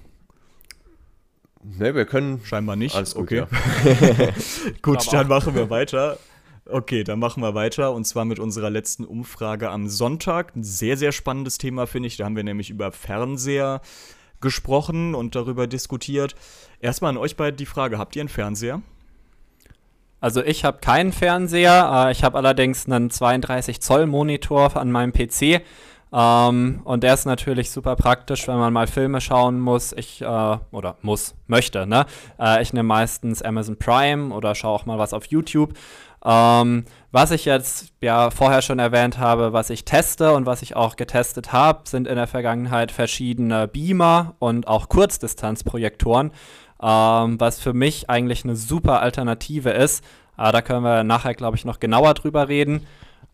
Ne, 1.61 1.93
wir 1.93 2.05
können. 2.05 2.41
Scheinbar 2.45 2.75
nicht. 2.75 2.95
Alles 2.95 3.15
gut, 3.15 3.23
okay. 3.23 3.37
Ja. 3.39 4.31
gut, 4.81 5.11
dann 5.11 5.27
machen 5.27 5.55
wir 5.55 5.69
weiter. 5.69 6.17
Okay, 6.65 7.03
dann 7.03 7.19
machen 7.19 7.41
wir 7.41 7.55
weiter 7.55 7.93
und 7.93 8.05
zwar 8.05 8.25
mit 8.25 8.39
unserer 8.39 8.69
letzten 8.69 9.03
Umfrage 9.03 9.69
am 9.69 9.89
Sonntag. 9.89 10.55
Ein 10.55 10.63
sehr, 10.63 10.97
sehr 10.97 11.11
spannendes 11.11 11.57
Thema, 11.57 11.87
finde 11.87 12.07
ich. 12.07 12.17
Da 12.17 12.25
haben 12.25 12.35
wir 12.35 12.43
nämlich 12.43 12.69
über 12.69 12.91
Fernseher 12.91 13.81
gesprochen 14.39 15.15
und 15.15 15.35
darüber 15.35 15.67
diskutiert. 15.67 16.35
Erstmal 16.79 17.09
an 17.09 17.17
euch 17.17 17.35
beide 17.35 17.57
die 17.57 17.65
Frage: 17.65 17.97
Habt 17.97 18.15
ihr 18.15 18.21
einen 18.21 18.29
Fernseher? 18.29 18.81
Also 20.21 20.43
ich 20.43 20.65
habe 20.65 20.79
keinen 20.79 21.11
Fernseher, 21.11 22.07
äh, 22.07 22.11
ich 22.11 22.23
habe 22.23 22.37
allerdings 22.37 22.85
einen 22.85 23.09
32 23.09 23.81
Zoll 23.81 24.05
Monitor 24.05 24.75
an 24.75 24.91
meinem 24.91 25.13
PC. 25.13 25.61
Ähm, 26.11 26.81
und 26.83 27.03
der 27.03 27.13
ist 27.13 27.25
natürlich 27.25 27.69
super 27.71 27.95
praktisch, 27.95 28.47
wenn 28.47 28.57
man 28.57 28.73
mal 28.73 28.87
Filme 28.87 29.21
schauen 29.21 29.59
muss. 29.59 29.93
Ich, 29.93 30.21
äh, 30.21 30.25
oder 30.71 30.95
muss, 31.01 31.35
möchte, 31.47 31.85
ne? 31.85 32.05
Äh, 32.39 32.61
ich 32.63 32.73
nehme 32.73 32.87
meistens 32.87 33.41
Amazon 33.41 33.77
Prime 33.77 34.33
oder 34.33 34.55
schaue 34.55 34.73
auch 34.73 34.85
mal 34.85 34.97
was 34.97 35.13
auf 35.13 35.25
YouTube. 35.25 35.73
Ähm, 36.25 36.85
was 37.11 37.31
ich 37.31 37.45
jetzt 37.45 37.93
ja 38.01 38.29
vorher 38.29 38.61
schon 38.61 38.79
erwähnt 38.79 39.19
habe, 39.19 39.53
was 39.53 39.69
ich 39.69 39.85
teste 39.85 40.33
und 40.33 40.45
was 40.45 40.61
ich 40.61 40.75
auch 40.75 40.95
getestet 40.95 41.53
habe, 41.53 41.87
sind 41.87 42.07
in 42.07 42.15
der 42.15 42.27
Vergangenheit 42.27 42.91
verschiedene 42.91 43.67
Beamer 43.67 44.35
und 44.39 44.67
auch 44.67 44.89
Kurzdistanzprojektoren 44.89 46.31
ähm, 46.81 47.39
was 47.39 47.59
für 47.59 47.73
mich 47.73 48.09
eigentlich 48.09 48.43
eine 48.43 48.55
super 48.55 49.01
Alternative 49.01 49.71
ist. 49.71 50.03
Äh, 50.37 50.51
da 50.51 50.61
können 50.61 50.83
wir 50.83 51.03
nachher, 51.03 51.33
glaube 51.33 51.57
ich, 51.57 51.65
noch 51.65 51.79
genauer 51.79 52.13
drüber 52.13 52.47
reden. 52.47 52.85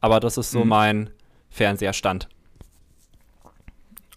Aber 0.01 0.19
das 0.19 0.37
ist 0.37 0.51
so 0.51 0.63
mhm. 0.63 0.69
mein 0.69 1.09
Fernseherstand. 1.49 2.27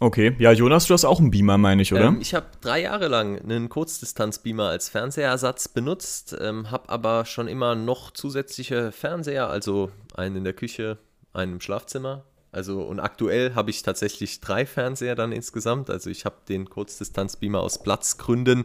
Okay, 0.01 0.37
ja, 0.39 0.53
Jonas, 0.53 0.87
du 0.87 0.95
hast 0.95 1.05
auch 1.05 1.19
einen 1.19 1.33
Beamer, 1.33 1.59
meine 1.59 1.83
ich, 1.83 1.93
oder? 1.93 2.05
Ähm, 2.05 2.21
ich 2.21 2.33
habe 2.33 2.47
drei 2.61 2.83
Jahre 2.83 3.09
lang 3.09 3.41
einen 3.41 3.69
Kurzdistanz-Beamer 3.69 4.69
als 4.69 4.89
Fernsehersatz 4.89 5.67
benutzt, 5.67 6.37
ähm, 6.41 6.71
habe 6.71 6.89
aber 6.89 7.25
schon 7.25 7.49
immer 7.49 7.75
noch 7.75 8.13
zusätzliche 8.13 8.93
Fernseher, 8.93 9.49
also 9.49 9.91
einen 10.15 10.37
in 10.37 10.45
der 10.45 10.53
Küche, 10.53 10.99
einen 11.33 11.55
im 11.55 11.61
Schlafzimmer. 11.61 12.25
Also 12.53 12.83
und 12.83 13.01
aktuell 13.01 13.55
habe 13.57 13.71
ich 13.71 13.83
tatsächlich 13.83 14.41
drei 14.41 14.67
Fernseher 14.67 15.17
dann 15.17 15.33
insgesamt. 15.33 15.91
Also 15.91 16.11
ich 16.11 16.25
habe 16.25 16.37
den 16.49 16.71
Kurzdistanz-Beamer 16.71 17.61
aus 17.61 17.83
Platzgründen 17.83 18.65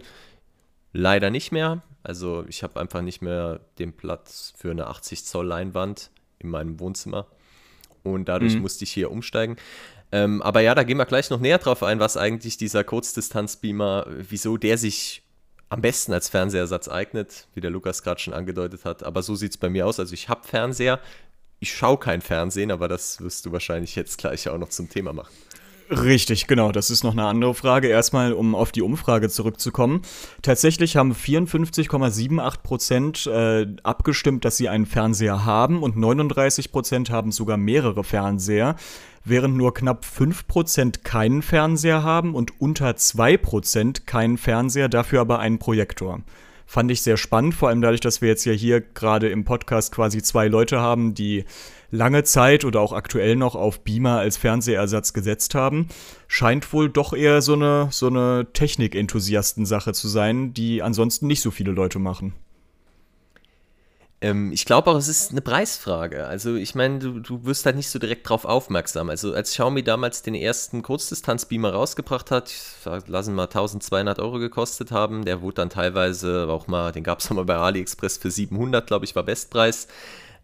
Leider 0.93 1.29
nicht 1.29 1.51
mehr. 1.51 1.81
Also 2.03 2.45
ich 2.47 2.63
habe 2.63 2.79
einfach 2.79 3.01
nicht 3.01 3.21
mehr 3.21 3.59
den 3.79 3.93
Platz 3.93 4.53
für 4.55 4.71
eine 4.71 4.87
80 4.87 5.25
Zoll 5.25 5.47
Leinwand 5.47 6.11
in 6.39 6.49
meinem 6.49 6.79
Wohnzimmer. 6.79 7.27
Und 8.03 8.29
dadurch 8.29 8.55
mhm. 8.55 8.61
musste 8.61 8.83
ich 8.83 8.91
hier 8.91 9.11
umsteigen. 9.11 9.57
Ähm, 10.11 10.41
aber 10.41 10.61
ja, 10.61 10.75
da 10.75 10.83
gehen 10.83 10.97
wir 10.97 11.05
gleich 11.05 11.29
noch 11.29 11.39
näher 11.39 11.57
drauf 11.57 11.81
ein, 11.81 11.99
was 11.99 12.17
eigentlich 12.17 12.57
dieser 12.57 12.83
Kurzdistanzbeamer, 12.83 14.05
wieso 14.29 14.57
der 14.57 14.77
sich 14.77 15.23
am 15.69 15.81
besten 15.81 16.13
als 16.13 16.29
Fernsehersatz 16.29 16.87
eignet, 16.87 17.47
wie 17.55 17.61
der 17.61 17.71
Lukas 17.71 18.03
gerade 18.03 18.19
schon 18.19 18.33
angedeutet 18.33 18.85
hat. 18.85 19.01
Aber 19.01 19.23
so 19.23 19.33
sieht 19.33 19.51
es 19.51 19.57
bei 19.57 19.69
mir 19.69 19.87
aus. 19.87 19.99
Also 19.99 20.13
ich 20.13 20.29
habe 20.29 20.47
Fernseher, 20.47 20.99
ich 21.59 21.73
schaue 21.73 21.97
kein 21.97 22.21
Fernsehen, 22.21 22.69
aber 22.69 22.87
das 22.87 23.21
wirst 23.21 23.45
du 23.45 23.51
wahrscheinlich 23.51 23.95
jetzt 23.95 24.19
gleich 24.19 24.47
auch 24.49 24.59
noch 24.59 24.69
zum 24.69 24.89
Thema 24.89 25.13
machen. 25.13 25.33
Richtig, 25.89 26.47
genau. 26.47 26.71
Das 26.71 26.89
ist 26.89 27.03
noch 27.03 27.11
eine 27.11 27.25
andere 27.25 27.53
Frage. 27.53 27.87
Erstmal, 27.87 28.33
um 28.33 28.55
auf 28.55 28.71
die 28.71 28.81
Umfrage 28.81 29.29
zurückzukommen. 29.29 30.01
Tatsächlich 30.41 30.95
haben 30.95 31.13
54,78 31.13 32.61
Prozent 32.63 33.27
äh, 33.27 33.67
abgestimmt, 33.83 34.45
dass 34.45 34.57
sie 34.57 34.69
einen 34.69 34.85
Fernseher 34.85 35.45
haben 35.45 35.83
und 35.83 35.97
39 35.97 36.71
Prozent 36.71 37.09
haben 37.09 37.31
sogar 37.31 37.57
mehrere 37.57 38.03
Fernseher, 38.03 38.75
während 39.25 39.57
nur 39.57 39.73
knapp 39.73 40.05
5 40.05 40.47
Prozent 40.47 41.03
keinen 41.03 41.41
Fernseher 41.41 42.03
haben 42.03 42.33
und 42.33 42.59
unter 42.61 42.95
2 42.95 43.37
Prozent 43.37 44.07
keinen 44.07 44.37
Fernseher, 44.37 44.89
dafür 44.89 45.21
aber 45.21 45.39
einen 45.39 45.59
Projektor. 45.59 46.21
Fand 46.65 46.89
ich 46.91 47.01
sehr 47.01 47.17
spannend, 47.17 47.53
vor 47.53 47.69
allem 47.69 47.81
dadurch, 47.81 48.01
dass 48.01 48.21
wir 48.21 48.29
jetzt 48.29 48.45
ja 48.45 48.53
hier 48.53 48.81
gerade 48.81 49.29
im 49.29 49.43
Podcast 49.43 49.93
quasi 49.93 50.21
zwei 50.23 50.47
Leute 50.47 50.79
haben, 50.79 51.13
die 51.13 51.45
lange 51.91 52.23
Zeit 52.23 52.65
oder 52.65 52.81
auch 52.81 52.91
aktuell 52.91 53.35
noch 53.35 53.55
auf 53.55 53.81
Beamer 53.81 54.17
als 54.17 54.37
Fernsehersatz 54.37 55.13
gesetzt 55.13 55.53
haben, 55.53 55.87
scheint 56.27 56.73
wohl 56.73 56.89
doch 56.89 57.13
eher 57.13 57.41
so 57.41 57.53
eine, 57.53 57.89
so 57.91 58.07
eine 58.07 58.47
Technik-Enthusiasten-Sache 58.51 59.93
zu 59.93 60.07
sein, 60.07 60.53
die 60.53 60.81
ansonsten 60.81 61.27
nicht 61.27 61.41
so 61.41 61.51
viele 61.51 61.71
Leute 61.71 61.99
machen. 61.99 62.33
Ähm, 64.23 64.53
ich 64.53 64.63
glaube 64.63 64.89
auch, 64.89 64.95
es 64.95 65.09
ist 65.09 65.31
eine 65.31 65.41
Preisfrage. 65.41 66.25
Also 66.25 66.55
ich 66.55 66.75
meine, 66.75 66.99
du, 66.99 67.19
du 67.19 67.43
wirst 67.45 67.65
halt 67.65 67.75
nicht 67.75 67.89
so 67.89 67.99
direkt 67.99 68.29
drauf 68.29 68.45
aufmerksam. 68.45 69.09
Also 69.09 69.33
als 69.33 69.51
Xiaomi 69.51 69.83
damals 69.83 70.21
den 70.21 70.33
ersten 70.33 70.81
Kurzdistanz-Beamer 70.81 71.73
rausgebracht 71.73 72.31
hat, 72.31 72.53
lassen 73.07 73.35
mal 73.35 73.43
1200 73.43 74.19
Euro 74.19 74.39
gekostet 74.39 74.91
haben, 74.91 75.25
der 75.25 75.41
wurde 75.41 75.55
dann 75.55 75.69
teilweise 75.69 76.47
auch 76.49 76.67
mal, 76.67 76.93
den 76.93 77.03
gab 77.03 77.19
es 77.19 77.29
mal 77.31 77.43
bei 77.43 77.57
AliExpress 77.57 78.17
für 78.17 78.31
700, 78.31 78.87
glaube 78.87 79.03
ich, 79.03 79.13
war 79.13 79.23
Bestpreis. 79.23 79.87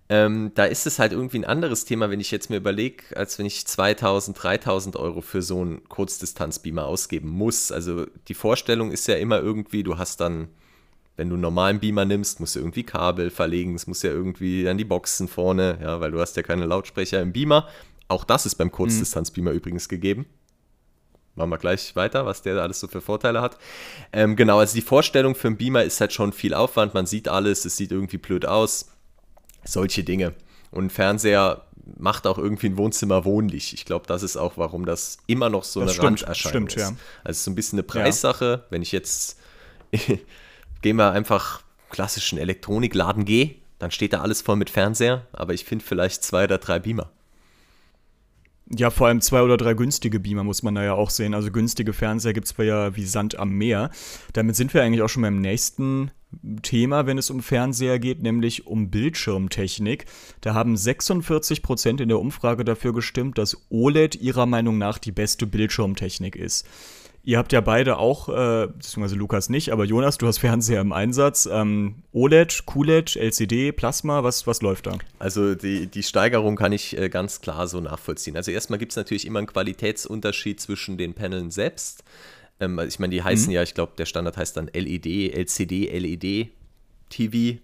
Ähm, 0.10 0.52
da 0.56 0.66
ist 0.66 0.86
es 0.86 1.00
halt 1.00 1.14
irgendwie 1.14 1.38
ein 1.38 1.46
anderes 1.46 1.86
Thema, 1.86 2.10
wenn 2.10 2.20
ich 2.20 2.32
jetzt 2.32 2.50
mir 2.50 2.58
überlege, 2.58 3.16
als 3.16 3.40
wenn 3.40 3.46
ich 3.46 3.66
2000, 3.66 4.44
3000 4.44 4.98
Euro 4.98 5.22
für 5.22 5.42
so 5.42 5.62
einen 5.62 5.88
Kurzdistanzbeamer 5.88 6.86
ausgeben 6.86 7.30
muss. 7.30 7.72
Also 7.72 8.08
die 8.28 8.34
Vorstellung 8.34 8.92
ist 8.92 9.08
ja 9.08 9.16
immer 9.16 9.40
irgendwie, 9.40 9.84
du 9.84 9.98
hast 9.98 10.20
dann, 10.20 10.50
wenn 11.20 11.28
du 11.28 11.36
einen 11.36 11.42
normalen 11.42 11.82
Beamer 11.82 12.06
nimmst, 12.06 12.40
musst 12.40 12.56
du 12.56 12.60
irgendwie 12.62 12.84
Kabel 12.84 13.30
verlegen, 13.30 13.76
es 13.76 13.88
muss 13.88 14.02
ja 14.04 14.10
irgendwie 14.10 14.64
dann 14.64 14.78
die 14.78 14.86
Boxen 14.86 15.28
vorne, 15.28 15.78
ja, 15.82 16.00
weil 16.00 16.12
du 16.12 16.22
hast 16.22 16.38
ja 16.38 16.44
keine 16.44 16.66
Lautsprecher 16.66 17.22
im 17.22 17.34
Beamer. 17.34 17.68
Auch 18.08 18.24
das 18.24 18.46
ist 18.46 18.56
beim 18.56 18.72
Kurzdistanzbeamer 18.72 19.52
mhm. 19.52 19.58
übrigens 19.58 19.90
gegeben. 19.90 20.28
Machen 21.36 21.50
wir 21.50 21.58
gleich 21.58 21.94
weiter, 21.98 22.26
was 22.26 22.42
der 22.42 22.56
alles 22.62 22.80
so 22.80 22.88
für 22.88 23.02
Vorteile 23.02 23.42
hat. 23.42 23.58
Ähm, 24.14 24.38
genau, 24.38 24.60
also 24.60 24.74
die 24.74 24.82
Vorstellung 24.82 25.36
für 25.36 25.50
einen 25.50 25.58
Beamer 25.58 25.84
ist 25.84 26.00
halt 26.00 26.14
schon 26.14 26.32
viel 26.32 26.54
Aufwand. 26.54 26.94
Man 26.94 27.06
sieht 27.06 27.28
alles, 27.28 27.66
es 27.66 27.76
sieht 27.76 27.92
irgendwie 27.92 28.18
blöd 28.18 28.46
aus 28.46 28.88
solche 29.66 30.06
Dinge. 30.06 30.34
Und 30.72 30.86
ein 30.86 30.90
Fernseher 30.90 31.66
macht 31.98 32.28
auch 32.28 32.38
irgendwie 32.38 32.68
ein 32.68 32.78
Wohnzimmer 32.78 33.26
wohnlich. 33.26 33.74
Ich 33.74 33.84
glaube, 33.84 34.08
das 34.08 34.24
ist 34.24 34.38
auch, 34.38 34.54
warum 34.56 34.86
das 34.86 35.18
immer 35.28 35.50
noch 35.50 35.66
so 35.66 35.82
das 35.82 35.90
eine 35.90 35.96
stimmt, 35.96 36.22
Randerscheinung 36.22 36.70
stimmt, 36.70 36.76
ist. 36.76 36.92
Ja. 36.92 36.98
Also 37.26 37.44
so 37.44 37.52
ein 37.52 37.56
bisschen 37.56 37.78
eine 37.78 37.84
Preissache. 37.84 38.46
Ja. 38.46 38.66
Wenn 38.70 38.82
ich 38.82 38.94
jetzt, 38.94 39.38
gehen 40.82 40.98
wir 40.98 41.12
einfach 41.12 41.62
klassischen 41.90 42.38
Elektronikladen 42.38 43.26
gehe, 43.26 43.56
dann 43.80 43.92
steht 43.92 44.14
da 44.14 44.22
alles 44.22 44.42
voll 44.42 44.58
mit 44.58 44.70
Fernseher, 44.70 45.28
aber 45.32 45.54
ich 45.54 45.66
finde 45.66 45.86
vielleicht 45.86 46.24
zwei 46.24 46.44
oder 46.44 46.58
drei 46.58 46.80
Beamer. 46.80 47.10
Ja, 48.72 48.92
vor 48.92 49.08
allem 49.08 49.20
zwei 49.22 49.42
oder 49.42 49.58
drei 49.58 49.74
günstige 49.74 50.20
Beamer 50.20 50.44
muss 50.44 50.62
man 50.62 50.76
da 50.76 50.84
ja 50.84 50.94
auch 50.94 51.10
sehen. 51.10 51.34
Also 51.34 51.50
günstige 51.50 51.92
Fernseher 51.92 52.34
gibt 52.34 52.46
es 52.46 52.56
ja 52.58 52.96
wie 52.96 53.06
Sand 53.06 53.40
am 53.40 53.50
Meer. 53.50 53.90
Damit 54.34 54.56
sind 54.56 54.76
wir 54.76 54.84
eigentlich 54.84 55.02
auch 55.02 55.10
schon 55.10 55.24
beim 55.24 55.42
nächsten 55.42 56.12
Thema, 56.62 57.08
wenn 57.08 57.18
es 57.18 57.32
um 57.32 57.42
Fernseher 57.42 57.98
geht, 57.98 58.22
nämlich 58.22 58.68
um 58.68 58.92
Bildschirmtechnik. 58.92 60.06
Da 60.42 60.54
haben 60.54 60.78
46 60.78 61.64
Prozent 61.64 62.00
in 62.00 62.10
der 62.10 62.20
Umfrage 62.20 62.64
dafür 62.64 62.94
gestimmt, 62.94 63.40
dass 63.40 63.58
OLED 63.72 64.16
ihrer 64.16 64.46
Meinung 64.46 64.78
nach 64.78 65.00
die 65.00 65.12
beste 65.12 65.48
Bildschirmtechnik 65.48 66.36
ist. 66.36 66.68
Ihr 67.30 67.38
habt 67.38 67.54
ja 67.54 67.62
beide 67.62 68.00
auch, 68.00 68.28
äh, 68.28 68.68
beziehungsweise 68.68 69.16
Lukas 69.16 69.50
nicht, 69.50 69.72
aber 69.72 69.86
Jonas, 69.86 70.18
du 70.18 70.26
hast 70.26 70.40
Fernseher 70.40 70.82
im 70.82 70.92
Einsatz. 70.92 71.48
Ähm, 71.52 72.02
OLED, 72.12 72.66
QLED, 72.66 73.16
LCD, 73.16 73.72
Plasma, 73.72 74.24
was, 74.24 74.48
was 74.48 74.64
läuft 74.64 74.88
da? 74.88 74.98
Also 75.20 75.54
die, 75.54 75.86
die 75.86 76.02
Steigerung 76.02 76.56
kann 76.56 76.72
ich 76.72 76.98
äh, 76.98 77.08
ganz 77.08 77.40
klar 77.40 77.68
so 77.68 77.82
nachvollziehen. 77.82 78.36
Also 78.36 78.50
erstmal 78.50 78.80
gibt 78.80 78.94
es 78.94 78.96
natürlich 78.96 79.28
immer 79.28 79.38
einen 79.38 79.48
Qualitätsunterschied 79.48 80.60
zwischen 80.60 80.98
den 80.98 81.14
Panelen 81.14 81.52
selbst. 81.52 82.04
Ähm, 82.60 82.80
ich 82.80 82.98
meine, 82.98 83.14
die 83.14 83.22
heißen 83.22 83.50
mhm. 83.50 83.54
ja, 83.54 83.62
ich 83.62 83.76
glaube, 83.76 83.94
der 83.96 84.08
Standard 84.08 84.36
heißt 84.36 84.58
dann 84.58 84.68
LED, 84.74 85.06
LCD, 85.36 86.00
LED, 86.00 86.50
TV. 87.10 87.60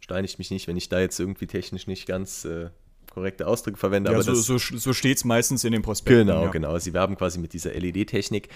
Steinigt 0.00 0.40
mich 0.40 0.50
nicht, 0.50 0.66
wenn 0.66 0.76
ich 0.76 0.88
da 0.88 0.98
jetzt 0.98 1.20
irgendwie 1.20 1.46
technisch 1.46 1.86
nicht 1.86 2.06
ganz 2.06 2.44
äh, 2.44 2.70
korrekte 3.16 3.46
Ausdrücke 3.46 3.78
verwende. 3.78 4.10
Ja, 4.10 4.16
aber 4.16 4.22
so, 4.22 4.34
so, 4.34 4.58
so 4.58 4.92
steht 4.92 5.16
es 5.16 5.24
meistens 5.24 5.64
in 5.64 5.72
den 5.72 5.80
Prospekten. 5.80 6.26
Genau, 6.26 6.44
ja. 6.44 6.50
genau. 6.50 6.78
Sie 6.78 6.92
werben 6.92 7.16
quasi 7.16 7.38
mit 7.38 7.54
dieser 7.54 7.72
LED-Technik. 7.72 8.50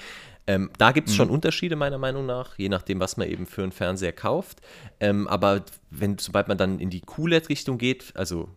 Ähm, 0.47 0.69
da 0.77 0.93
gibt 0.93 1.09
es 1.09 1.15
mhm. 1.15 1.17
schon 1.17 1.31
Unterschiede 1.31 1.77
meiner 1.77 1.97
Meinung 1.97 2.27
nach, 2.27 2.59
je 2.59 2.69
nachdem, 2.69 3.01
was 3.01 3.17
man 3.17 3.27
eben 3.27 3.47
für 3.47 3.63
einen 3.63 3.73
Fernseher 3.73 4.13
kauft. 4.13 4.61
Ähm, 5.01 5.27
aber 5.29 5.65
wenn, 5.89 6.19
sobald 6.19 6.49
man 6.49 6.59
dann 6.59 6.79
in 6.79 6.91
die 6.91 7.01
QLED-Richtung 7.01 7.79
geht, 7.79 8.13
also 8.15 8.51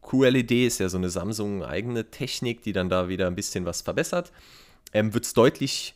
QLED 0.00 0.50
ist 0.66 0.80
ja 0.80 0.88
so 0.88 0.96
eine 0.96 1.10
Samsung-eigene 1.10 2.10
Technik, 2.10 2.62
die 2.62 2.72
dann 2.72 2.88
da 2.88 3.10
wieder 3.10 3.26
ein 3.26 3.34
bisschen 3.34 3.66
was 3.66 3.82
verbessert, 3.82 4.32
ähm, 4.94 5.12
wird 5.12 5.26
es 5.26 5.34
deutlich 5.34 5.94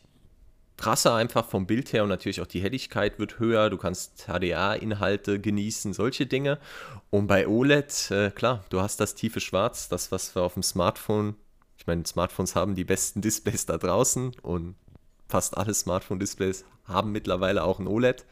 krasser 0.77 1.15
einfach 1.15 1.45
vom 1.45 1.65
Bild 1.65 1.93
her 1.93 2.03
und 2.03 2.09
natürlich 2.09 2.41
auch 2.41 2.47
die 2.47 2.61
Helligkeit 2.61 3.19
wird 3.19 3.39
höher. 3.39 3.69
Du 3.69 3.77
kannst 3.77 4.27
HDR-Inhalte 4.27 5.39
genießen, 5.39 5.93
solche 5.93 6.25
Dinge. 6.25 6.59
Und 7.09 7.27
bei 7.27 7.47
OLED, 7.47 8.11
äh, 8.11 8.31
klar, 8.31 8.63
du 8.69 8.81
hast 8.81 8.99
das 8.99 9.15
tiefe 9.15 9.39
Schwarz, 9.39 9.89
das, 9.89 10.11
was 10.11 10.35
wir 10.35 10.41
auf 10.41 10.53
dem 10.53 10.63
Smartphone, 10.63 11.35
ich 11.77 11.87
meine, 11.87 12.05
Smartphones 12.05 12.55
haben 12.55 12.75
die 12.75 12.85
besten 12.85 13.21
Displays 13.21 13.65
da 13.65 13.77
draußen 13.77 14.33
und 14.41 14.75
fast 15.27 15.57
alle 15.57 15.73
Smartphone-Displays 15.73 16.65
haben 16.85 17.11
mittlerweile 17.11 17.63
auch 17.63 17.79
ein 17.79 17.87
OLED. 17.87 18.25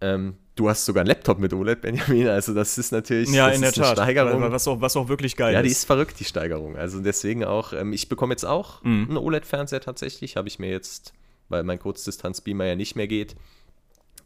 Ähm, 0.00 0.36
du 0.54 0.68
hast 0.68 0.84
sogar 0.84 1.00
einen 1.00 1.08
Laptop 1.08 1.38
mit 1.38 1.52
OLED, 1.52 1.80
Benjamin, 1.80 2.28
also 2.28 2.54
das 2.54 2.78
ist 2.78 2.92
natürlich 2.92 3.30
ja, 3.30 3.48
in 3.48 3.60
der 3.60 3.72
Tat. 3.72 3.96
Steigerung. 3.96 4.40
Was 4.52 4.68
auch, 4.68 4.80
was 4.80 4.96
auch 4.96 5.08
wirklich 5.08 5.36
geil 5.36 5.50
ist. 5.50 5.54
Ja, 5.54 5.62
die 5.62 5.70
ist 5.70 5.84
verrückt, 5.84 6.20
die 6.20 6.24
Steigerung. 6.24 6.76
Also 6.76 7.00
deswegen 7.00 7.44
auch, 7.44 7.72
ähm, 7.72 7.92
ich 7.92 8.08
bekomme 8.08 8.32
jetzt 8.32 8.44
auch 8.44 8.82
mhm. 8.84 9.06
einen 9.08 9.16
OLED-Fernseher 9.16 9.80
tatsächlich, 9.80 10.36
habe 10.36 10.48
ich 10.48 10.58
mir 10.58 10.70
jetzt, 10.70 11.14
weil 11.48 11.64
mein 11.64 11.78
Kurzdistanz-Beamer 11.78 12.64
ja 12.64 12.76
nicht 12.76 12.96
mehr 12.96 13.08
geht, 13.08 13.36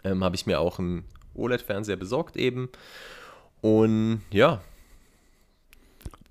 ähm, 0.04 0.24
habe 0.24 0.36
ich 0.36 0.46
mir 0.46 0.60
auch 0.60 0.78
einen 0.78 1.04
OLED-Fernseher 1.34 1.96
besorgt 1.96 2.36
eben. 2.36 2.68
Und 3.60 4.22
ja. 4.30 4.60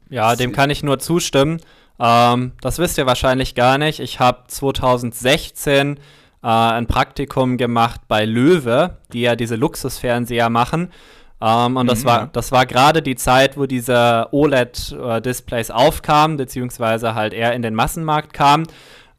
Ja, 0.09 0.35
dem 0.35 0.51
kann 0.51 0.69
ich 0.69 0.83
nur 0.83 0.99
zustimmen. 0.99 1.61
Ähm, 1.99 2.51
das 2.61 2.79
wisst 2.79 2.97
ihr 2.97 3.05
wahrscheinlich 3.05 3.55
gar 3.55 3.77
nicht. 3.77 3.99
Ich 3.99 4.19
habe 4.19 4.43
2016 4.47 5.97
äh, 5.97 6.47
ein 6.47 6.87
Praktikum 6.87 7.57
gemacht 7.57 8.01
bei 8.07 8.25
Löwe, 8.25 8.97
die 9.13 9.21
ja 9.21 9.35
diese 9.35 9.55
Luxusfernseher 9.55 10.49
machen. 10.49 10.91
Ähm, 11.39 11.77
und 11.77 11.85
mhm, 11.85 11.89
das 11.89 12.03
war, 12.03 12.19
ja. 12.19 12.29
das 12.33 12.51
war 12.51 12.65
gerade 12.65 13.01
die 13.01 13.15
Zeit, 13.15 13.57
wo 13.57 13.65
diese 13.65 14.27
OLED-Displays 14.31 15.69
äh, 15.69 15.73
aufkamen, 15.73 16.37
beziehungsweise 16.37 17.15
halt 17.15 17.33
eher 17.33 17.53
in 17.53 17.61
den 17.61 17.75
Massenmarkt 17.75 18.33
kamen. 18.33 18.67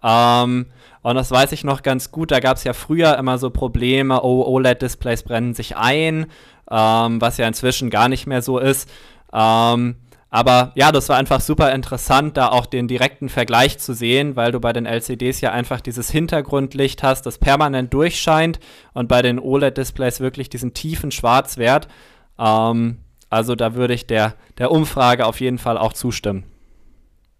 Ähm, 0.03 0.67
und 1.03 1.17
das 1.17 1.31
weiß 1.31 1.53
ich 1.53 1.65
noch 1.65 1.83
ganz 1.83 2.11
gut. 2.11 2.31
Da 2.31 2.41
gab 2.41 2.57
es 2.57 2.65
ja 2.65 2.73
früher 2.73 3.19
immer 3.19 3.39
so 3.39 3.51
Probleme, 3.51 4.23
oh, 4.23 4.45
OLED-Displays 4.45 5.25
brennen 5.25 5.55
sich 5.55 5.77
ein, 5.77 6.27
ähm, 6.71 7.21
was 7.21 7.37
ja 7.37 7.47
inzwischen 7.47 7.91
gar 7.91 8.09
nicht 8.09 8.27
mehr 8.27 8.43
so 8.43 8.59
ist. 8.59 8.89
Ähm, 9.33 9.97
aber 10.31 10.73
ja, 10.77 10.93
das 10.93 11.11
war 11.11 11.19
einfach 11.19 11.43
super 11.43 11.73
interessant, 11.73 12.39
da 12.39 12.49
auch 12.49 12.65
den 12.65 12.89
direkten 12.89 13.29
Vergleich 13.29 13.79
zu 13.79 13.93
sehen, 13.93 14.35
weil 14.35 14.51
du 14.51 14.61
bei 14.61 14.73
den 14.73 14.87
LCDs 14.87 15.43
ja 15.43 15.53
einfach 15.53 15.83
dieses 15.83 16.11
Hintergrundlicht 16.11 17.03
hast, 17.03 17.27
das 17.27 17.37
permanent 17.37 17.93
durchscheint 17.93 18.59
und 18.95 19.09
bei 19.09 19.21
den 19.21 19.39
OLED-Displays 19.39 20.21
wirklich 20.21 20.49
diesen 20.49 20.73
tiefen 20.73 21.11
Schwarzwert. 21.11 21.89
Ähm, 22.39 22.99
also 23.29 23.55
da 23.57 23.75
würde 23.75 23.95
ich 23.95 24.07
der, 24.07 24.35
der 24.59 24.71
Umfrage 24.71 25.27
auf 25.27 25.41
jeden 25.41 25.59
Fall 25.59 25.77
auch 25.77 25.93
zustimmen. 25.93 26.45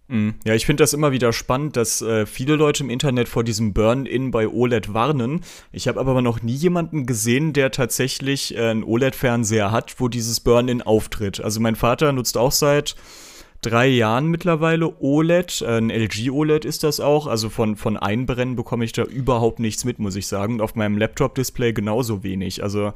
Mhm. 0.07 0.35
Ja, 0.45 0.53
ich 0.53 0.65
finde 0.65 0.83
das 0.83 0.93
immer 0.93 1.11
wieder 1.11 1.31
spannend, 1.31 1.77
dass 1.77 2.01
äh, 2.01 2.25
viele 2.25 2.55
Leute 2.55 2.83
im 2.83 2.89
Internet 2.89 3.29
vor 3.29 3.43
diesem 3.43 3.73
Burn-In 3.73 4.31
bei 4.31 4.47
OLED 4.47 4.93
warnen. 4.93 5.41
Ich 5.71 5.87
habe 5.87 5.99
aber 5.99 6.21
noch 6.21 6.41
nie 6.41 6.53
jemanden 6.53 7.05
gesehen, 7.05 7.53
der 7.53 7.71
tatsächlich 7.71 8.55
äh, 8.55 8.69
einen 8.69 8.83
OLED-Fernseher 8.83 9.71
hat, 9.71 9.95
wo 9.99 10.09
dieses 10.09 10.39
Burn-In 10.41 10.81
auftritt. 10.81 11.41
Also 11.41 11.59
mein 11.59 11.75
Vater 11.75 12.11
nutzt 12.11 12.37
auch 12.37 12.51
seit 12.51 12.95
drei 13.61 13.87
Jahren 13.87 14.27
mittlerweile 14.27 14.93
OLED. 14.99 15.61
Äh, 15.61 15.77
ein 15.77 15.89
LG 15.89 16.29
OLED 16.31 16.65
ist 16.65 16.83
das 16.83 16.99
auch. 16.99 17.27
Also 17.27 17.49
von, 17.49 17.77
von 17.77 17.97
Einbrennen 17.97 18.55
bekomme 18.55 18.85
ich 18.85 18.91
da 18.91 19.03
überhaupt 19.03 19.59
nichts 19.59 19.85
mit, 19.85 19.99
muss 19.99 20.15
ich 20.15 20.27
sagen. 20.27 20.55
Und 20.55 20.61
auf 20.61 20.75
meinem 20.75 20.97
Laptop-Display 20.97 21.73
genauso 21.73 22.23
wenig. 22.23 22.61
Also 22.61 22.93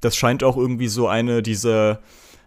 das 0.00 0.16
scheint 0.16 0.44
auch 0.44 0.56
irgendwie 0.56 0.88
so 0.88 1.08
eine 1.08 1.42
dieser 1.42 2.00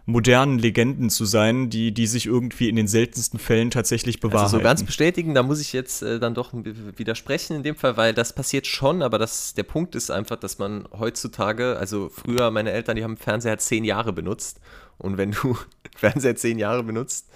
modernen 0.06 0.58
Legenden 0.58 1.08
zu 1.08 1.24
sein, 1.24 1.70
die, 1.70 1.92
die 1.92 2.06
sich 2.06 2.26
irgendwie 2.26 2.68
in 2.68 2.76
den 2.76 2.88
seltensten 2.88 3.38
Fällen 3.38 3.70
tatsächlich 3.70 4.20
bewahren. 4.20 4.42
Also 4.42 4.58
so 4.58 4.62
ganz 4.62 4.82
bestätigen, 4.82 5.34
da 5.34 5.42
muss 5.42 5.60
ich 5.60 5.72
jetzt 5.72 6.02
äh, 6.02 6.20
dann 6.20 6.34
doch 6.34 6.52
widersprechen 6.52 7.56
in 7.56 7.62
dem 7.62 7.74
Fall, 7.74 7.96
weil 7.96 8.12
das 8.12 8.34
passiert 8.34 8.66
schon, 8.66 9.02
aber 9.02 9.18
das, 9.18 9.54
der 9.54 9.62
Punkt 9.62 9.94
ist 9.94 10.10
einfach, 10.10 10.36
dass 10.36 10.58
man 10.58 10.86
heutzutage, 10.92 11.78
also 11.78 12.10
früher 12.10 12.50
meine 12.50 12.72
Eltern, 12.72 12.96
die 12.96 13.04
haben 13.04 13.16
Fernseher 13.16 13.58
zehn 13.58 13.84
Jahre 13.84 14.12
benutzt 14.12 14.60
und 14.98 15.16
wenn 15.16 15.30
du 15.32 15.56
Fernseher 15.96 16.36
zehn 16.36 16.58
Jahre 16.58 16.82
benutzt, 16.82 17.30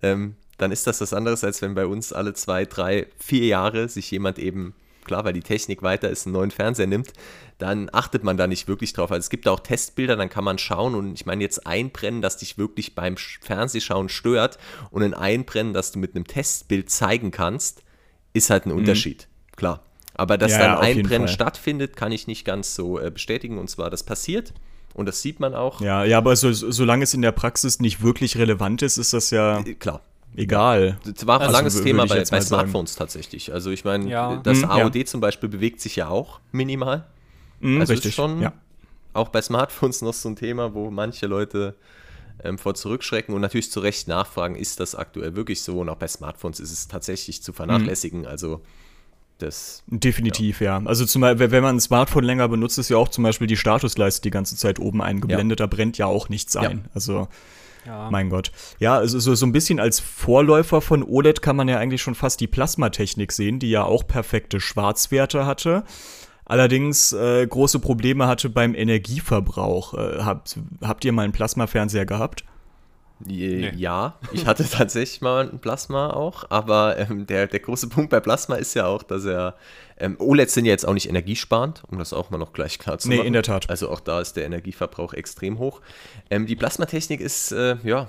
ähm, 0.00 0.36
dann 0.58 0.70
ist 0.70 0.86
das 0.86 1.00
was 1.00 1.12
anderes, 1.12 1.42
als 1.42 1.60
wenn 1.60 1.74
bei 1.74 1.86
uns 1.86 2.12
alle 2.12 2.34
zwei, 2.34 2.66
drei, 2.66 3.08
vier 3.18 3.46
Jahre 3.46 3.88
sich 3.88 4.10
jemand 4.12 4.38
eben 4.38 4.74
klar, 5.04 5.24
weil 5.24 5.32
die 5.32 5.40
Technik 5.40 5.82
weiter 5.82 6.10
ist, 6.10 6.26
einen 6.26 6.34
neuen 6.34 6.50
Fernseher 6.50 6.86
nimmt, 6.86 7.12
dann 7.58 7.88
achtet 7.92 8.24
man 8.24 8.36
da 8.36 8.46
nicht 8.46 8.68
wirklich 8.68 8.92
drauf. 8.92 9.10
Also 9.10 9.20
es 9.20 9.30
gibt 9.30 9.46
auch 9.48 9.60
Testbilder, 9.60 10.16
dann 10.16 10.28
kann 10.28 10.44
man 10.44 10.58
schauen 10.58 10.94
und 10.94 11.14
ich 11.14 11.26
meine 11.26 11.42
jetzt 11.42 11.66
einbrennen, 11.66 12.22
das 12.22 12.36
dich 12.36 12.58
wirklich 12.58 12.94
beim 12.94 13.16
Fernsehschauen 13.16 14.08
stört 14.08 14.58
und 14.90 15.02
ein 15.02 15.14
Einbrennen, 15.14 15.72
das 15.72 15.92
du 15.92 15.98
mit 15.98 16.14
einem 16.14 16.26
Testbild 16.26 16.90
zeigen 16.90 17.30
kannst, 17.30 17.82
ist 18.32 18.50
halt 18.50 18.66
ein 18.66 18.72
mhm. 18.72 18.78
Unterschied. 18.78 19.28
Klar. 19.56 19.82
Aber 20.14 20.36
dass 20.36 20.52
ja, 20.52 20.58
dann 20.58 20.78
Einbrennen 20.78 21.28
stattfindet, 21.28 21.96
kann 21.96 22.12
ich 22.12 22.26
nicht 22.26 22.44
ganz 22.44 22.74
so 22.74 22.98
äh, 22.98 23.10
bestätigen. 23.10 23.58
Und 23.58 23.70
zwar, 23.70 23.88
das 23.88 24.02
passiert. 24.02 24.52
Und 24.92 25.06
das 25.06 25.22
sieht 25.22 25.40
man 25.40 25.54
auch. 25.54 25.80
Ja, 25.80 26.04
ja, 26.04 26.18
aber 26.18 26.36
so, 26.36 26.52
solange 26.52 27.04
es 27.04 27.14
in 27.14 27.22
der 27.22 27.32
Praxis 27.32 27.80
nicht 27.80 28.02
wirklich 28.02 28.36
relevant 28.36 28.82
ist, 28.82 28.98
ist 28.98 29.14
das 29.14 29.30
ja. 29.30 29.60
Äh, 29.60 29.74
klar 29.74 30.02
egal. 30.36 30.98
Das 31.04 31.26
war 31.26 31.40
ein 31.40 31.46
also, 31.46 31.52
langes 31.52 31.82
Thema 31.82 32.06
bei, 32.06 32.24
bei 32.24 32.40
Smartphones 32.40 32.94
sagen. 32.94 32.98
tatsächlich. 32.98 33.52
Also 33.52 33.70
ich 33.70 33.84
meine, 33.84 34.08
ja. 34.08 34.36
das 34.36 34.58
mhm, 34.58 34.70
AOD 34.70 34.96
ja. 34.96 35.04
zum 35.04 35.20
Beispiel 35.20 35.48
bewegt 35.48 35.80
sich 35.80 35.96
ja 35.96 36.08
auch 36.08 36.40
minimal. 36.52 37.04
Mhm, 37.60 37.80
also 37.80 37.92
richtig. 37.92 38.10
ist 38.10 38.14
schon 38.14 38.40
ja. 38.40 38.52
auch 39.12 39.28
bei 39.28 39.42
Smartphones 39.42 40.02
noch 40.02 40.14
so 40.14 40.28
ein 40.28 40.36
Thema, 40.36 40.74
wo 40.74 40.90
manche 40.90 41.26
Leute 41.26 41.74
ähm, 42.42 42.58
vor 42.58 42.74
zurückschrecken 42.74 43.34
und 43.34 43.40
natürlich 43.40 43.70
zu 43.70 43.80
Recht 43.80 44.08
nachfragen, 44.08 44.56
ist 44.56 44.80
das 44.80 44.94
aktuell 44.94 45.36
wirklich 45.36 45.62
so? 45.62 45.80
Und 45.80 45.88
auch 45.88 45.96
bei 45.96 46.08
Smartphones 46.08 46.60
ist 46.60 46.72
es 46.72 46.88
tatsächlich 46.88 47.42
zu 47.42 47.52
vernachlässigen. 47.52 48.20
Mhm. 48.20 48.26
Also 48.26 48.62
das, 49.38 49.82
Definitiv, 49.86 50.60
ja. 50.60 50.78
ja. 50.78 50.86
Also 50.86 51.04
zum, 51.04 51.22
wenn 51.22 51.62
man 51.62 51.76
ein 51.76 51.80
Smartphone 51.80 52.24
länger 52.24 52.48
benutzt, 52.48 52.78
ist 52.78 52.88
ja 52.88 52.96
auch 52.96 53.08
zum 53.08 53.24
Beispiel 53.24 53.46
die 53.46 53.56
Statusleiste 53.56 54.22
die 54.22 54.30
ganze 54.30 54.56
Zeit 54.56 54.78
oben 54.78 55.02
eingeblendet, 55.02 55.60
ja. 55.60 55.66
da 55.66 55.74
brennt 55.74 55.98
ja 55.98 56.06
auch 56.06 56.28
nichts 56.28 56.56
ein. 56.56 56.88
Also 56.94 57.28
ja. 57.86 58.08
Mein 58.10 58.30
Gott. 58.30 58.52
Ja, 58.78 58.96
also 58.96 59.18
so, 59.18 59.34
so 59.34 59.46
ein 59.46 59.52
bisschen 59.52 59.80
als 59.80 59.98
Vorläufer 60.00 60.80
von 60.80 61.02
OLED 61.02 61.42
kann 61.42 61.56
man 61.56 61.68
ja 61.68 61.78
eigentlich 61.78 62.02
schon 62.02 62.14
fast 62.14 62.40
die 62.40 62.46
Plasmatechnik 62.46 63.32
sehen, 63.32 63.58
die 63.58 63.70
ja 63.70 63.82
auch 63.82 64.06
perfekte 64.06 64.60
Schwarzwerte 64.60 65.46
hatte. 65.46 65.84
Allerdings 66.44 67.12
äh, 67.12 67.46
große 67.46 67.80
Probleme 67.80 68.26
hatte 68.26 68.50
beim 68.50 68.74
Energieverbrauch. 68.74 69.94
Äh, 69.94 70.22
habt, 70.22 70.58
habt 70.82 71.04
ihr 71.04 71.12
mal 71.12 71.22
einen 71.22 71.32
Plasmafernseher 71.32 72.06
gehabt? 72.06 72.44
Nee. 73.24 73.72
Ja, 73.76 74.14
ich 74.32 74.46
hatte 74.46 74.64
tatsächlich 74.70 75.20
mal 75.20 75.48
ein 75.48 75.60
Plasma 75.60 76.10
auch, 76.10 76.44
aber 76.50 76.98
ähm, 76.98 77.26
der, 77.26 77.46
der 77.46 77.60
große 77.60 77.88
Punkt 77.88 78.10
bei 78.10 78.20
Plasma 78.20 78.56
ist 78.56 78.74
ja 78.74 78.86
auch, 78.86 79.02
dass 79.02 79.24
er 79.24 79.54
ähm, 80.02 80.16
OLEDs 80.18 80.52
sind 80.52 80.64
ja 80.64 80.72
jetzt 80.72 80.86
auch 80.86 80.94
nicht 80.94 81.08
energiesparend, 81.08 81.84
um 81.88 81.96
das 81.96 82.12
auch 82.12 82.30
mal 82.30 82.38
noch 82.38 82.52
gleich 82.52 82.80
klar 82.80 82.98
zu 82.98 83.08
machen. 83.08 83.20
Nee, 83.20 83.26
in 83.26 83.32
der 83.32 83.44
Tat. 83.44 83.70
Also 83.70 83.88
auch 83.88 84.00
da 84.00 84.20
ist 84.20 84.34
der 84.34 84.44
Energieverbrauch 84.44 85.14
extrem 85.14 85.60
hoch. 85.60 85.80
Ähm, 86.28 86.46
die 86.46 86.56
Plasmatechnik 86.56 87.20
ist 87.20 87.52
äh, 87.52 87.76
ja 87.84 88.08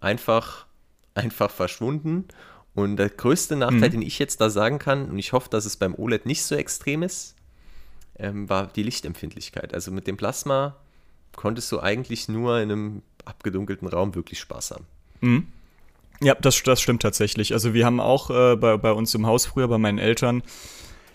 einfach, 0.00 0.66
einfach 1.14 1.50
verschwunden. 1.50 2.28
Und 2.74 2.96
der 2.96 3.10
größte 3.10 3.56
Nachteil, 3.56 3.88
mhm. 3.88 3.92
den 3.92 4.02
ich 4.02 4.20
jetzt 4.20 4.40
da 4.40 4.50
sagen 4.50 4.78
kann, 4.78 5.10
und 5.10 5.18
ich 5.18 5.32
hoffe, 5.32 5.50
dass 5.50 5.64
es 5.64 5.76
beim 5.76 5.96
OLED 5.96 6.26
nicht 6.26 6.44
so 6.44 6.54
extrem 6.54 7.02
ist, 7.02 7.34
ähm, 8.20 8.48
war 8.48 8.68
die 8.68 8.84
Lichtempfindlichkeit. 8.84 9.74
Also 9.74 9.90
mit 9.90 10.06
dem 10.06 10.16
Plasma 10.16 10.76
konntest 11.34 11.72
du 11.72 11.80
eigentlich 11.80 12.28
nur 12.28 12.60
in 12.60 12.70
einem 12.70 13.02
abgedunkelten 13.24 13.88
Raum 13.88 14.14
wirklich 14.14 14.38
Spaß 14.38 14.70
haben. 14.70 14.86
Mhm. 15.20 15.48
Ja, 16.20 16.36
das, 16.36 16.62
das 16.62 16.80
stimmt 16.80 17.02
tatsächlich. 17.02 17.52
Also 17.52 17.74
wir 17.74 17.84
haben 17.84 17.98
auch 17.98 18.30
äh, 18.30 18.54
bei, 18.54 18.76
bei 18.76 18.92
uns 18.92 19.12
im 19.16 19.26
Haus 19.26 19.46
früher, 19.46 19.66
bei 19.66 19.78
meinen 19.78 19.98
Eltern, 19.98 20.44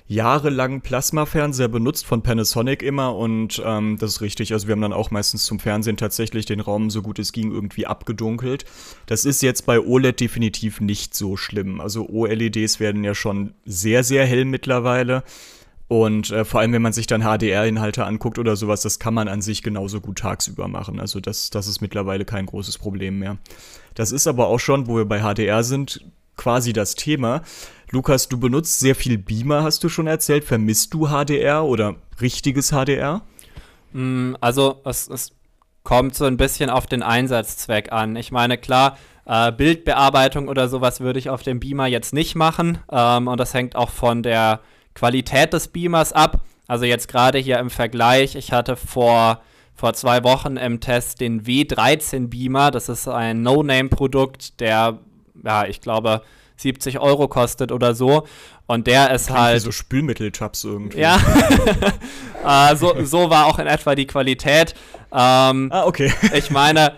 jahrelang 0.07 0.81
Plasma-Fernseher 0.81 1.67
benutzt 1.67 2.05
von 2.05 2.23
Panasonic 2.23 2.81
immer 2.81 3.15
und 3.15 3.61
ähm, 3.65 3.97
das 3.99 4.13
ist 4.13 4.21
richtig. 4.21 4.53
Also 4.53 4.67
wir 4.67 4.71
haben 4.73 4.81
dann 4.81 4.93
auch 4.93 5.11
meistens 5.11 5.43
zum 5.43 5.59
Fernsehen 5.59 5.97
tatsächlich 5.97 6.45
den 6.45 6.61
Raum 6.61 6.89
so 6.89 7.01
gut 7.01 7.19
es 7.19 7.33
ging 7.33 7.51
irgendwie 7.51 7.85
abgedunkelt. 7.85 8.65
Das 9.05 9.25
ist 9.25 9.41
jetzt 9.41 9.65
bei 9.65 9.79
OLED 9.79 10.19
definitiv 10.19 10.79
nicht 10.79 11.13
so 11.13 11.35
schlimm. 11.35 11.81
Also 11.81 12.07
OLEDs 12.07 12.79
werden 12.79 13.03
ja 13.03 13.13
schon 13.13 13.53
sehr, 13.65 14.03
sehr 14.03 14.25
hell 14.25 14.45
mittlerweile. 14.45 15.23
Und 15.89 16.31
äh, 16.31 16.43
vor 16.43 16.59
allem, 16.59 16.73
wenn 16.73 16.81
man 16.81 16.93
sich 16.93 17.07
dann 17.07 17.21
HDR-Inhalte 17.21 18.05
anguckt 18.05 18.39
oder 18.39 18.55
sowas, 18.57 18.81
das 18.81 18.99
kann 18.99 19.13
man 19.13 19.29
an 19.29 19.41
sich 19.41 19.63
genauso 19.63 20.01
gut 20.01 20.19
tagsüber 20.19 20.67
machen. 20.67 20.99
Also 20.99 21.21
das, 21.21 21.49
das 21.49 21.67
ist 21.67 21.81
mittlerweile 21.81 22.25
kein 22.25 22.45
großes 22.45 22.77
Problem 22.77 23.19
mehr. 23.19 23.37
Das 23.95 24.11
ist 24.11 24.27
aber 24.27 24.47
auch 24.47 24.59
schon, 24.59 24.87
wo 24.87 24.97
wir 24.97 25.05
bei 25.05 25.21
HDR 25.21 25.63
sind, 25.63 26.05
quasi 26.35 26.73
das 26.73 26.95
Thema. 26.95 27.41
Lukas, 27.89 28.27
du 28.27 28.37
benutzt 28.37 28.79
sehr 28.79 28.95
viel 28.95 29.17
Beamer, 29.17 29.63
hast 29.63 29.83
du 29.83 29.89
schon 29.89 30.07
erzählt. 30.07 30.43
Vermisst 30.43 30.93
du 30.93 31.07
HDR 31.07 31.63
oder 31.63 31.95
richtiges 32.19 32.71
HDR? 32.71 33.21
Mm, 33.93 34.33
also 34.41 34.81
es, 34.83 35.07
es 35.07 35.31
kommt 35.83 36.13
so 36.13 36.25
ein 36.25 36.35
bisschen 36.35 36.69
auf 36.69 36.85
den 36.85 37.01
Einsatzzweck 37.01 37.93
an. 37.93 38.17
Ich 38.17 38.31
meine, 38.31 38.57
klar, 38.57 38.97
äh, 39.25 39.53
Bildbearbeitung 39.53 40.49
oder 40.49 40.67
sowas 40.67 40.99
würde 40.99 41.19
ich 41.19 41.29
auf 41.29 41.43
dem 41.43 41.61
Beamer 41.61 41.87
jetzt 41.87 42.13
nicht 42.13 42.35
machen. 42.35 42.79
Ähm, 42.91 43.29
und 43.29 43.39
das 43.39 43.53
hängt 43.53 43.77
auch 43.77 43.89
von 43.89 44.21
der 44.21 44.59
Qualität 44.93 45.53
des 45.53 45.69
Beamers 45.69 46.11
ab. 46.11 46.41
Also 46.67 46.83
jetzt 46.83 47.07
gerade 47.07 47.37
hier 47.37 47.57
im 47.59 47.69
Vergleich, 47.69 48.35
ich 48.35 48.51
hatte 48.51 48.75
vor, 48.75 49.41
vor 49.73 49.93
zwei 49.93 50.25
Wochen 50.25 50.57
im 50.57 50.81
Test 50.81 51.21
den 51.21 51.43
W13 51.43 52.27
Beamer. 52.27 52.69
Das 52.69 52.89
ist 52.89 53.07
ein 53.07 53.41
No-Name-Produkt, 53.41 54.59
der, 54.59 54.99
ja, 55.41 55.65
ich 55.65 55.79
glaube, 55.79 56.21
70 56.57 56.99
Euro 56.99 57.27
kostet 57.27 57.71
oder 57.71 57.95
so. 57.95 58.27
Und 58.65 58.87
der 58.87 59.11
ist 59.11 59.27
Klingt 59.27 59.39
halt. 59.39 59.61
so 59.61 59.71
Spülmitteltabs 59.71 60.63
irgendwie. 60.63 60.99
Ja. 60.99 61.19
äh, 62.45 62.75
so, 62.75 62.93
so 63.03 63.29
war 63.29 63.45
auch 63.45 63.59
in 63.59 63.67
etwa 63.67 63.95
die 63.95 64.07
Qualität. 64.07 64.75
Ähm, 65.11 65.69
ah, 65.71 65.85
okay. 65.85 66.11
ich 66.33 66.51
meine, 66.51 66.93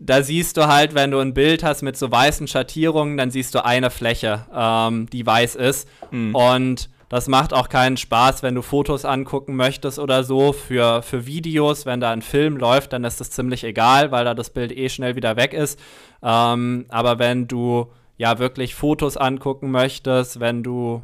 da 0.00 0.22
siehst 0.22 0.56
du 0.56 0.66
halt, 0.66 0.94
wenn 0.94 1.10
du 1.10 1.18
ein 1.20 1.34
Bild 1.34 1.62
hast 1.62 1.82
mit 1.82 1.96
so 1.96 2.10
weißen 2.10 2.48
Schattierungen, 2.48 3.16
dann 3.16 3.30
siehst 3.30 3.54
du 3.54 3.64
eine 3.64 3.90
Fläche, 3.90 4.46
ähm, 4.54 5.08
die 5.10 5.24
weiß 5.24 5.54
ist. 5.54 5.88
Mhm. 6.10 6.34
Und 6.34 6.90
das 7.08 7.28
macht 7.28 7.52
auch 7.52 7.68
keinen 7.68 7.96
Spaß, 7.96 8.42
wenn 8.42 8.56
du 8.56 8.62
Fotos 8.62 9.04
angucken 9.04 9.54
möchtest 9.54 9.98
oder 9.98 10.24
so. 10.24 10.52
Für, 10.52 11.02
für 11.02 11.26
Videos, 11.26 11.86
wenn 11.86 12.00
da 12.00 12.10
ein 12.10 12.22
Film 12.22 12.56
läuft, 12.56 12.92
dann 12.92 13.04
ist 13.04 13.20
das 13.20 13.30
ziemlich 13.30 13.62
egal, 13.62 14.10
weil 14.10 14.24
da 14.24 14.34
das 14.34 14.50
Bild 14.50 14.76
eh 14.76 14.88
schnell 14.88 15.14
wieder 15.14 15.36
weg 15.36 15.52
ist. 15.52 15.78
Ähm, 16.22 16.86
aber 16.88 17.18
wenn 17.18 17.46
du 17.46 17.90
ja 18.16 18.38
wirklich 18.38 18.74
Fotos 18.74 19.16
angucken 19.16 19.70
möchtest, 19.70 20.40
wenn 20.40 20.62
du 20.62 21.02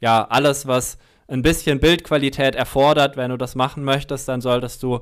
ja 0.00 0.26
alles, 0.28 0.66
was 0.66 0.98
ein 1.28 1.42
bisschen 1.42 1.80
Bildqualität 1.80 2.54
erfordert, 2.54 3.16
wenn 3.16 3.30
du 3.30 3.38
das 3.38 3.54
machen 3.54 3.84
möchtest, 3.84 4.28
dann 4.28 4.40
solltest 4.40 4.82
du 4.82 5.00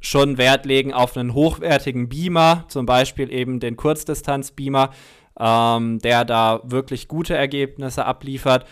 schon 0.00 0.36
Wert 0.36 0.66
legen 0.66 0.92
auf 0.92 1.16
einen 1.16 1.32
hochwertigen 1.32 2.08
Beamer, 2.08 2.64
zum 2.68 2.86
Beispiel 2.86 3.32
eben 3.32 3.60
den 3.60 3.76
Kurzdistanz-Beamer, 3.76 4.90
ähm, 5.38 5.98
der 6.00 6.24
da 6.24 6.60
wirklich 6.64 7.08
gute 7.08 7.34
Ergebnisse 7.34 8.04
abliefert. 8.04 8.66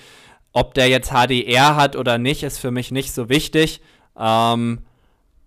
Ob 0.52 0.74
der 0.74 0.88
jetzt 0.88 1.12
HDR 1.12 1.76
hat 1.76 1.94
oder 1.94 2.18
nicht, 2.18 2.42
ist 2.42 2.58
für 2.58 2.72
mich 2.72 2.90
nicht 2.90 3.12
so 3.12 3.28
wichtig. 3.28 3.80
Ähm, 4.18 4.80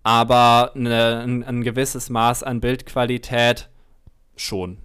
aber 0.02 0.72
eine, 0.74 1.20
ein, 1.20 1.44
ein 1.44 1.62
gewisses 1.62 2.10
Maß 2.10 2.42
an 2.42 2.60
Bildqualität 2.60 3.68
schon. 4.36 4.78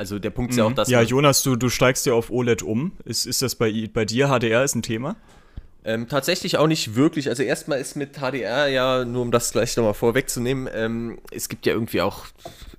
Also 0.00 0.18
der 0.18 0.30
Punkt 0.30 0.52
ist 0.52 0.56
ja 0.56 0.64
auch, 0.64 0.70
mhm. 0.70 0.76
dass. 0.76 0.88
Ja, 0.88 1.02
Jonas, 1.02 1.42
du, 1.42 1.56
du 1.56 1.68
steigst 1.68 2.06
ja 2.06 2.14
auf 2.14 2.30
OLED 2.30 2.62
um. 2.62 2.92
Ist, 3.04 3.26
ist 3.26 3.42
das 3.42 3.54
bei, 3.54 3.86
bei 3.92 4.06
dir 4.06 4.28
HDR 4.28 4.64
ist 4.64 4.74
ein 4.74 4.80
Thema? 4.80 5.16
Ähm, 5.84 6.08
tatsächlich 6.08 6.56
auch 6.56 6.68
nicht 6.68 6.94
wirklich. 6.94 7.28
Also 7.28 7.42
erstmal 7.42 7.80
ist 7.80 7.96
mit 7.96 8.16
HDR 8.16 8.68
ja, 8.68 9.04
nur 9.04 9.20
um 9.20 9.30
das 9.30 9.52
gleich 9.52 9.76
nochmal 9.76 9.92
vorwegzunehmen, 9.92 10.70
ähm, 10.72 11.18
es 11.30 11.50
gibt 11.50 11.66
ja 11.66 11.74
irgendwie 11.74 12.00
auch 12.00 12.24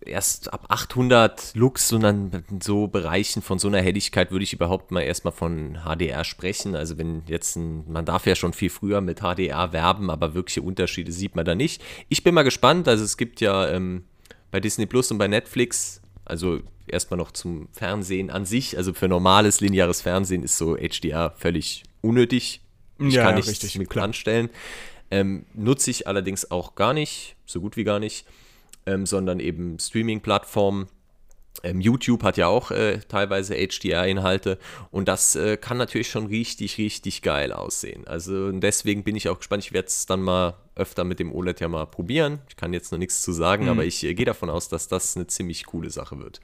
erst 0.04 0.52
ab 0.52 0.66
800 0.70 1.54
Lux 1.54 1.94
und 1.94 2.02
dann 2.02 2.44
in 2.50 2.60
so 2.60 2.88
Bereichen 2.88 3.44
von 3.44 3.60
so 3.60 3.68
einer 3.68 3.82
Helligkeit 3.82 4.32
würde 4.32 4.44
ich 4.44 4.54
überhaupt 4.54 4.90
mal 4.90 5.02
erstmal 5.02 5.32
von 5.32 5.78
HDR 5.86 6.24
sprechen. 6.24 6.76
Also 6.76 6.98
wenn 6.98 7.22
jetzt 7.28 7.56
ein, 7.56 7.84
man 7.88 8.06
darf 8.06 8.26
ja 8.26 8.34
schon 8.34 8.54
viel 8.54 8.72
früher 8.72 9.00
mit 9.00 9.20
HDR 9.20 9.74
werben, 9.74 10.10
aber 10.10 10.34
wirkliche 10.34 10.64
Unterschiede 10.64 11.12
sieht 11.12 11.36
man 11.36 11.46
da 11.46 11.54
nicht. 11.54 11.84
Ich 12.10 12.24
bin 12.24 12.34
mal 12.34 12.42
gespannt. 12.42 12.88
Also 12.88 13.04
es 13.04 13.16
gibt 13.16 13.42
ja 13.42 13.70
ähm, 13.70 14.06
bei 14.50 14.60
Disney 14.60 14.88
Plus 14.88 15.12
und 15.12 15.20
bei 15.20 15.28
Netflix, 15.28 16.01
also 16.26 16.60
erstmal 16.88 17.18
noch 17.18 17.32
zum 17.32 17.68
Fernsehen 17.72 18.30
an 18.30 18.46
sich, 18.46 18.78
also 18.78 18.94
für 18.94 19.08
normales 19.08 19.62
lineares 19.62 20.02
Fernsehen 20.02 20.44
ist 20.44 20.58
so 20.58 20.76
HDR 20.76 21.34
völlig 21.38 21.84
unnötig 22.02 22.62
ich 23.08 23.16
ja, 23.16 23.24
kann 23.24 23.36
nichts 23.36 23.50
richtig, 23.50 23.78
mit 23.78 23.90
klar. 23.90 24.06
anstellen. 24.06 24.50
Ähm, 25.10 25.46
nutze 25.54 25.92
ich 25.92 26.08
allerdings 26.08 26.52
auch 26.52 26.76
gar 26.76 26.94
nicht, 26.94 27.36
so 27.46 27.60
gut 27.60 27.76
wie 27.76 27.84
gar 27.84 28.00
nicht, 28.00 28.26
ähm, 28.86 29.06
sondern 29.06 29.40
eben 29.40 29.78
Streaming-Plattformen. 29.80 30.88
Ähm, 31.64 31.82
YouTube 31.82 32.24
hat 32.24 32.38
ja 32.38 32.48
auch 32.48 32.72
äh, 32.72 33.00
teilweise 33.08 33.56
HDR-Inhalte 33.56 34.58
und 34.90 35.08
das 35.08 35.36
äh, 35.36 35.58
kann 35.58 35.78
natürlich 35.78 36.10
schon 36.10 36.28
richtig, 36.28 36.78
richtig 36.78 37.22
geil 37.22 37.52
aussehen. 37.52 38.08
Also 38.08 38.52
deswegen 38.52 39.04
bin 39.04 39.16
ich 39.16 39.28
auch 39.28 39.38
gespannt. 39.38 39.66
Ich 39.66 39.74
werde 39.74 39.88
es 39.88 40.06
dann 40.06 40.22
mal 40.22 40.56
öfter 40.82 41.04
mit 41.04 41.20
dem 41.20 41.32
OLED 41.32 41.62
ja 41.62 41.68
mal 41.68 41.86
probieren. 41.86 42.40
Ich 42.50 42.58
kann 42.58 42.74
jetzt 42.74 42.92
noch 42.92 43.00
nichts 43.00 43.22
zu 43.22 43.32
sagen, 43.32 43.66
mhm. 43.66 43.70
aber 43.70 43.86
ich 43.86 44.04
äh, 44.04 44.14
gehe 44.14 44.26
davon 44.26 44.50
aus, 44.50 44.68
dass 44.68 44.88
das 44.88 45.16
eine 45.16 45.28
ziemlich 45.28 45.66
coole 45.66 45.90
Sache 45.90 46.20
wird. 46.20 46.42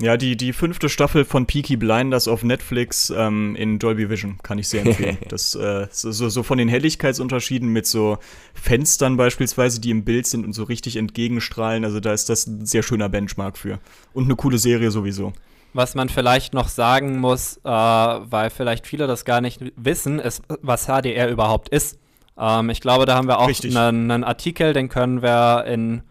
Ja, 0.00 0.16
die, 0.16 0.36
die 0.36 0.52
fünfte 0.52 0.88
Staffel 0.88 1.24
von 1.24 1.46
Peaky 1.46 1.76
Blinders 1.76 2.28
auf 2.28 2.44
Netflix 2.44 3.10
ähm, 3.10 3.56
in 3.56 3.80
Dolby 3.80 4.08
Vision 4.08 4.38
kann 4.44 4.56
ich 4.58 4.68
sehr 4.68 4.86
empfehlen. 4.86 5.18
das, 5.28 5.56
äh, 5.56 5.88
so, 5.90 6.12
so 6.12 6.42
von 6.44 6.56
den 6.56 6.68
Helligkeitsunterschieden 6.68 7.68
mit 7.68 7.84
so 7.84 8.18
Fenstern 8.54 9.16
beispielsweise, 9.16 9.80
die 9.80 9.90
im 9.90 10.04
Bild 10.04 10.28
sind 10.28 10.44
und 10.44 10.52
so 10.52 10.62
richtig 10.62 10.96
entgegenstrahlen, 10.96 11.84
also 11.84 11.98
da 11.98 12.12
ist 12.12 12.28
das 12.28 12.46
ein 12.46 12.64
sehr 12.64 12.84
schöner 12.84 13.08
Benchmark 13.08 13.58
für. 13.58 13.80
Und 14.12 14.24
eine 14.24 14.36
coole 14.36 14.58
Serie 14.58 14.92
sowieso. 14.92 15.32
Was 15.74 15.96
man 15.96 16.08
vielleicht 16.08 16.54
noch 16.54 16.68
sagen 16.68 17.18
muss, 17.18 17.56
äh, 17.64 17.68
weil 17.68 18.50
vielleicht 18.50 18.86
viele 18.86 19.08
das 19.08 19.24
gar 19.24 19.40
nicht 19.40 19.60
wissen, 19.74 20.20
ist, 20.20 20.42
was 20.62 20.86
HDR 20.86 21.28
überhaupt 21.28 21.70
ist. 21.70 21.98
Ähm, 22.38 22.70
ich 22.70 22.80
glaube, 22.80 23.06
da 23.06 23.16
haben 23.16 23.28
wir 23.28 23.38
auch 23.38 23.50
einen, 23.64 24.10
einen 24.10 24.24
Artikel, 24.24 24.72
den 24.72 24.88
können 24.88 25.22
wir 25.22 25.64
in 25.66 26.02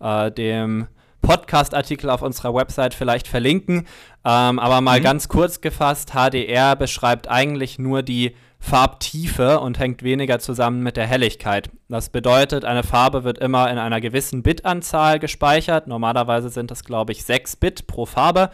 äh, 0.00 0.30
dem 0.30 0.86
Podcast-Artikel 1.22 2.10
auf 2.10 2.22
unserer 2.22 2.54
Website 2.54 2.94
vielleicht 2.94 3.28
verlinken. 3.28 3.86
Ähm, 4.24 4.58
aber 4.58 4.80
mal 4.80 4.98
mhm. 4.98 5.04
ganz 5.04 5.28
kurz 5.28 5.60
gefasst, 5.60 6.12
HDR 6.12 6.76
beschreibt 6.76 7.28
eigentlich 7.28 7.78
nur 7.78 8.02
die 8.02 8.34
Farbtiefe 8.58 9.58
und 9.58 9.78
hängt 9.80 10.04
weniger 10.04 10.38
zusammen 10.38 10.82
mit 10.82 10.96
der 10.96 11.06
Helligkeit. 11.06 11.70
Das 11.88 12.10
bedeutet, 12.10 12.64
eine 12.64 12.84
Farbe 12.84 13.24
wird 13.24 13.38
immer 13.38 13.68
in 13.70 13.78
einer 13.78 14.00
gewissen 14.00 14.44
Bitanzahl 14.44 15.18
gespeichert. 15.18 15.88
Normalerweise 15.88 16.48
sind 16.48 16.70
das, 16.70 16.84
glaube 16.84 17.10
ich, 17.12 17.24
6 17.24 17.56
Bit 17.56 17.86
pro 17.88 18.06
Farbe. 18.06 18.50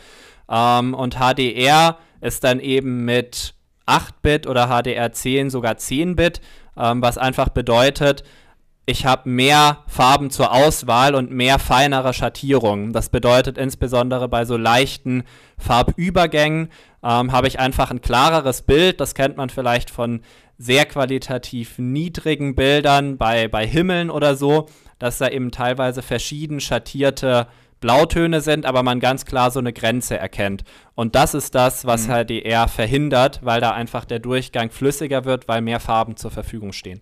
Ähm, 0.51 0.95
und 0.95 1.17
HDR 1.17 1.99
ist 2.23 2.43
dann 2.45 2.61
eben 2.61 3.05
mit 3.05 3.55
8 3.85 4.23
Bit 4.23 4.47
oder 4.47 4.71
HDR10 4.71 5.51
sogar 5.51 5.77
10 5.77 6.17
Bit, 6.17 6.41
ähm, 6.79 7.03
was 7.03 7.19
einfach 7.19 7.49
bedeutet, 7.49 8.25
ich 8.87 9.05
habe 9.05 9.29
mehr 9.29 9.85
Farben 9.87 10.31
zur 10.31 10.51
Auswahl 10.51 11.15
und 11.15 11.31
mehr 11.31 11.59
feinere 11.59 12.15
Schattierungen. 12.15 12.95
Das 12.95 13.11
bedeutet 13.11 13.59
insbesondere 13.59 14.29
bei 14.29 14.47
so 14.47 14.57
leichten 14.57 15.25
Farbübergängen 15.59 16.71
ähm, 17.03 17.33
habe 17.33 17.49
ich 17.49 17.61
einfach 17.61 17.91
ein 17.91 18.01
klareres 18.01 18.63
Bild. 18.63 18.99
Das 18.99 19.15
kennt 19.15 19.37
man 19.37 19.51
vielleicht 19.51 19.91
von 19.91 20.23
sehr 20.57 20.87
qualitativ 20.87 21.79
niedrigen 21.79 22.55
Bildern 22.55 23.19
bei, 23.19 23.47
bei 23.47 23.67
Himmeln 23.67 24.11
oder 24.11 24.37
so, 24.37 24.71
dass 24.99 25.19
da 25.19 25.29
eben 25.29 25.51
teilweise 25.51 26.01
verschieden 26.01 26.59
schattierte 26.59 27.47
Blautöne 27.81 28.41
sind, 28.41 28.67
aber 28.67 28.83
man 28.83 29.01
ganz 29.01 29.25
klar 29.25 29.51
so 29.51 29.59
eine 29.59 29.73
Grenze 29.73 30.19
erkennt. 30.19 30.65
Und 30.95 31.15
das 31.15 31.35
ist 31.35 31.55
das, 31.55 31.85
was 31.87 32.09
mhm. 32.09 32.13
HDR 32.13 32.69
verhindert, 32.69 33.41
weil 33.43 33.61
da 33.61 33.73
einfach 33.73 34.05
der 34.05 34.19
Durchgang 34.19 34.71
flüssiger 34.71 35.25
wird, 35.25 35.49
weil 35.49 35.61
mehr 35.61 35.81
Farben 35.81 36.17
zur 36.17 36.31
Verfügung 36.31 36.73
stehen. 36.73 37.01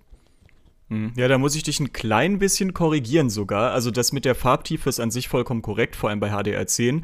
Mhm. 0.89 1.13
Ja, 1.17 1.29
da 1.29 1.39
muss 1.39 1.57
ich 1.57 1.63
dich 1.63 1.81
ein 1.81 1.93
klein 1.93 2.39
bisschen 2.39 2.75
korrigieren 2.75 3.31
sogar. 3.31 3.73
Also 3.73 3.91
das 3.91 4.13
mit 4.13 4.25
der 4.25 4.35
Farbtiefe 4.35 4.89
ist 4.89 5.01
an 5.01 5.11
sich 5.11 5.29
vollkommen 5.29 5.63
korrekt, 5.63 5.97
vor 5.97 6.11
allem 6.11 6.21
bei 6.21 6.31
HDR10. 6.31 7.03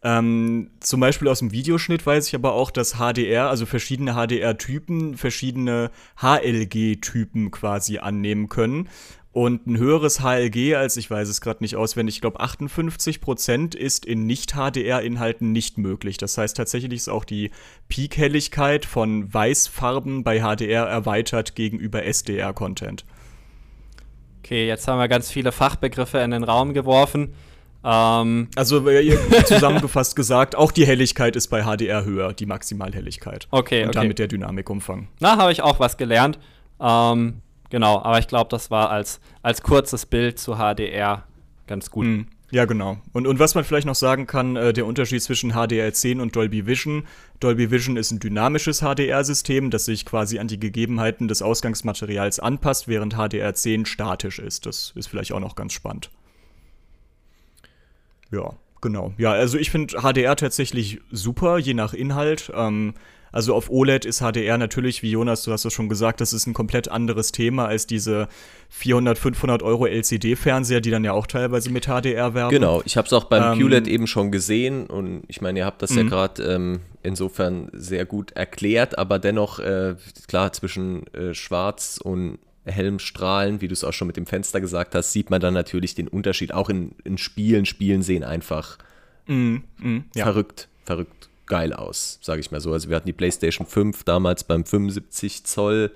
Ähm, 0.00 0.70
zum 0.78 1.00
Beispiel 1.00 1.26
aus 1.26 1.40
dem 1.40 1.50
Videoschnitt 1.50 2.06
weiß 2.06 2.28
ich 2.28 2.34
aber 2.36 2.52
auch, 2.52 2.70
dass 2.70 2.94
HDR, 2.94 3.48
also 3.48 3.66
verschiedene 3.66 4.12
HDR-Typen, 4.12 5.16
verschiedene 5.16 5.90
HLG-Typen 6.20 7.50
quasi 7.50 7.98
annehmen 7.98 8.48
können. 8.48 8.88
Und 9.30 9.66
ein 9.66 9.76
höheres 9.76 10.20
HLG 10.20 10.74
als, 10.74 10.96
ich 10.96 11.10
weiß 11.10 11.28
es 11.28 11.40
gerade 11.40 11.62
nicht 11.62 11.76
auswendig, 11.76 12.16
ich 12.16 12.20
glaube 12.20 12.40
58% 12.40 13.76
ist 13.76 14.06
in 14.06 14.26
Nicht-HDR-Inhalten 14.26 15.52
nicht 15.52 15.76
möglich. 15.76 16.16
Das 16.16 16.38
heißt 16.38 16.56
tatsächlich 16.56 16.94
ist 16.94 17.08
auch 17.08 17.24
die 17.24 17.50
Peak-Helligkeit 17.88 18.86
von 18.86 19.32
Weißfarben 19.32 20.24
bei 20.24 20.40
HDR 20.40 20.86
erweitert 20.86 21.54
gegenüber 21.54 22.04
SDR-Content. 22.04 23.04
Okay, 24.42 24.66
jetzt 24.66 24.88
haben 24.88 24.98
wir 24.98 25.08
ganz 25.08 25.30
viele 25.30 25.52
Fachbegriffe 25.52 26.18
in 26.18 26.30
den 26.30 26.42
Raum 26.42 26.72
geworfen. 26.72 27.34
Ähm, 27.84 28.48
also 28.56 28.82
zusammengefasst 29.44 30.16
gesagt, 30.16 30.56
auch 30.56 30.72
die 30.72 30.86
Helligkeit 30.86 31.36
ist 31.36 31.48
bei 31.48 31.62
HDR 31.62 32.04
höher, 32.04 32.32
die 32.32 32.46
Maximalhelligkeit. 32.46 33.46
Okay, 33.50 33.82
Und 33.82 33.90
okay. 33.90 34.00
damit 34.00 34.18
der 34.18 34.28
Dynamikumfang. 34.28 35.08
Na, 35.20 35.36
habe 35.36 35.52
ich 35.52 35.62
auch 35.62 35.78
was 35.80 35.96
gelernt. 35.96 36.38
Ähm, 36.80 37.42
genau, 37.70 38.02
aber 38.02 38.18
ich 38.18 38.28
glaube, 38.28 38.50
das 38.50 38.70
war 38.70 38.90
als, 38.90 39.20
als 39.42 39.62
kurzes 39.62 40.06
Bild 40.06 40.38
zu 40.38 40.56
HDR 40.56 41.24
ganz 41.66 41.90
gut. 41.90 42.06
Mm, 42.06 42.26
ja, 42.50 42.64
genau. 42.64 42.96
Und, 43.12 43.26
und 43.26 43.38
was 43.38 43.54
man 43.54 43.64
vielleicht 43.64 43.86
noch 43.86 43.94
sagen 43.94 44.26
kann, 44.26 44.56
äh, 44.56 44.72
der 44.72 44.86
Unterschied 44.86 45.22
zwischen 45.22 45.52
HDR10 45.52 46.20
und 46.20 46.34
Dolby 46.34 46.66
Vision. 46.66 47.06
Dolby 47.40 47.70
Vision 47.70 47.96
ist 47.96 48.10
ein 48.10 48.20
dynamisches 48.20 48.80
HDR-System, 48.80 49.70
das 49.70 49.84
sich 49.84 50.06
quasi 50.06 50.38
an 50.38 50.48
die 50.48 50.58
Gegebenheiten 50.58 51.28
des 51.28 51.42
Ausgangsmaterials 51.42 52.40
anpasst, 52.40 52.88
während 52.88 53.16
HDR10 53.16 53.86
statisch 53.86 54.38
ist. 54.38 54.64
Das 54.64 54.92
ist 54.96 55.08
vielleicht 55.08 55.32
auch 55.32 55.40
noch 55.40 55.56
ganz 55.56 55.74
spannend. 55.74 56.10
Ja, 58.30 58.54
genau. 58.80 59.12
Ja, 59.18 59.32
also 59.32 59.58
ich 59.58 59.70
finde 59.70 60.00
HDR 60.00 60.36
tatsächlich 60.36 61.00
super, 61.10 61.58
je 61.58 61.74
nach 61.74 61.92
Inhalt. 61.92 62.50
Ähm, 62.54 62.94
also 63.32 63.54
auf 63.54 63.70
OLED 63.70 64.04
ist 64.04 64.20
HDR 64.20 64.58
natürlich, 64.58 65.02
wie 65.02 65.10
Jonas, 65.10 65.42
du 65.42 65.52
hast 65.52 65.64
es 65.64 65.72
schon 65.72 65.88
gesagt, 65.88 66.20
das 66.20 66.32
ist 66.32 66.46
ein 66.46 66.54
komplett 66.54 66.88
anderes 66.88 67.32
Thema 67.32 67.66
als 67.66 67.86
diese 67.86 68.28
400, 68.70 69.18
500 69.18 69.62
Euro 69.62 69.86
LCD-Fernseher, 69.86 70.80
die 70.80 70.90
dann 70.90 71.04
ja 71.04 71.12
auch 71.12 71.26
teilweise 71.26 71.70
mit 71.70 71.86
HDR 71.86 72.34
werben. 72.34 72.50
Genau, 72.50 72.82
ich 72.84 72.96
habe 72.96 73.06
es 73.06 73.12
auch 73.12 73.24
beim 73.24 73.52
ähm, 73.52 73.58
QLED 73.58 73.86
eben 73.88 74.06
schon 74.06 74.30
gesehen 74.30 74.86
und 74.86 75.22
ich 75.28 75.40
meine, 75.40 75.60
ihr 75.60 75.66
habt 75.66 75.82
das 75.82 75.94
ja 75.94 76.04
mhm. 76.04 76.08
gerade 76.08 76.42
ähm, 76.42 76.80
insofern 77.02 77.70
sehr 77.72 78.06
gut 78.06 78.32
erklärt, 78.32 78.98
aber 78.98 79.18
dennoch, 79.18 79.58
äh, 79.58 79.96
klar, 80.26 80.52
zwischen 80.52 81.06
äh, 81.14 81.34
Schwarz 81.34 81.98
und 82.02 82.38
hellem 82.64 82.98
Strahlen, 82.98 83.60
wie 83.60 83.68
du 83.68 83.72
es 83.72 83.84
auch 83.84 83.92
schon 83.92 84.06
mit 84.06 84.16
dem 84.16 84.26
Fenster 84.26 84.60
gesagt 84.60 84.94
hast, 84.94 85.12
sieht 85.12 85.30
man 85.30 85.40
dann 85.40 85.54
natürlich 85.54 85.94
den 85.94 86.06
Unterschied. 86.08 86.52
Auch 86.52 86.68
in, 86.68 86.92
in 87.04 87.16
Spielen, 87.16 87.64
Spielen 87.64 88.02
sehen 88.02 88.24
einfach 88.24 88.76
mm, 89.26 89.56
mm, 89.78 90.04
ja. 90.14 90.24
verrückt, 90.24 90.68
verrückt 90.84 91.27
geil 91.48 91.72
aus, 91.72 92.18
sage 92.22 92.40
ich 92.40 92.50
mal 92.50 92.60
so. 92.60 92.72
Also 92.72 92.88
wir 92.88 92.96
hatten 92.96 93.06
die 93.06 93.12
PlayStation 93.12 93.66
5 93.66 94.04
damals 94.04 94.44
beim 94.44 94.64
75 94.64 95.44
Zoll 95.44 95.92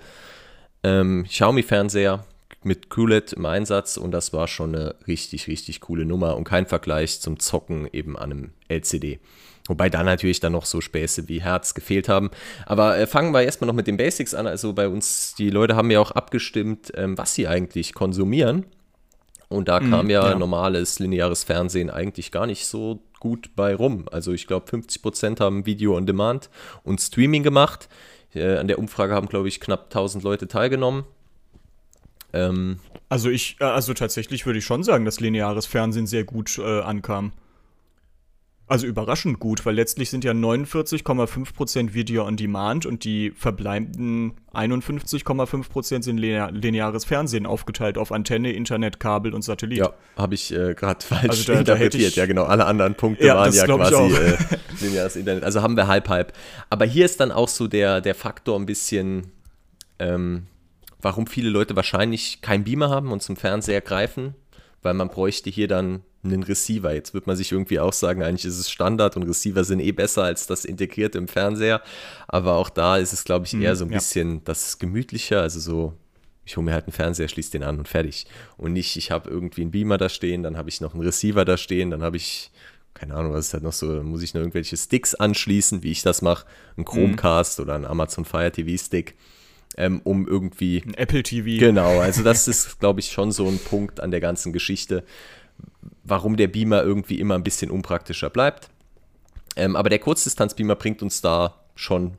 ähm, 0.82 1.24
Xiaomi-Fernseher 1.28 2.24
mit 2.64 2.90
QLED 2.90 3.32
im 3.32 3.46
Einsatz 3.46 3.96
und 3.96 4.12
das 4.12 4.32
war 4.32 4.48
schon 4.48 4.74
eine 4.74 4.94
richtig, 5.06 5.48
richtig 5.48 5.80
coole 5.80 6.04
Nummer 6.04 6.36
und 6.36 6.44
kein 6.44 6.66
Vergleich 6.66 7.20
zum 7.20 7.38
Zocken 7.38 7.88
eben 7.92 8.16
an 8.16 8.32
einem 8.32 8.50
LCD. 8.68 9.20
Wobei 9.68 9.88
da 9.88 10.02
natürlich 10.02 10.40
dann 10.40 10.52
noch 10.52 10.64
so 10.64 10.80
Späße 10.80 11.28
wie 11.28 11.40
Herz 11.40 11.74
gefehlt 11.74 12.08
haben. 12.08 12.30
Aber 12.66 12.98
äh, 12.98 13.06
fangen 13.06 13.32
wir 13.32 13.42
erstmal 13.42 13.66
noch 13.66 13.74
mit 13.74 13.86
den 13.86 13.96
Basics 13.96 14.34
an. 14.34 14.46
Also 14.46 14.72
bei 14.72 14.88
uns, 14.88 15.34
die 15.36 15.50
Leute 15.50 15.76
haben 15.76 15.90
ja 15.90 16.00
auch 16.00 16.10
abgestimmt, 16.10 16.90
ähm, 16.96 17.16
was 17.16 17.34
sie 17.34 17.46
eigentlich 17.46 17.94
konsumieren. 17.94 18.66
Und 19.48 19.68
da 19.68 19.78
kam 19.78 20.06
mm, 20.06 20.10
ja, 20.10 20.30
ja, 20.30 20.34
normales 20.34 20.98
lineares 20.98 21.44
Fernsehen 21.44 21.90
eigentlich 21.90 22.32
gar 22.32 22.46
nicht 22.46 22.66
so 22.66 23.02
gut 23.22 23.54
bei 23.54 23.72
rum. 23.72 24.06
Also 24.10 24.32
ich 24.32 24.48
glaube, 24.48 24.68
50% 24.68 25.38
haben 25.38 25.64
Video 25.64 25.96
on 25.96 26.06
Demand 26.06 26.50
und 26.82 27.00
Streaming 27.00 27.44
gemacht. 27.44 27.88
Äh, 28.34 28.56
an 28.56 28.66
der 28.66 28.80
Umfrage 28.80 29.14
haben, 29.14 29.28
glaube 29.28 29.46
ich, 29.46 29.60
knapp 29.60 29.84
1000 29.84 30.24
Leute 30.24 30.48
teilgenommen. 30.48 31.04
Ähm, 32.32 32.80
also 33.08 33.30
ich, 33.30 33.58
äh, 33.60 33.64
also 33.64 33.94
tatsächlich 33.94 34.44
würde 34.44 34.58
ich 34.58 34.64
schon 34.64 34.82
sagen, 34.82 35.04
dass 35.04 35.20
lineares 35.20 35.66
Fernsehen 35.66 36.08
sehr 36.08 36.24
gut 36.24 36.58
äh, 36.58 36.80
ankam. 36.80 37.30
Also 38.72 38.86
überraschend 38.86 39.38
gut, 39.38 39.66
weil 39.66 39.74
letztlich 39.74 40.08
sind 40.08 40.24
ja 40.24 40.32
49,5% 40.32 41.92
Video 41.92 42.24
on 42.24 42.38
Demand 42.38 42.86
und 42.86 43.04
die 43.04 43.30
verbleibenden 43.32 44.32
51,5% 44.54 46.02
sind 46.02 46.16
lineares 46.16 47.04
Fernsehen 47.04 47.44
aufgeteilt 47.44 47.98
auf 47.98 48.12
Antenne, 48.12 48.50
Internet, 48.52 48.98
Kabel 48.98 49.34
und 49.34 49.42
Satellit. 49.42 49.76
Ja, 49.76 49.92
habe 50.16 50.34
ich 50.34 50.54
äh, 50.54 50.72
gerade 50.72 51.04
falsch 51.04 51.28
also 51.28 51.52
da, 51.52 51.58
interpretiert. 51.58 52.16
Da 52.16 52.22
ja, 52.22 52.26
genau. 52.26 52.44
Alle 52.44 52.64
anderen 52.64 52.94
Punkte 52.94 53.26
ja, 53.26 53.36
waren 53.36 53.52
ja 53.52 53.66
quasi 53.66 53.94
äh, 53.94 54.38
lineares 54.80 55.16
Internet. 55.16 55.44
Also 55.44 55.60
haben 55.60 55.76
wir 55.76 55.86
halb 55.86 56.08
halb. 56.08 56.32
Aber 56.70 56.86
hier 56.86 57.04
ist 57.04 57.20
dann 57.20 57.30
auch 57.30 57.48
so 57.48 57.68
der, 57.68 58.00
der 58.00 58.14
Faktor 58.14 58.58
ein 58.58 58.64
bisschen, 58.64 59.32
ähm, 59.98 60.46
warum 60.98 61.26
viele 61.26 61.50
Leute 61.50 61.76
wahrscheinlich 61.76 62.40
keinen 62.40 62.64
Beamer 62.64 62.88
haben 62.88 63.12
und 63.12 63.22
zum 63.22 63.36
Fernseher 63.36 63.82
greifen, 63.82 64.34
weil 64.80 64.94
man 64.94 65.10
bräuchte 65.10 65.50
hier 65.50 65.68
dann 65.68 66.00
einen 66.24 66.42
Receiver. 66.42 66.94
Jetzt 66.94 67.14
wird 67.14 67.26
man 67.26 67.36
sich 67.36 67.52
irgendwie 67.52 67.80
auch 67.80 67.92
sagen, 67.92 68.22
eigentlich 68.22 68.44
ist 68.44 68.58
es 68.58 68.70
Standard 68.70 69.16
und 69.16 69.24
Receiver 69.24 69.64
sind 69.64 69.80
eh 69.80 69.92
besser 69.92 70.24
als 70.24 70.46
das 70.46 70.64
integrierte 70.64 71.18
im 71.18 71.28
Fernseher. 71.28 71.82
Aber 72.28 72.54
auch 72.54 72.70
da 72.70 72.96
ist 72.96 73.12
es, 73.12 73.24
glaube 73.24 73.46
ich, 73.46 73.54
eher 73.54 73.72
mhm, 73.72 73.76
so 73.76 73.84
ein 73.84 73.90
ja. 73.90 73.98
bisschen 73.98 74.44
das 74.44 74.78
gemütlicher. 74.78 75.40
Also 75.40 75.58
so, 75.58 75.94
ich 76.44 76.56
hole 76.56 76.64
mir 76.64 76.72
halt 76.72 76.84
einen 76.84 76.92
Fernseher, 76.92 77.28
schließe 77.28 77.50
den 77.52 77.64
an 77.64 77.78
und 77.78 77.88
fertig. 77.88 78.26
Und 78.56 78.72
nicht, 78.72 78.96
ich 78.96 79.10
habe 79.10 79.30
irgendwie 79.30 79.62
einen 79.62 79.72
Beamer 79.72 79.98
da 79.98 80.08
stehen, 80.08 80.42
dann 80.42 80.56
habe 80.56 80.68
ich 80.68 80.80
noch 80.80 80.94
einen 80.94 81.02
Receiver 81.02 81.44
da 81.44 81.56
stehen, 81.56 81.90
dann 81.90 82.02
habe 82.02 82.16
ich, 82.16 82.52
keine 82.94 83.14
Ahnung, 83.14 83.32
was 83.32 83.46
ist 83.46 83.54
halt 83.54 83.64
noch 83.64 83.72
so, 83.72 83.86
muss 84.02 84.22
ich 84.22 84.34
noch 84.34 84.40
irgendwelche 84.40 84.76
Sticks 84.76 85.14
anschließen, 85.14 85.82
wie 85.82 85.90
ich 85.90 86.02
das 86.02 86.22
mache. 86.22 86.46
Ein 86.76 86.84
Chromecast 86.84 87.58
mhm. 87.58 87.64
oder 87.64 87.74
ein 87.74 87.84
Amazon 87.84 88.24
Fire 88.24 88.52
TV 88.52 88.82
Stick. 88.82 89.16
Ähm, 89.74 90.02
um 90.04 90.28
irgendwie. 90.28 90.82
Ein 90.84 90.92
Apple 90.94 91.22
TV. 91.22 91.58
Genau, 91.58 91.98
also 92.00 92.22
das 92.22 92.46
ist, 92.46 92.78
glaube 92.78 93.00
ich, 93.00 93.10
schon 93.10 93.32
so 93.32 93.48
ein 93.48 93.58
Punkt 93.58 94.00
an 94.00 94.10
der 94.10 94.20
ganzen 94.20 94.52
Geschichte 94.52 95.02
warum 96.04 96.36
der 96.36 96.48
Beamer 96.48 96.82
irgendwie 96.82 97.18
immer 97.20 97.34
ein 97.34 97.44
bisschen 97.44 97.70
unpraktischer 97.70 98.30
bleibt. 98.30 98.68
Ähm, 99.56 99.76
aber 99.76 99.90
der 99.90 99.98
Kurzdistanzbeamer 99.98 100.76
bringt 100.76 101.02
uns 101.02 101.20
da 101.20 101.54
schon 101.74 102.16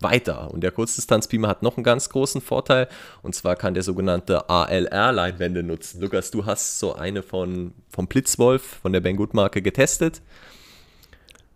weiter. 0.00 0.50
Und 0.52 0.60
der 0.62 0.70
Kurzdistanzbeamer 0.70 1.48
hat 1.48 1.62
noch 1.62 1.76
einen 1.76 1.84
ganz 1.84 2.08
großen 2.08 2.40
Vorteil. 2.40 2.88
Und 3.22 3.34
zwar 3.34 3.56
kann 3.56 3.74
der 3.74 3.82
sogenannte 3.82 4.48
ALR-Leinwände 4.48 5.62
nutzen. 5.62 6.00
Lukas, 6.00 6.30
du 6.30 6.46
hast 6.46 6.78
so 6.78 6.94
eine 6.94 7.22
von, 7.22 7.72
vom 7.88 8.06
Blitzwolf, 8.06 8.80
von 8.82 8.92
der 8.92 9.00
Banggood-Marke 9.00 9.62
getestet. 9.62 10.20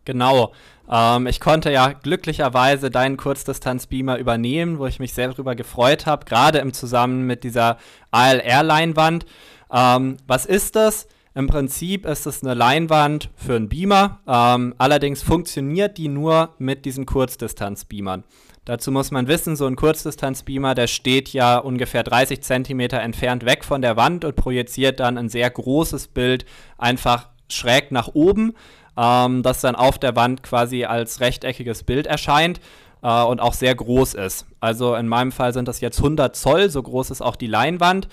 Genau. 0.05 0.53
Ähm, 0.91 1.27
ich 1.27 1.41
konnte 1.41 1.71
ja 1.71 1.93
glücklicherweise 1.93 2.91
deinen 2.91 3.19
Kurzdistanzbeamer 3.19 4.19
übernehmen, 4.19 4.79
wo 4.79 4.87
ich 4.87 4.99
mich 4.99 5.13
sehr 5.13 5.29
darüber 5.29 5.55
gefreut 5.55 6.07
habe, 6.07 6.25
gerade 6.25 6.59
im 6.59 6.73
Zusammen 6.73 7.27
mit 7.27 7.45
dieser 7.45 7.79
ALR-Leinwand. 8.11 9.27
Ähm, 9.71 10.17
was 10.27 10.47
ist 10.47 10.77
das? 10.77 11.07
Im 11.39 11.47
Prinzip 11.47 12.05
ist 12.05 12.27
es 12.27 12.43
eine 12.43 12.55
Leinwand 12.55 13.31
für 13.37 13.55
einen 13.55 13.69
Beamer, 13.69 14.19
ähm, 14.27 14.75
allerdings 14.77 15.23
funktioniert 15.23 15.97
die 15.97 16.09
nur 16.09 16.57
mit 16.59 16.85
diesen 16.85 17.07
Kurzdistanzbeamern. 17.07 18.25
Dazu 18.65 18.91
muss 18.91 19.13
man 19.13 19.29
wissen, 19.29 19.55
so 19.55 19.67
ein 19.67 19.77
Kurzdistanzbeamer, 19.77 20.75
der 20.75 20.89
steht 20.89 21.29
ja 21.29 21.59
ungefähr 21.59 22.03
30 22.03 22.41
Zentimeter 22.41 23.01
entfernt 23.01 23.45
weg 23.45 23.65
von 23.65 23.83
der 23.83 23.97
Wand 23.97 24.25
und 24.25 24.35
projiziert 24.35 24.99
dann 24.99 25.17
ein 25.17 25.29
sehr 25.29 25.49
großes 25.49 26.09
Bild 26.09 26.45
einfach 26.77 27.29
schräg 27.49 27.93
nach 27.93 28.09
oben, 28.15 28.55
ähm, 28.97 29.45
das 29.45 29.61
dann 29.61 29.77
auf 29.77 30.01
der 30.01 30.17
Wand 30.17 30.43
quasi 30.43 30.87
als 30.87 31.21
rechteckiges 31.21 31.85
Bild 31.85 32.09
erscheint 32.09 32.59
äh, 33.01 33.23
und 33.23 33.41
auch 33.41 33.55
sehr 33.55 33.77
groß 33.77 34.15
ist. 34.15 34.45
Also 34.59 34.97
in 34.97 35.07
meinem 35.07 35.31
Fall 35.31 35.53
sind 35.53 35.69
das 35.69 35.81
jetzt 35.81 35.99
100 35.99 36.35
Zoll, 36.35 36.69
so 36.69 36.83
groß 36.83 37.11
ist 37.11 37.23
auch 37.23 37.37
die 37.37 37.47
Leinwand. 37.47 38.09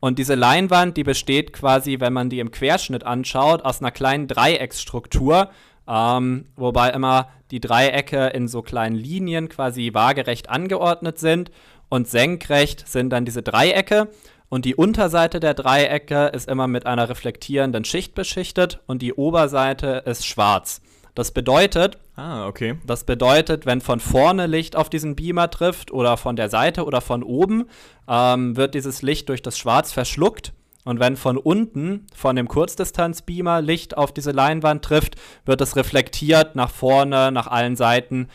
Und 0.00 0.18
diese 0.18 0.34
Leinwand, 0.34 0.96
die 0.96 1.04
besteht 1.04 1.52
quasi, 1.52 2.00
wenn 2.00 2.12
man 2.12 2.30
die 2.30 2.40
im 2.40 2.50
Querschnitt 2.50 3.04
anschaut, 3.04 3.62
aus 3.64 3.80
einer 3.80 3.90
kleinen 3.90 4.26
Dreiecksstruktur, 4.26 5.50
ähm, 5.86 6.46
wobei 6.56 6.90
immer 6.90 7.28
die 7.50 7.60
Dreiecke 7.60 8.28
in 8.28 8.48
so 8.48 8.62
kleinen 8.62 8.96
Linien 8.96 9.48
quasi 9.48 9.90
waagerecht 9.92 10.48
angeordnet 10.48 11.18
sind 11.18 11.50
und 11.88 12.08
senkrecht 12.08 12.88
sind 12.88 13.10
dann 13.10 13.24
diese 13.24 13.42
Dreiecke 13.42 14.08
und 14.48 14.64
die 14.64 14.74
Unterseite 14.74 15.38
der 15.38 15.54
Dreiecke 15.54 16.26
ist 16.26 16.48
immer 16.48 16.66
mit 16.66 16.84
einer 16.84 17.08
reflektierenden 17.08 17.84
Schicht 17.84 18.14
beschichtet 18.14 18.80
und 18.86 19.00
die 19.00 19.14
Oberseite 19.14 20.02
ist 20.06 20.26
schwarz. 20.26 20.82
Das 21.20 21.32
bedeutet, 21.32 21.98
ah, 22.16 22.46
okay. 22.46 22.78
Das 22.86 23.04
bedeutet, 23.04 23.66
wenn 23.66 23.82
von 23.82 24.00
vorne 24.00 24.46
Licht 24.46 24.74
auf 24.74 24.88
diesen 24.88 25.16
Beamer 25.16 25.50
trifft 25.50 25.90
oder 25.90 26.16
von 26.16 26.34
der 26.34 26.48
Seite 26.48 26.86
oder 26.86 27.02
von 27.02 27.22
oben, 27.22 27.66
ähm, 28.08 28.56
wird 28.56 28.74
dieses 28.74 29.02
Licht 29.02 29.28
durch 29.28 29.42
das 29.42 29.58
Schwarz 29.58 29.92
verschluckt. 29.92 30.54
Und 30.86 30.98
wenn 30.98 31.18
von 31.18 31.36
unten, 31.36 32.06
von 32.14 32.36
dem 32.36 32.48
Kurzdistanzbeamer, 32.48 33.60
Licht 33.60 33.98
auf 33.98 34.12
diese 34.12 34.30
Leinwand 34.30 34.82
trifft, 34.82 35.16
wird 35.44 35.60
es 35.60 35.76
reflektiert 35.76 36.56
nach 36.56 36.70
vorne, 36.70 37.30
nach 37.30 37.48
allen 37.48 37.76
Seiten. 37.76 38.28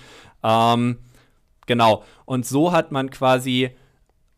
Ähm, 0.44 1.00
genau. 1.66 2.04
Und 2.26 2.46
so 2.46 2.72
hat 2.72 2.92
man 2.92 3.10
quasi 3.10 3.72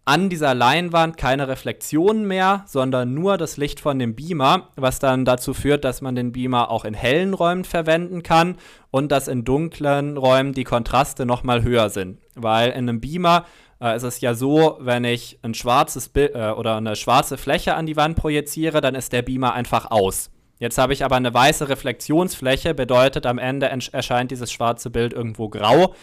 an 0.07 0.29
dieser 0.29 0.55
Leinwand 0.55 1.17
keine 1.17 1.49
Reflexionen 1.49 2.25
mehr, 2.25 2.63
sondern 2.65 3.13
nur 3.13 3.37
das 3.37 3.57
Licht 3.57 3.81
von 3.81 3.99
dem 3.99 4.15
Beamer, 4.15 4.69
was 4.77 4.99
dann 4.99 5.25
dazu 5.25 5.53
führt, 5.53 5.83
dass 5.83 5.99
man 5.99 6.15
den 6.15 6.31
Beamer 6.31 6.71
auch 6.71 6.85
in 6.85 6.93
hellen 6.93 7.33
Räumen 7.33 7.65
verwenden 7.65 8.23
kann 8.23 8.55
und 8.89 9.11
dass 9.11 9.27
in 9.27 9.43
dunklen 9.43 10.15
Räumen 10.15 10.53
die 10.53 10.63
Kontraste 10.63 11.25
nochmal 11.25 11.61
höher 11.61 11.89
sind. 11.89 12.19
Weil 12.35 12.69
in 12.69 12.87
einem 12.87 13.01
Beamer 13.01 13.45
äh, 13.81 13.97
ist 13.97 14.03
es 14.03 14.21
ja 14.21 14.33
so, 14.33 14.77
wenn 14.79 15.03
ich 15.03 15.39
ein 15.41 15.53
schwarzes 15.53 16.07
Bild 16.07 16.33
äh, 16.35 16.51
oder 16.51 16.77
eine 16.77 16.95
schwarze 16.95 17.37
Fläche 17.37 17.75
an 17.75 17.85
die 17.85 17.97
Wand 17.97 18.15
projiziere, 18.15 18.79
dann 18.79 18.95
ist 18.95 19.11
der 19.11 19.23
Beamer 19.23 19.53
einfach 19.53 19.91
aus. 19.91 20.31
Jetzt 20.57 20.77
habe 20.77 20.93
ich 20.93 21.03
aber 21.03 21.17
eine 21.17 21.33
weiße 21.33 21.67
Reflexionsfläche, 21.67 22.73
bedeutet 22.73 23.25
am 23.25 23.39
Ende 23.39 23.69
erscheint 23.91 24.31
dieses 24.31 24.53
schwarze 24.53 24.89
Bild 24.89 25.11
irgendwo 25.11 25.49
grau. 25.49 25.93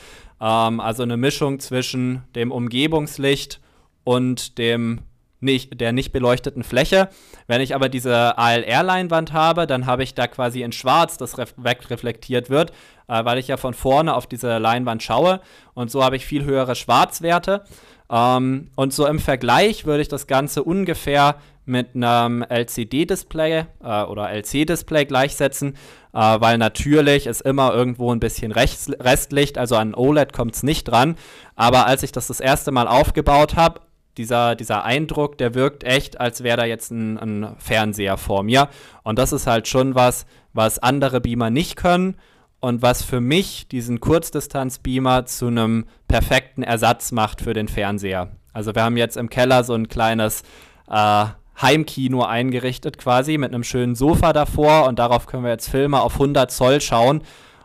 Ähm, 0.42 0.80
also 0.80 1.04
eine 1.04 1.16
Mischung 1.16 1.58
zwischen 1.58 2.22
dem 2.34 2.52
Umgebungslicht 2.52 3.60
und 4.04 4.58
dem 4.58 5.00
nicht, 5.44 5.80
der 5.80 5.92
nicht 5.92 6.12
beleuchteten 6.12 6.64
Fläche. 6.64 7.08
Wenn 7.46 7.60
ich 7.60 7.74
aber 7.74 7.88
diese 7.88 8.38
ALR-Leinwand 8.38 9.32
habe, 9.32 9.66
dann 9.66 9.86
habe 9.86 10.02
ich 10.02 10.14
da 10.14 10.26
quasi 10.26 10.62
in 10.62 10.72
Schwarz, 10.72 11.18
das 11.18 11.36
wegreflektiert 11.36 12.50
wird, 12.50 12.72
äh, 13.08 13.24
weil 13.24 13.38
ich 13.38 13.48
ja 13.48 13.56
von 13.56 13.74
vorne 13.74 14.14
auf 14.14 14.26
diese 14.26 14.58
Leinwand 14.58 15.02
schaue. 15.02 15.40
Und 15.74 15.90
so 15.90 16.02
habe 16.02 16.16
ich 16.16 16.26
viel 16.26 16.44
höhere 16.44 16.74
Schwarzwerte. 16.74 17.64
Ähm, 18.10 18.70
und 18.74 18.92
so 18.92 19.06
im 19.06 19.18
Vergleich 19.18 19.84
würde 19.84 20.02
ich 20.02 20.08
das 20.08 20.26
Ganze 20.26 20.64
ungefähr 20.64 21.36
mit 21.66 21.94
einem 21.94 22.42
LCD-Display 22.42 23.64
äh, 23.82 24.02
oder 24.02 24.30
LC-Display 24.30 25.06
gleichsetzen, 25.06 25.76
äh, 26.12 26.18
weil 26.18 26.58
natürlich 26.58 27.26
ist 27.26 27.40
immer 27.40 27.72
irgendwo 27.72 28.12
ein 28.12 28.20
bisschen 28.20 28.52
Rest 28.52 28.92
Restlicht, 29.00 29.56
also 29.56 29.76
an 29.76 29.94
OLED 29.94 30.34
kommt 30.34 30.54
es 30.54 30.62
nicht 30.62 30.84
dran. 30.84 31.16
Aber 31.56 31.86
als 31.86 32.02
ich 32.02 32.12
das 32.12 32.26
das 32.26 32.40
erste 32.40 32.70
Mal 32.70 32.86
aufgebaut 32.86 33.56
habe, 33.56 33.80
dieser, 34.16 34.54
dieser 34.54 34.84
Eindruck, 34.84 35.38
der 35.38 35.54
wirkt 35.54 35.84
echt, 35.84 36.20
als 36.20 36.42
wäre 36.42 36.58
da 36.58 36.64
jetzt 36.64 36.90
ein, 36.90 37.18
ein 37.18 37.56
Fernseher 37.58 38.16
vor 38.16 38.42
mir. 38.42 38.68
Und 39.02 39.18
das 39.18 39.32
ist 39.32 39.46
halt 39.46 39.68
schon 39.68 39.94
was, 39.94 40.26
was 40.52 40.78
andere 40.78 41.20
Beamer 41.20 41.50
nicht 41.50 41.76
können 41.76 42.16
und 42.60 42.80
was 42.80 43.02
für 43.02 43.20
mich 43.20 43.68
diesen 43.68 44.00
Kurzdistanz-Beamer 44.00 45.26
zu 45.26 45.48
einem 45.48 45.84
perfekten 46.08 46.62
Ersatz 46.62 47.12
macht 47.12 47.42
für 47.42 47.52
den 47.52 47.68
Fernseher. 47.68 48.30
Also 48.52 48.74
wir 48.74 48.82
haben 48.82 48.96
jetzt 48.96 49.16
im 49.16 49.28
Keller 49.28 49.64
so 49.64 49.74
ein 49.74 49.88
kleines 49.88 50.42
äh, 50.88 51.26
Heimkino 51.60 52.22
eingerichtet 52.24 52.98
quasi 52.98 53.36
mit 53.38 53.52
einem 53.52 53.64
schönen 53.64 53.94
Sofa 53.94 54.32
davor 54.32 54.86
und 54.86 54.98
darauf 54.98 55.26
können 55.26 55.44
wir 55.44 55.50
jetzt 55.50 55.68
Filme 55.68 56.00
auf 56.00 56.14
100 56.14 56.50
Zoll 56.50 56.80
schauen 56.80 57.22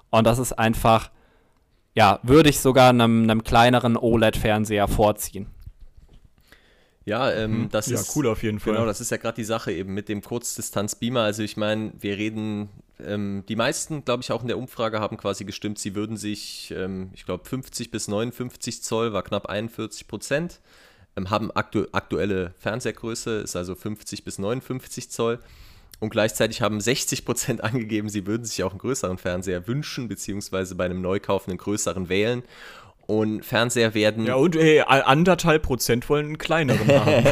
und 0.10 0.26
das 0.26 0.40
ist 0.40 0.54
einfach, 0.54 1.12
ja, 1.94 2.20
würde 2.24 2.50
ich 2.50 2.60
sogar 2.60 2.90
einem, 2.90 3.24
einem 3.24 3.44
kleineren 3.44 3.98
OLED-Fernseher 3.98 4.88
vorziehen. 4.88 5.48
Ja, 7.10 7.32
ähm, 7.32 7.62
mhm. 7.64 7.70
das 7.70 7.88
ja, 7.88 8.00
ist 8.00 8.16
cool 8.16 8.28
auf 8.28 8.44
jeden 8.44 8.60
Fall. 8.60 8.74
Genau, 8.74 8.86
das 8.86 9.02
ist 9.02 9.10
ja 9.10 9.18
gerade 9.18 9.36
die 9.36 9.44
Sache 9.44 9.72
eben 9.72 9.96
mit 9.96 10.10
dem 10.10 10.22
Kurzdistanz-Beamer. 10.22 11.22
Also 11.22 11.42
ich 11.42 11.58
meine, 11.58 11.92
wir 12.00 12.18
reden, 12.18 12.70
ähm, 13.04 13.44
die 13.50 13.56
meisten, 13.56 14.06
glaube 14.06 14.22
ich, 14.22 14.32
auch 14.32 14.44
in 14.44 14.48
der 14.48 14.60
Umfrage 14.60 15.00
haben 15.00 15.18
quasi 15.18 15.44
gestimmt, 15.44 15.80
sie 15.80 15.96
würden 15.96 16.18
sich, 16.18 16.72
ähm, 16.78 17.10
ich 17.16 17.26
glaube, 17.26 17.46
50 17.46 17.90
bis 17.90 18.08
59 18.10 18.84
Zoll 18.84 19.12
war 19.12 19.24
knapp 19.24 19.48
41 19.48 20.08
Prozent, 20.08 20.60
ähm, 21.18 21.32
haben 21.32 21.50
aktu 21.50 21.88
aktuelle 21.94 22.54
Fernsehergröße, 22.60 23.38
ist 23.40 23.56
also 23.56 23.74
50 23.74 24.24
bis 24.24 24.38
59 24.38 25.10
Zoll. 25.10 25.40
Und 26.00 26.12
gleichzeitig 26.12 26.62
haben 26.62 26.80
60 26.80 27.26
Prozent 27.26 27.64
angegeben, 27.64 28.10
sie 28.10 28.28
würden 28.28 28.46
sich 28.46 28.64
auch 28.64 28.70
einen 28.70 28.80
größeren 28.80 29.18
Fernseher 29.18 29.68
wünschen, 29.68 30.10
beziehungsweise 30.10 30.76
bei 30.76 30.86
einem 30.86 31.02
Neukauf 31.02 31.48
einen 31.48 31.58
größeren 31.58 32.08
wählen. 32.08 32.44
Und 33.10 33.44
Fernseher 33.44 33.96
werden. 33.96 34.28
Ja, 34.28 34.36
und 34.36 34.56
hey, 34.56 34.82
anderthalb 34.82 35.64
Prozent 35.64 36.08
wollen 36.10 36.28
einen 36.28 36.38
kleineren 36.38 36.88
haben. 36.88 37.26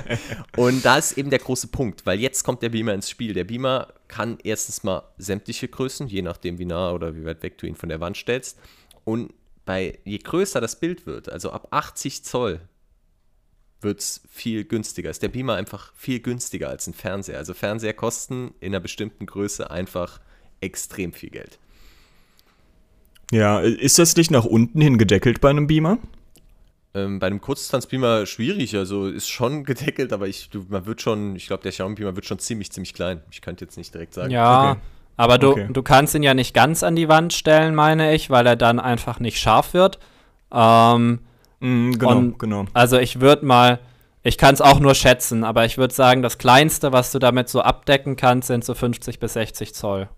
und 0.56 0.82
da 0.82 0.96
ist 0.96 1.18
eben 1.18 1.28
der 1.28 1.40
große 1.40 1.68
Punkt, 1.68 2.06
weil 2.06 2.18
jetzt 2.20 2.42
kommt 2.42 2.62
der 2.62 2.70
Beamer 2.70 2.94
ins 2.94 3.10
Spiel. 3.10 3.34
Der 3.34 3.44
Beamer 3.44 3.92
kann 4.08 4.38
erstens 4.42 4.82
mal 4.82 5.02
sämtliche 5.18 5.68
Größen, 5.68 6.06
je 6.06 6.22
nachdem 6.22 6.58
wie 6.58 6.64
nah 6.64 6.90
oder 6.92 7.14
wie 7.14 7.26
weit 7.26 7.42
weg 7.42 7.58
du 7.58 7.66
ihn 7.66 7.74
von 7.74 7.90
der 7.90 8.00
Wand 8.00 8.16
stellst. 8.16 8.58
Und 9.04 9.34
bei 9.66 9.98
je 10.04 10.16
größer 10.16 10.62
das 10.62 10.80
Bild 10.80 11.04
wird, 11.04 11.28
also 11.28 11.50
ab 11.50 11.68
80 11.70 12.24
Zoll, 12.24 12.60
wird 13.82 14.00
es 14.00 14.22
viel 14.30 14.64
günstiger. 14.64 15.10
Ist 15.10 15.22
der 15.22 15.28
Beamer 15.28 15.56
einfach 15.56 15.92
viel 15.94 16.20
günstiger 16.20 16.70
als 16.70 16.86
ein 16.86 16.94
Fernseher. 16.94 17.36
Also 17.36 17.52
Fernseher 17.52 17.92
kosten 17.92 18.54
in 18.60 18.72
einer 18.72 18.80
bestimmten 18.80 19.26
Größe 19.26 19.70
einfach 19.70 20.22
extrem 20.62 21.12
viel 21.12 21.28
Geld. 21.28 21.58
Ja, 23.30 23.60
ist 23.60 23.98
das 23.98 24.16
nicht 24.16 24.30
nach 24.30 24.44
unten 24.44 24.80
hin 24.80 24.98
gedeckelt 24.98 25.40
bei 25.40 25.50
einem 25.50 25.66
Beamer? 25.66 25.98
Ähm, 26.96 27.18
bei 27.18 27.26
einem 27.26 27.40
Kurzdistanzbeamer 27.40 28.24
schwierig, 28.24 28.76
also 28.76 29.08
ist 29.08 29.28
schon 29.28 29.64
gedeckelt, 29.64 30.12
aber 30.12 30.28
ich, 30.28 30.50
du, 30.50 30.64
man 30.68 30.86
wird 30.86 31.02
schon, 31.02 31.34
ich 31.34 31.48
glaube, 31.48 31.62
der 31.62 31.72
Xiaomi 31.72 31.96
Beamer 31.96 32.14
wird 32.14 32.24
schon 32.24 32.38
ziemlich, 32.38 32.70
ziemlich 32.70 32.94
klein. 32.94 33.20
Ich 33.30 33.40
könnte 33.40 33.64
jetzt 33.64 33.76
nicht 33.76 33.92
direkt 33.92 34.14
sagen. 34.14 34.30
Ja, 34.30 34.72
okay. 34.72 34.80
aber 35.16 35.38
du, 35.38 35.50
okay. 35.50 35.68
du 35.72 35.82
kannst 35.82 36.14
ihn 36.14 36.22
ja 36.22 36.34
nicht 36.34 36.54
ganz 36.54 36.84
an 36.84 36.94
die 36.94 37.08
Wand 37.08 37.32
stellen, 37.32 37.74
meine 37.74 38.14
ich, 38.14 38.30
weil 38.30 38.46
er 38.46 38.56
dann 38.56 38.78
einfach 38.78 39.18
nicht 39.18 39.40
scharf 39.40 39.74
wird. 39.74 39.98
Ähm, 40.52 41.18
mm, 41.58 41.92
genau, 41.92 42.36
genau. 42.38 42.64
Also 42.74 42.98
ich 42.98 43.20
würde 43.20 43.44
mal, 43.44 43.80
ich 44.22 44.38
kann 44.38 44.54
es 44.54 44.60
auch 44.60 44.78
nur 44.78 44.94
schätzen, 44.94 45.42
aber 45.42 45.64
ich 45.64 45.78
würde 45.78 45.92
sagen, 45.92 46.22
das 46.22 46.38
Kleinste, 46.38 46.92
was 46.92 47.10
du 47.10 47.18
damit 47.18 47.48
so 47.48 47.60
abdecken 47.60 48.14
kannst, 48.14 48.46
sind 48.46 48.64
so 48.64 48.72
50 48.72 49.18
bis 49.18 49.32
60 49.32 49.74
Zoll. 49.74 50.08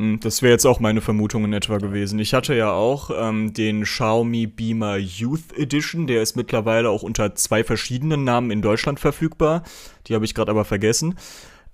Hm, 0.00 0.18
das 0.20 0.40
wäre 0.40 0.52
jetzt 0.52 0.64
auch 0.64 0.80
meine 0.80 1.02
Vermutung 1.02 1.44
in 1.44 1.52
etwa 1.52 1.76
gewesen. 1.76 2.18
Ich 2.20 2.32
hatte 2.32 2.54
ja 2.54 2.72
auch 2.72 3.10
ähm, 3.14 3.52
den 3.52 3.82
Xiaomi 3.82 4.46
Beamer 4.46 4.96
Youth 4.96 5.52
Edition. 5.54 6.06
Der 6.06 6.22
ist 6.22 6.36
mittlerweile 6.36 6.88
auch 6.88 7.02
unter 7.02 7.34
zwei 7.34 7.64
verschiedenen 7.64 8.24
Namen 8.24 8.50
in 8.50 8.62
Deutschland 8.62 8.98
verfügbar. 8.98 9.62
Die 10.06 10.14
habe 10.14 10.24
ich 10.24 10.34
gerade 10.34 10.52
aber 10.52 10.64
vergessen. 10.64 11.16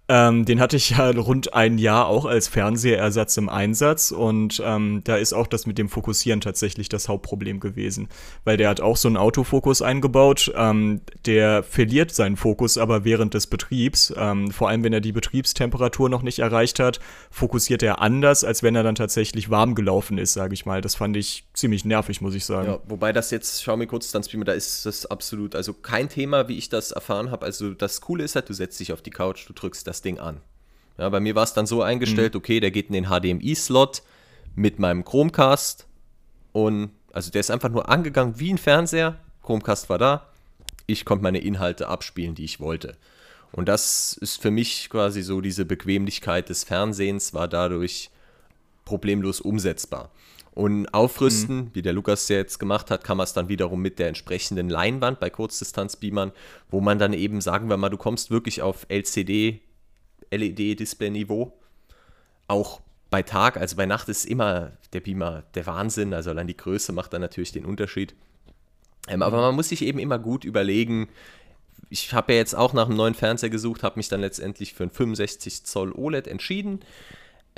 Ähm, 0.09 0.44
den 0.44 0.61
hatte 0.61 0.76
ich 0.76 0.90
ja 0.90 1.11
rund 1.16 1.54
ein 1.54 1.78
Jahr 1.78 2.07
auch 2.07 2.26
als 2.26 2.46
Fernsehersatz 2.46 3.36
im 3.36 3.48
Einsatz 3.48 4.12
und 4.12 4.62
ähm, 4.64 5.00
da 5.04 5.16
ist 5.16 5.32
auch 5.32 5.48
das 5.48 5.66
mit 5.66 5.78
dem 5.78 5.88
Fokussieren 5.88 6.40
tatsächlich 6.40 6.88
das 6.88 7.09
Hauptproblem 7.09 7.59
gewesen, 7.59 8.09
weil 8.44 8.57
der 8.57 8.68
hat 8.68 8.80
auch 8.80 8.96
so 8.96 9.09
einen 9.09 9.16
Autofokus 9.16 9.82
eingebaut, 9.82 10.52
ähm, 10.54 11.00
der 11.24 11.64
verliert 11.64 12.14
seinen 12.14 12.36
Fokus 12.36 12.78
aber 12.78 13.04
während 13.04 13.34
des 13.34 13.48
Betriebs, 13.48 14.14
ähm, 14.16 14.50
vor 14.52 14.68
allem 14.68 14.84
wenn 14.84 14.92
er 14.92 15.00
die 15.00 15.12
Betriebstemperatur 15.12 16.09
noch 16.09 16.22
nicht 16.22 16.38
erreicht 16.38 16.78
hat, 16.78 17.00
fokussiert 17.30 17.82
er 17.82 18.00
anders, 18.00 18.44
als 18.44 18.62
wenn 18.62 18.76
er 18.76 18.84
dann 18.84 18.94
tatsächlich 18.94 19.50
warm 19.50 19.74
gelaufen 19.74 20.18
ist, 20.18 20.34
sage 20.34 20.54
ich 20.54 20.66
mal. 20.66 20.80
Das 20.80 20.94
fand 20.94 21.16
ich 21.16 21.48
ziemlich 21.52 21.84
nervig, 21.84 22.20
muss 22.20 22.34
ich 22.34 22.44
sagen. 22.44 22.68
Ja, 22.68 22.78
wobei 22.86 23.12
das 23.12 23.30
jetzt 23.30 23.62
Xiaomi 23.62 23.86
Kurzdistanzbeamer, 23.86 24.44
da 24.44 24.52
ist 24.52 24.86
das 24.86 25.07
absolut, 25.07 25.57
also 25.57 25.72
kein 25.72 26.09
Thema, 26.09 26.48
wie 26.48 26.59
ich 26.59 26.68
das 26.68 26.92
erfahren 26.92 27.30
habe. 27.30 27.44
Also 27.44 27.74
das 27.74 28.00
Coole 28.00 28.22
ist 28.22 28.36
halt, 28.36 28.48
du 28.48 28.52
setzt 28.52 28.78
dich 28.78 28.92
auf 28.92 29.02
die 29.02 29.11
Couch, 29.11 29.48
du 29.48 29.52
drückst 29.52 29.86
das 29.86 29.95
das 29.97 30.03
Ding 30.03 30.18
an. 30.18 30.40
Ja, 30.99 31.09
bei 31.09 31.20
mir 31.20 31.34
war 31.34 31.44
es 31.44 31.53
dann 31.53 31.66
so 31.66 31.82
eingestellt, 31.82 32.34
mhm. 32.34 32.38
okay, 32.38 32.61
der 32.61 32.70
geht 32.70 32.88
in 32.88 32.94
den 32.94 33.07
HDMI-Slot 33.07 34.03
mit 34.55 34.78
meinem 34.78 35.05
Chromecast 35.05 35.86
und 36.53 36.90
also 37.12 37.30
der 37.30 37.40
ist 37.40 37.51
einfach 37.51 37.70
nur 37.70 37.88
angegangen 37.88 38.38
wie 38.38 38.53
ein 38.53 38.59
Fernseher. 38.59 39.18
Chromecast 39.42 39.88
war 39.88 39.99
da. 39.99 40.26
Ich 40.86 41.05
konnte 41.05 41.22
meine 41.22 41.38
Inhalte 41.38 41.88
abspielen, 41.88 42.34
die 42.34 42.44
ich 42.44 42.61
wollte. 42.61 42.97
Und 43.53 43.68
das 43.68 44.12
ist 44.20 44.40
für 44.40 44.51
mich 44.51 44.90
quasi 44.90 45.22
so 45.22 45.40
diese 45.40 45.64
Bequemlichkeit 45.64 46.49
des 46.49 46.64
Fernsehens 46.64 47.32
war 47.32 47.49
dadurch 47.49 48.11
problemlos 48.84 49.40
umsetzbar. 49.40 50.11
Und 50.53 50.88
aufrüsten, 50.94 51.57
mhm. 51.57 51.70
wie 51.74 51.82
der 51.82 51.92
Lukas 51.92 52.28
ja 52.28 52.36
jetzt 52.36 52.59
gemacht 52.59 52.90
hat, 52.90 53.05
kann 53.05 53.18
man 53.18 53.24
es 53.24 53.34
dann 53.34 53.51
wiederum 53.51 53.82
mit 53.82 53.99
der 53.99 54.09
entsprechenden 54.09 54.70
Leinwand 54.70 55.20
bei 55.20 55.28
Kurzdistanzbeamern, 55.28 56.32
wo 56.70 56.80
man 56.80 56.99
dann 56.99 57.12
eben, 57.12 57.42
sagen 57.42 57.68
wir 57.68 57.76
mal, 57.76 57.90
du 57.90 57.99
kommst 57.99 58.30
wirklich 58.30 58.62
auf 58.62 58.86
LCD 58.88 59.61
LED-Display-Niveau. 60.31 61.53
Auch 62.49 62.81
bei 63.11 63.22
Tag, 63.22 63.57
also 63.57 63.77
bei 63.77 63.87
Nacht 63.87 64.09
ist 64.09 64.24
immer 64.24 64.72
der 64.93 65.01
Beamer 65.01 65.45
der 65.55 65.66
Wahnsinn. 65.66 66.12
Also 66.14 66.31
allein 66.31 66.47
die 66.47 66.57
Größe 66.57 66.93
macht 66.93 67.12
dann 67.12 67.20
natürlich 67.20 67.53
den 67.53 67.64
Unterschied. 67.64 68.14
Ähm, 69.09 69.22
aber 69.22 69.41
man 69.41 69.55
muss 69.55 69.68
sich 69.68 69.83
eben 69.83 69.99
immer 69.99 70.18
gut 70.18 70.45
überlegen. 70.45 71.09
Ich 71.91 72.12
habe 72.12 72.33
ja 72.33 72.39
jetzt 72.39 72.55
auch 72.55 72.72
nach 72.72 72.87
einem 72.87 72.97
neuen 72.97 73.14
Fernseher 73.14 73.51
gesucht, 73.51 73.83
habe 73.83 73.99
mich 73.99 74.09
dann 74.09 74.20
letztendlich 74.20 74.74
für 74.74 74.85
einen 74.85 74.91
65 74.91 75.64
Zoll 75.64 75.93
OLED 75.93 76.27
entschieden. 76.27 76.81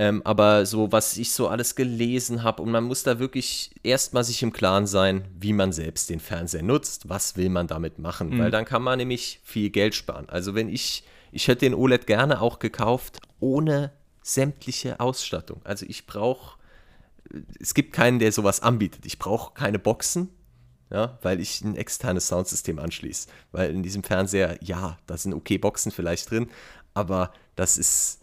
Ähm, 0.00 0.22
aber 0.24 0.64
so, 0.64 0.92
was 0.92 1.16
ich 1.16 1.32
so 1.32 1.48
alles 1.48 1.74
gelesen 1.74 2.44
habe, 2.44 2.62
und 2.62 2.70
man 2.70 2.84
muss 2.84 3.02
da 3.02 3.18
wirklich 3.18 3.72
erstmal 3.82 4.22
sich 4.22 4.42
im 4.44 4.52
Klaren 4.52 4.86
sein, 4.86 5.24
wie 5.40 5.52
man 5.52 5.72
selbst 5.72 6.08
den 6.08 6.20
Fernseher 6.20 6.62
nutzt, 6.62 7.08
was 7.08 7.36
will 7.36 7.48
man 7.48 7.66
damit 7.66 7.98
machen, 7.98 8.30
mhm. 8.30 8.38
weil 8.38 8.50
dann 8.52 8.64
kann 8.64 8.82
man 8.82 8.98
nämlich 8.98 9.40
viel 9.42 9.70
Geld 9.70 9.96
sparen. 9.96 10.28
Also 10.28 10.54
wenn 10.54 10.68
ich 10.68 11.02
ich 11.32 11.48
hätte 11.48 11.60
den 11.60 11.74
OLED 11.74 12.06
gerne 12.06 12.40
auch 12.40 12.58
gekauft, 12.58 13.20
ohne 13.40 13.92
sämtliche 14.22 15.00
Ausstattung. 15.00 15.60
Also 15.64 15.86
ich 15.88 16.06
brauche, 16.06 16.58
es 17.60 17.74
gibt 17.74 17.92
keinen, 17.92 18.18
der 18.18 18.32
sowas 18.32 18.60
anbietet. 18.60 19.06
Ich 19.06 19.18
brauche 19.18 19.54
keine 19.54 19.78
Boxen, 19.78 20.28
ja, 20.90 21.18
weil 21.22 21.40
ich 21.40 21.62
ein 21.62 21.76
externes 21.76 22.28
Soundsystem 22.28 22.78
anschließe. 22.78 23.28
Weil 23.52 23.70
in 23.70 23.82
diesem 23.82 24.02
Fernseher, 24.02 24.58
ja, 24.62 24.98
da 25.06 25.16
sind 25.16 25.34
okay 25.34 25.58
Boxen 25.58 25.92
vielleicht 25.92 26.30
drin, 26.30 26.48
aber 26.94 27.32
das 27.56 27.78
ist 27.78 28.20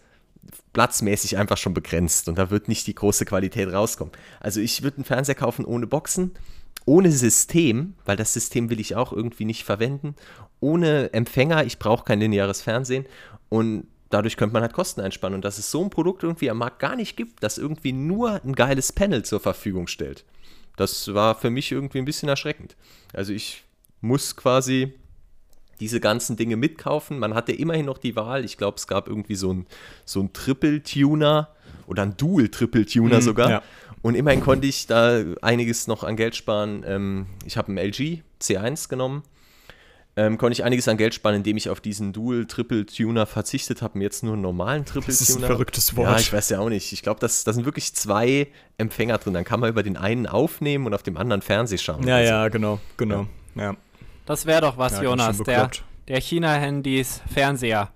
platzmäßig 0.74 1.38
einfach 1.38 1.58
schon 1.58 1.74
begrenzt 1.74 2.28
und 2.28 2.38
da 2.38 2.50
wird 2.52 2.68
nicht 2.68 2.86
die 2.88 2.96
große 2.96 3.26
Qualität 3.26 3.72
rauskommen. 3.72 4.14
Also 4.40 4.60
ich 4.60 4.84
würde 4.84 4.98
einen 4.98 5.06
Fernseher 5.06 5.36
kaufen 5.36 5.66
ohne 5.66 5.88
Boxen, 5.88 6.32
ohne 6.86 7.12
System, 7.12 7.96
weil 8.06 8.16
das 8.16 8.34
System 8.34 8.70
will 8.70 8.80
ich 8.80 8.96
auch 8.96 9.12
irgendwie 9.12 9.46
nicht 9.46 9.64
verwenden 9.64 10.16
ohne 10.60 11.14
Empfänger, 11.14 11.66
ich 11.66 11.80
brauche 11.80 12.06
kein 12.06 12.20
lineares 12.20 12.62
Fernsehen 12.62 13.06
und 13.50 13.88
dadurch 14.10 14.38
könnte 14.38 14.54
man 14.54 14.62
halt 14.62 14.74
Kosten 14.74 15.02
einspannen. 15.02 15.36
Und 15.36 15.46
dass 15.46 15.58
es 15.58 15.72
so 15.72 15.84
ein 15.84 15.90
Produkt 15.90 16.24
irgendwie 16.24 16.50
am 16.50 16.58
Markt 16.58 16.80
gar 16.80 16.96
nicht 16.96 17.18
gibt, 17.18 17.44
das 17.44 17.58
irgendwie 17.58 17.92
nur 17.92 18.42
ein 18.44 18.54
geiles 18.54 18.92
Panel 18.92 19.24
zur 19.24 19.40
Verfügung 19.40 19.88
stellt, 19.88 20.24
das 20.78 21.14
war 21.14 21.36
für 21.36 21.50
mich 21.50 21.72
irgendwie 21.72 22.00
ein 22.00 22.06
bisschen 22.06 22.30
erschreckend. 22.30 22.76
Also 23.14 23.34
ich 23.34 23.64
muss 24.02 24.36
quasi 24.36 24.94
diese 25.80 26.00
ganzen 26.00 26.38
Dinge 26.38 26.56
mitkaufen. 26.56 27.20
Man 27.20 27.34
hatte 27.34 27.52
immerhin 27.52 27.86
noch 27.86 27.98
die 27.98 28.16
Wahl. 28.16 28.46
Ich 28.46 28.58
glaube, 28.58 28.78
es 28.78 28.88
gab 28.88 29.08
irgendwie 29.08 29.36
so 29.36 29.54
ein, 29.54 29.66
so 30.06 30.22
ein 30.22 30.32
Triple-Tuner 30.32 31.50
oder 31.88 32.04
ein 32.04 32.18
Dual-Triple-Tuner 32.18 33.18
mhm, 33.18 33.22
sogar. 33.22 33.50
Ja. 33.50 33.64
Und 34.02 34.16
immerhin 34.16 34.42
konnte 34.42 34.68
ich 34.68 34.88
da 34.88 35.24
einiges 35.42 35.88
noch 35.88 36.04
an 36.04 36.16
Geld 36.16 36.36
sparen. 36.36 36.84
Ähm, 36.86 37.26
ich 37.46 37.58
habe 37.58 37.70
einen 37.70 37.78
LG 37.78 38.22
C1 38.42 38.88
genommen 38.90 39.24
ähm, 40.18 40.38
konnte 40.38 40.54
ich 40.54 40.64
einiges 40.64 40.88
an 40.88 40.98
Geld 40.98 41.14
sparen, 41.14 41.36
indem 41.36 41.58
ich 41.58 41.70
auf 41.70 41.82
diesen 41.82 42.14
Dual-Triple-Tuner 42.14 43.26
verzichtet 43.26 43.82
habe 43.82 43.96
und 43.96 44.02
jetzt 44.02 44.24
nur 44.24 44.34
einen 44.34 44.42
normalen 44.42 44.86
Triple-Tuner. 44.86 45.08
Das 45.08 45.22
ist 45.22 45.38
ein 45.38 45.44
verrücktes 45.44 45.96
Wort. 45.98 46.10
Ja, 46.10 46.20
ich 46.20 46.32
weiß 46.32 46.50
ja 46.50 46.60
auch 46.60 46.70
nicht. 46.70 46.94
Ich 46.94 47.02
glaube, 47.02 47.20
da 47.20 47.28
sind 47.28 47.66
wirklich 47.66 47.94
zwei 47.94 48.48
Empfänger 48.78 49.18
drin. 49.18 49.34
Dann 49.34 49.44
kann 49.44 49.60
man 49.60 49.70
über 49.70 49.84
den 49.84 49.98
einen 49.98 50.26
aufnehmen 50.26 50.86
und 50.86 50.94
auf 50.94 51.04
dem 51.04 51.18
anderen 51.18 51.42
Fernseh 51.42 51.78
schauen. 51.78 52.08
Ja, 52.08 52.20
ja, 52.20 52.48
genau, 52.48 52.80
genau. 52.96 53.28
Ja. 53.56 53.64
ja. 53.64 53.78
Das 54.26 54.46
wäre 54.46 54.62
doch 54.62 54.78
was, 54.78 54.94
ja, 54.94 55.04
Jonas. 55.04 55.38
Der, 55.40 55.70
der 56.08 56.22
China-Handys 56.22 57.22
Fernseher. 57.32 57.92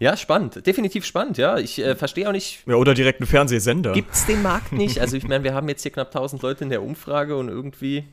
Ja, 0.00 0.16
spannend. 0.16 0.66
Definitiv 0.66 1.04
spannend, 1.04 1.38
ja. 1.38 1.58
Ich 1.58 1.78
äh, 1.78 1.94
verstehe 1.94 2.28
auch 2.28 2.32
nicht. 2.32 2.64
Ja, 2.66 2.74
oder 2.74 2.94
direkt 2.94 3.20
einen 3.20 3.28
Fernsehsender. 3.28 3.92
Gibt 3.92 4.12
es 4.12 4.26
den 4.26 4.42
Markt 4.42 4.72
nicht? 4.72 4.98
Also, 4.98 5.16
ich 5.16 5.28
meine, 5.28 5.44
wir 5.44 5.54
haben 5.54 5.68
jetzt 5.68 5.82
hier 5.82 5.92
knapp 5.92 6.08
1000 6.08 6.42
Leute 6.42 6.64
in 6.64 6.70
der 6.70 6.82
Umfrage 6.82 7.36
und 7.36 7.48
irgendwie 7.48 8.04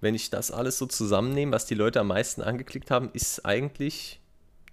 wenn 0.00 0.14
ich 0.14 0.30
das 0.30 0.50
alles 0.50 0.78
so 0.78 0.86
zusammennehme, 0.86 1.52
was 1.52 1.66
die 1.66 1.74
Leute 1.74 2.00
am 2.00 2.08
meisten 2.08 2.42
angeklickt 2.42 2.90
haben, 2.90 3.10
ist 3.12 3.44
eigentlich 3.44 4.20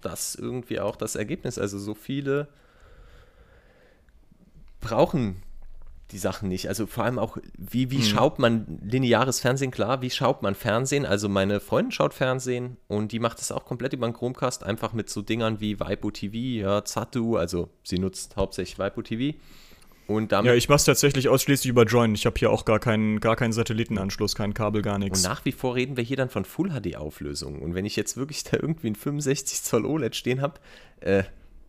das 0.00 0.34
irgendwie 0.34 0.80
auch 0.80 0.96
das 0.96 1.16
Ergebnis. 1.16 1.58
Also 1.58 1.78
so 1.78 1.94
viele 1.94 2.48
brauchen 4.80 5.42
die 6.10 6.18
Sachen 6.18 6.48
nicht. 6.48 6.68
Also 6.68 6.86
vor 6.86 7.04
allem 7.04 7.18
auch, 7.18 7.36
wie, 7.56 7.90
wie 7.90 7.98
mhm. 7.98 8.02
schaut 8.02 8.38
man 8.38 8.78
lineares 8.82 9.40
Fernsehen? 9.40 9.70
Klar, 9.70 10.00
wie 10.00 10.10
schaut 10.10 10.42
man 10.42 10.54
Fernsehen? 10.54 11.04
Also 11.04 11.28
meine 11.28 11.60
Freundin 11.60 11.92
schaut 11.92 12.14
Fernsehen 12.14 12.78
und 12.86 13.12
die 13.12 13.18
macht 13.18 13.40
es 13.40 13.52
auch 13.52 13.66
komplett 13.66 13.92
über 13.92 14.08
den 14.08 14.14
Chromecast, 14.14 14.64
einfach 14.64 14.92
mit 14.94 15.10
so 15.10 15.20
Dingern 15.20 15.60
wie 15.60 15.78
Waipu 15.78 16.10
TV, 16.10 16.36
ja, 16.36 16.84
Zatu, 16.84 17.36
also 17.36 17.68
sie 17.82 17.98
nutzt 17.98 18.36
hauptsächlich 18.36 18.78
Waipu 18.78 19.02
TV. 19.02 19.38
Und 20.08 20.32
damit 20.32 20.48
ja, 20.48 20.56
ich 20.56 20.70
mache 20.70 20.76
es 20.76 20.84
tatsächlich 20.84 21.28
ausschließlich 21.28 21.68
über 21.68 21.84
Join. 21.84 22.14
Ich 22.14 22.24
habe 22.24 22.34
hier 22.38 22.50
auch 22.50 22.64
gar 22.64 22.78
keinen, 22.78 23.20
gar 23.20 23.36
keinen 23.36 23.52
Satellitenanschluss, 23.52 24.34
kein 24.34 24.54
Kabel, 24.54 24.80
gar 24.80 24.98
nichts. 24.98 25.22
Und 25.22 25.30
nach 25.30 25.44
wie 25.44 25.52
vor 25.52 25.74
reden 25.74 25.98
wir 25.98 26.02
hier 26.02 26.16
dann 26.16 26.30
von 26.30 26.46
Full 26.46 26.70
HD-Auflösung. 26.70 27.60
Und 27.60 27.74
wenn 27.74 27.84
ich 27.84 27.94
jetzt 27.94 28.16
wirklich 28.16 28.42
da 28.42 28.56
irgendwie 28.56 28.88
ein 28.88 28.94
65 28.94 29.62
Zoll 29.62 29.84
OLED 29.84 30.16
stehen 30.16 30.40
habe, 30.40 30.60
äh, 31.00 31.24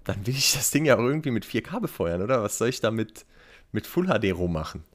dann 0.06 0.26
will 0.26 0.34
ich 0.34 0.54
das 0.54 0.72
Ding 0.72 0.86
ja 0.86 0.96
auch 0.96 1.04
irgendwie 1.04 1.32
mit 1.32 1.46
4K 1.46 1.82
befeuern, 1.82 2.22
oder? 2.22 2.42
Was 2.42 2.58
soll 2.58 2.70
ich 2.70 2.80
da 2.80 2.92
mit, 2.92 3.26
mit 3.74 3.86
Full 3.86 4.08
HD 4.08 4.34
rum 4.34 4.54
machen? 4.54 4.86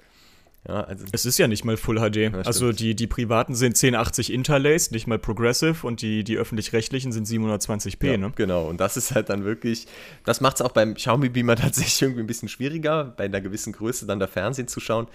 Ja, 0.66 0.80
also 0.80 1.04
es 1.12 1.26
ist 1.26 1.38
ja 1.38 1.46
nicht 1.46 1.64
mal 1.64 1.76
Full 1.76 1.98
HD. 1.98 2.16
Ja, 2.16 2.32
also 2.40 2.72
die, 2.72 2.94
die 2.94 3.06
privaten 3.06 3.54
sind 3.54 3.76
1080 3.76 4.32
interlaced, 4.32 4.92
nicht 4.92 5.06
mal 5.06 5.18
progressive 5.18 5.86
und 5.86 6.00
die, 6.00 6.24
die 6.24 6.38
öffentlich-rechtlichen 6.38 7.12
sind 7.12 7.26
720p, 7.26 8.06
ja, 8.06 8.16
ne? 8.16 8.32
Genau, 8.34 8.66
und 8.66 8.80
das 8.80 8.96
ist 8.96 9.14
halt 9.14 9.28
dann 9.28 9.44
wirklich, 9.44 9.86
das 10.24 10.40
macht 10.40 10.56
es 10.56 10.62
auch 10.62 10.72
beim 10.72 10.94
Xiaomi 10.94 11.28
Beamer 11.28 11.56
tatsächlich 11.56 12.00
irgendwie 12.00 12.22
ein 12.22 12.26
bisschen 12.26 12.48
schwieriger, 12.48 13.04
bei 13.04 13.24
einer 13.24 13.42
gewissen 13.42 13.74
Größe 13.74 14.06
dann 14.06 14.18
da 14.18 14.26
Fernsehen 14.26 14.68
zu 14.68 14.80
schauen. 14.80 15.06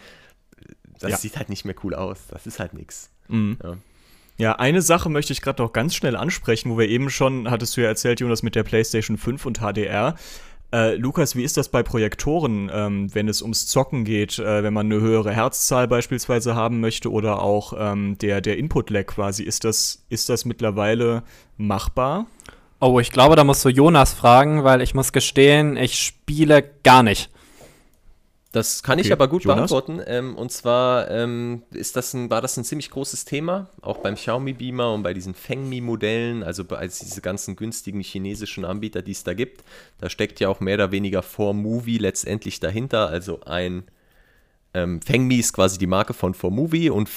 Das 0.99 1.11
ja. 1.11 1.17
sieht 1.17 1.37
halt 1.37 1.49
nicht 1.49 1.65
mehr 1.65 1.75
cool 1.83 1.95
aus. 1.95 2.19
Das 2.29 2.45
ist 2.45 2.59
halt 2.59 2.73
nichts. 2.73 3.09
Mhm. 3.27 3.57
Ja. 3.63 3.77
Ja, 4.37 4.53
eine 4.53 4.81
Sache 4.81 5.09
möchte 5.09 5.33
ich 5.33 5.41
gerade 5.41 5.61
noch 5.61 5.73
ganz 5.73 5.95
schnell 5.95 6.15
ansprechen, 6.15 6.71
wo 6.71 6.77
wir 6.77 6.87
eben 6.87 7.09
schon, 7.09 7.51
hattest 7.51 7.75
du 7.75 7.81
ja 7.81 7.87
erzählt, 7.87 8.21
Jonas, 8.21 8.41
mit 8.41 8.55
der 8.55 8.63
PlayStation 8.63 9.17
5 9.17 9.45
und 9.45 9.59
HDR. 9.59 10.15
Äh, 10.71 10.95
Lukas, 10.95 11.35
wie 11.35 11.43
ist 11.43 11.57
das 11.57 11.69
bei 11.69 11.81
Projektoren, 11.81 12.69
ähm, 12.71 13.13
wenn 13.15 13.27
es 13.27 13.41
ums 13.41 13.65
Zocken 13.65 14.05
geht, 14.05 14.37
äh, 14.37 14.61
wenn 14.61 14.73
man 14.73 14.85
eine 14.85 15.01
höhere 15.01 15.31
Herzzahl 15.31 15.87
beispielsweise 15.87 16.53
haben 16.53 16.79
möchte 16.79 17.11
oder 17.11 17.41
auch 17.41 17.73
ähm, 17.75 18.17
der, 18.19 18.39
der 18.41 18.57
Input-Lag 18.57 19.07
quasi? 19.07 19.43
Ist 19.43 19.63
das, 19.63 20.05
ist 20.09 20.29
das 20.29 20.45
mittlerweile 20.45 21.23
machbar? 21.57 22.27
Oh, 22.79 22.99
ich 22.99 23.11
glaube, 23.11 23.35
da 23.35 23.43
musst 23.43 23.65
du 23.65 23.69
Jonas 23.69 24.13
fragen, 24.13 24.63
weil 24.63 24.81
ich 24.81 24.93
muss 24.93 25.11
gestehen, 25.11 25.75
ich 25.75 25.99
spiele 25.99 26.63
gar 26.83 27.01
nicht. 27.01 27.31
Das 28.51 28.81
kann 28.81 28.97
okay. 28.97 29.07
ich 29.07 29.13
aber 29.13 29.27
gut 29.27 29.43
Jonas? 29.43 29.69
beantworten. 29.69 30.01
Ähm, 30.07 30.35
und 30.35 30.51
zwar 30.51 31.09
ähm, 31.11 31.61
ist 31.71 31.95
das 31.95 32.13
ein, 32.15 32.31
war 32.31 32.41
das 32.41 32.57
ein 32.57 32.63
ziemlich 32.63 32.89
großes 32.89 33.25
Thema, 33.25 33.69
auch 33.81 33.97
beim 33.97 34.15
Xiaomi 34.15 34.53
Beamer 34.53 34.91
und 34.93 35.03
bei 35.03 35.13
diesen 35.13 35.35
Fengmi-Modellen, 35.35 36.41
also 36.41 36.65
bei 36.65 36.77
also 36.77 37.05
diese 37.05 37.21
ganzen 37.21 37.55
günstigen 37.55 38.01
chinesischen 38.01 38.65
Anbieter, 38.65 39.03
die 39.03 39.11
es 39.11 39.23
da 39.23 39.35
gibt. 39.35 39.63
Da 39.99 40.09
steckt 40.09 40.39
ja 40.39 40.49
auch 40.49 40.61
mehr 40.61 40.75
oder 40.75 40.91
weniger 40.91 41.21
For 41.21 41.53
Movie 41.53 41.99
letztendlich 41.99 42.59
dahinter. 42.59 43.09
Also 43.09 43.41
ein 43.41 43.83
ähm, 44.73 44.99
Fengmi 45.01 45.35
ist 45.35 45.53
quasi 45.53 45.77
die 45.77 45.87
Marke 45.87 46.15
von 46.15 46.33
For 46.33 46.49
Movie 46.49 46.89
und 46.89 47.07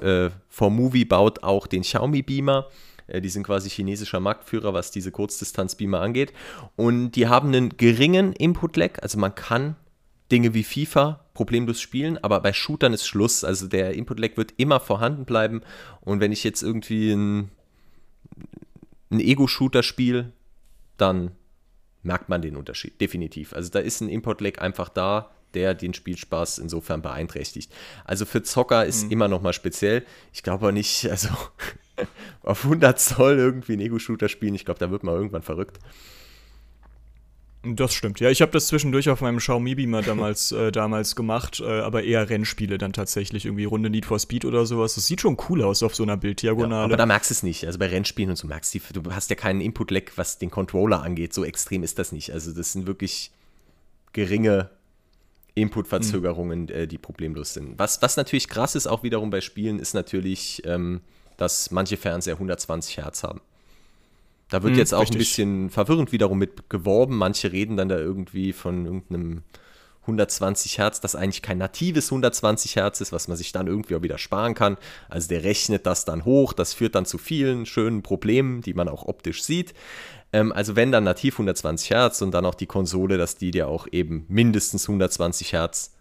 äh, 0.00 0.30
For 0.48 0.70
Movie 0.70 1.04
baut 1.04 1.42
auch 1.42 1.66
den 1.66 1.82
Xiaomi 1.82 2.22
Beamer. 2.22 2.68
Äh, 3.06 3.20
die 3.20 3.28
sind 3.28 3.42
quasi 3.42 3.68
chinesischer 3.68 4.20
Marktführer, 4.20 4.72
was 4.72 4.90
diese 4.90 5.10
Kurzdistanz-Beamer 5.10 6.00
angeht. 6.00 6.32
Und 6.76 7.12
die 7.12 7.28
haben 7.28 7.48
einen 7.48 7.76
geringen 7.76 8.32
Input-Lag, 8.32 9.02
also 9.02 9.18
man 9.18 9.34
kann 9.34 9.76
Dinge 10.30 10.54
wie 10.54 10.64
FIFA 10.64 11.24
problemlos 11.34 11.80
spielen, 11.80 12.18
aber 12.18 12.40
bei 12.40 12.52
Shootern 12.52 12.92
ist 12.92 13.06
Schluss. 13.06 13.44
Also 13.44 13.66
der 13.66 13.94
Input-Lag 13.94 14.36
wird 14.36 14.54
immer 14.56 14.80
vorhanden 14.80 15.24
bleiben. 15.24 15.62
Und 16.00 16.20
wenn 16.20 16.32
ich 16.32 16.44
jetzt 16.44 16.62
irgendwie 16.62 17.12
einen 17.12 17.50
Ego-Shooter 19.10 19.82
spiele, 19.82 20.32
dann 20.96 21.32
merkt 22.02 22.28
man 22.28 22.42
den 22.42 22.56
Unterschied, 22.56 23.00
definitiv. 23.00 23.52
Also 23.52 23.70
da 23.70 23.78
ist 23.78 24.00
ein 24.00 24.08
Import-Lag 24.08 24.60
einfach 24.60 24.88
da, 24.88 25.30
der 25.54 25.74
den 25.74 25.94
Spielspaß 25.94 26.58
insofern 26.58 27.02
beeinträchtigt. 27.02 27.72
Also 28.04 28.24
für 28.24 28.42
Zocker 28.42 28.86
ist 28.86 29.06
mhm. 29.06 29.10
immer 29.10 29.28
noch 29.28 29.42
mal 29.42 29.52
speziell. 29.52 30.04
Ich 30.32 30.42
glaube 30.42 30.66
aber 30.66 30.72
nicht, 30.72 31.10
also 31.10 31.28
auf 32.42 32.64
100 32.64 32.98
Zoll 32.98 33.38
irgendwie 33.38 33.72
einen 33.72 33.82
Ego-Shooter 33.82 34.28
spielen, 34.28 34.54
ich 34.54 34.64
glaube, 34.64 34.80
da 34.80 34.90
wird 34.90 35.02
man 35.02 35.14
irgendwann 35.14 35.42
verrückt. 35.42 35.78
Das 37.62 37.92
stimmt. 37.92 38.20
Ja, 38.20 38.30
ich 38.30 38.40
habe 38.40 38.52
das 38.52 38.68
zwischendurch 38.68 39.10
auf 39.10 39.20
meinem 39.20 39.36
Xiaomi 39.36 39.74
Beamer 39.74 40.00
damals, 40.06 40.50
äh, 40.52 40.72
damals 40.72 41.14
gemacht, 41.14 41.60
äh, 41.60 41.80
aber 41.80 42.04
eher 42.04 42.30
Rennspiele 42.30 42.78
dann 42.78 42.94
tatsächlich, 42.94 43.44
irgendwie 43.44 43.64
Runde 43.64 43.90
Need 43.90 44.06
for 44.06 44.18
Speed 44.18 44.46
oder 44.46 44.64
sowas. 44.64 44.94
Das 44.94 45.06
sieht 45.06 45.20
schon 45.20 45.36
cool 45.48 45.62
aus 45.62 45.82
auf 45.82 45.94
so 45.94 46.02
einer 46.02 46.16
Bilddiagonale. 46.16 46.80
Ja, 46.80 46.84
aber 46.84 46.96
da 46.96 47.04
merkst 47.04 47.30
du 47.30 47.34
es 47.34 47.42
nicht. 47.42 47.66
Also 47.66 47.78
bei 47.78 47.88
Rennspielen 47.88 48.30
und 48.30 48.36
so 48.36 48.46
merkst 48.46 48.74
du, 48.74 49.00
du 49.02 49.12
hast 49.12 49.28
ja 49.28 49.36
keinen 49.36 49.60
Input-Lag, 49.60 50.12
was 50.16 50.38
den 50.38 50.50
Controller 50.50 51.02
angeht. 51.02 51.34
So 51.34 51.44
extrem 51.44 51.82
ist 51.82 51.98
das 51.98 52.12
nicht. 52.12 52.32
Also 52.32 52.52
das 52.52 52.72
sind 52.72 52.86
wirklich 52.86 53.30
geringe 54.14 54.70
Input-Verzögerungen, 55.54 56.62
mhm. 56.62 56.70
äh, 56.70 56.86
die 56.86 56.98
problemlos 56.98 57.52
sind. 57.52 57.78
Was, 57.78 58.00
was 58.00 58.16
natürlich 58.16 58.48
krass 58.48 58.74
ist, 58.74 58.86
auch 58.86 59.02
wiederum 59.02 59.28
bei 59.28 59.42
Spielen, 59.42 59.78
ist 59.78 59.92
natürlich, 59.92 60.62
ähm, 60.64 61.02
dass 61.36 61.70
manche 61.70 61.98
Fernseher 61.98 62.34
120 62.34 62.96
Hertz 62.96 63.22
haben. 63.22 63.42
Da 64.50 64.62
wird 64.62 64.72
hm, 64.72 64.78
jetzt 64.78 64.92
auch 64.92 65.02
richtig. 65.02 65.16
ein 65.16 65.18
bisschen 65.18 65.70
verwirrend 65.70 66.12
wiederum 66.12 66.38
mit 66.38 66.68
geworben. 66.68 67.16
Manche 67.16 67.52
reden 67.52 67.76
dann 67.76 67.88
da 67.88 67.98
irgendwie 67.98 68.52
von 68.52 68.84
irgendeinem 68.84 69.42
120 70.02 70.78
Hertz, 70.78 71.00
das 71.00 71.14
eigentlich 71.14 71.42
kein 71.42 71.58
natives 71.58 72.06
120 72.06 72.76
Hertz 72.76 73.00
ist, 73.00 73.12
was 73.12 73.28
man 73.28 73.36
sich 73.36 73.52
dann 73.52 73.66
irgendwie 73.66 73.94
auch 73.94 74.02
wieder 74.02 74.18
sparen 74.18 74.54
kann. 74.54 74.76
Also 75.08 75.28
der 75.28 75.44
rechnet 75.44 75.86
das 75.86 76.04
dann 76.04 76.24
hoch, 76.24 76.52
das 76.52 76.74
führt 76.74 76.94
dann 76.94 77.06
zu 77.06 77.18
vielen 77.18 77.66
schönen 77.66 78.02
Problemen, 78.02 78.62
die 78.62 78.74
man 78.74 78.88
auch 78.88 79.04
optisch 79.04 79.42
sieht. 79.42 79.74
Ähm, 80.32 80.52
also 80.52 80.74
wenn 80.74 80.90
dann 80.90 81.04
nativ 81.04 81.34
120 81.34 81.90
Hertz 81.90 82.22
und 82.22 82.32
dann 82.32 82.46
auch 82.46 82.54
die 82.54 82.66
Konsole, 82.66 83.18
dass 83.18 83.36
die 83.36 83.50
dir 83.50 83.68
auch 83.68 83.86
eben 83.92 84.24
mindestens 84.28 84.88
120 84.88 85.52
Hertz, 85.52 85.94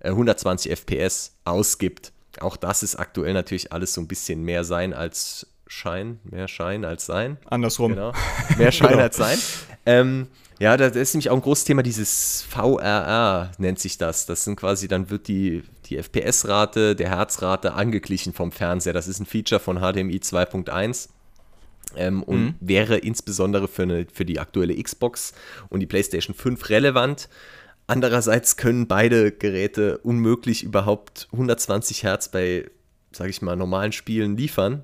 äh, 0.00 0.10
120 0.10 0.70
FPS 0.70 1.36
ausgibt. 1.44 2.12
Auch 2.40 2.56
das 2.56 2.82
ist 2.82 2.96
aktuell 2.96 3.32
natürlich 3.32 3.72
alles 3.72 3.94
so 3.94 4.00
ein 4.00 4.08
bisschen 4.08 4.42
mehr 4.42 4.64
sein 4.64 4.92
als 4.92 5.46
Schein, 5.66 6.20
mehr 6.24 6.48
Schein 6.48 6.84
als 6.84 7.06
Sein. 7.06 7.38
Andersrum. 7.46 7.92
Genau. 7.92 8.12
Mehr 8.56 8.72
Schein 8.72 8.88
genau. 8.92 9.02
als 9.02 9.16
Sein. 9.16 9.38
Ähm, 9.84 10.28
ja, 10.58 10.76
das 10.76 10.96
ist 10.96 11.14
nämlich 11.14 11.28
auch 11.30 11.36
ein 11.36 11.42
großes 11.42 11.64
Thema, 11.64 11.82
dieses 11.82 12.42
VRR 12.48 13.52
nennt 13.58 13.78
sich 13.78 13.98
das. 13.98 14.26
Das 14.26 14.44
sind 14.44 14.56
quasi, 14.56 14.88
dann 14.88 15.10
wird 15.10 15.28
die, 15.28 15.62
die 15.86 15.96
FPS-Rate 15.96 16.96
der 16.96 17.10
Herzrate 17.10 17.74
angeglichen 17.74 18.32
vom 18.32 18.52
Fernseher. 18.52 18.94
Das 18.94 19.06
ist 19.06 19.20
ein 19.20 19.26
Feature 19.26 19.60
von 19.60 19.78
HDMI 19.78 20.16
2.1. 20.18 21.10
Ähm, 21.94 22.22
und 22.22 22.38
mhm. 22.38 22.54
wäre 22.60 22.96
insbesondere 22.96 23.68
für, 23.68 23.82
eine, 23.82 24.06
für 24.12 24.24
die 24.24 24.40
aktuelle 24.40 24.80
Xbox 24.82 25.34
und 25.68 25.80
die 25.80 25.86
PlayStation 25.86 26.34
5 26.34 26.68
relevant. 26.70 27.28
Andererseits 27.86 28.56
können 28.56 28.88
beide 28.88 29.30
Geräte 29.30 29.98
unmöglich 29.98 30.64
überhaupt 30.64 31.28
120 31.32 32.02
Hertz 32.02 32.28
bei, 32.30 32.68
sage 33.12 33.30
ich 33.30 33.42
mal, 33.42 33.56
normalen 33.56 33.92
Spielen 33.92 34.36
liefern. 34.36 34.82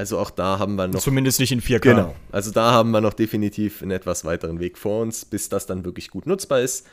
Also 0.00 0.18
auch 0.18 0.30
da 0.30 0.58
haben 0.58 0.76
wir 0.76 0.88
noch. 0.88 0.98
Zumindest 0.98 1.40
nicht 1.40 1.52
in 1.52 1.60
4K. 1.60 1.80
Genau. 1.80 2.16
Also 2.32 2.50
da 2.52 2.72
haben 2.72 2.90
wir 2.90 3.02
noch 3.02 3.12
definitiv 3.12 3.82
einen 3.82 3.90
etwas 3.90 4.24
weiteren 4.24 4.58
Weg 4.58 4.78
vor 4.78 5.02
uns, 5.02 5.26
bis 5.26 5.50
das 5.50 5.66
dann 5.66 5.84
wirklich 5.84 6.08
gut 6.08 6.26
nutzbar 6.26 6.62
ist. 6.62 6.86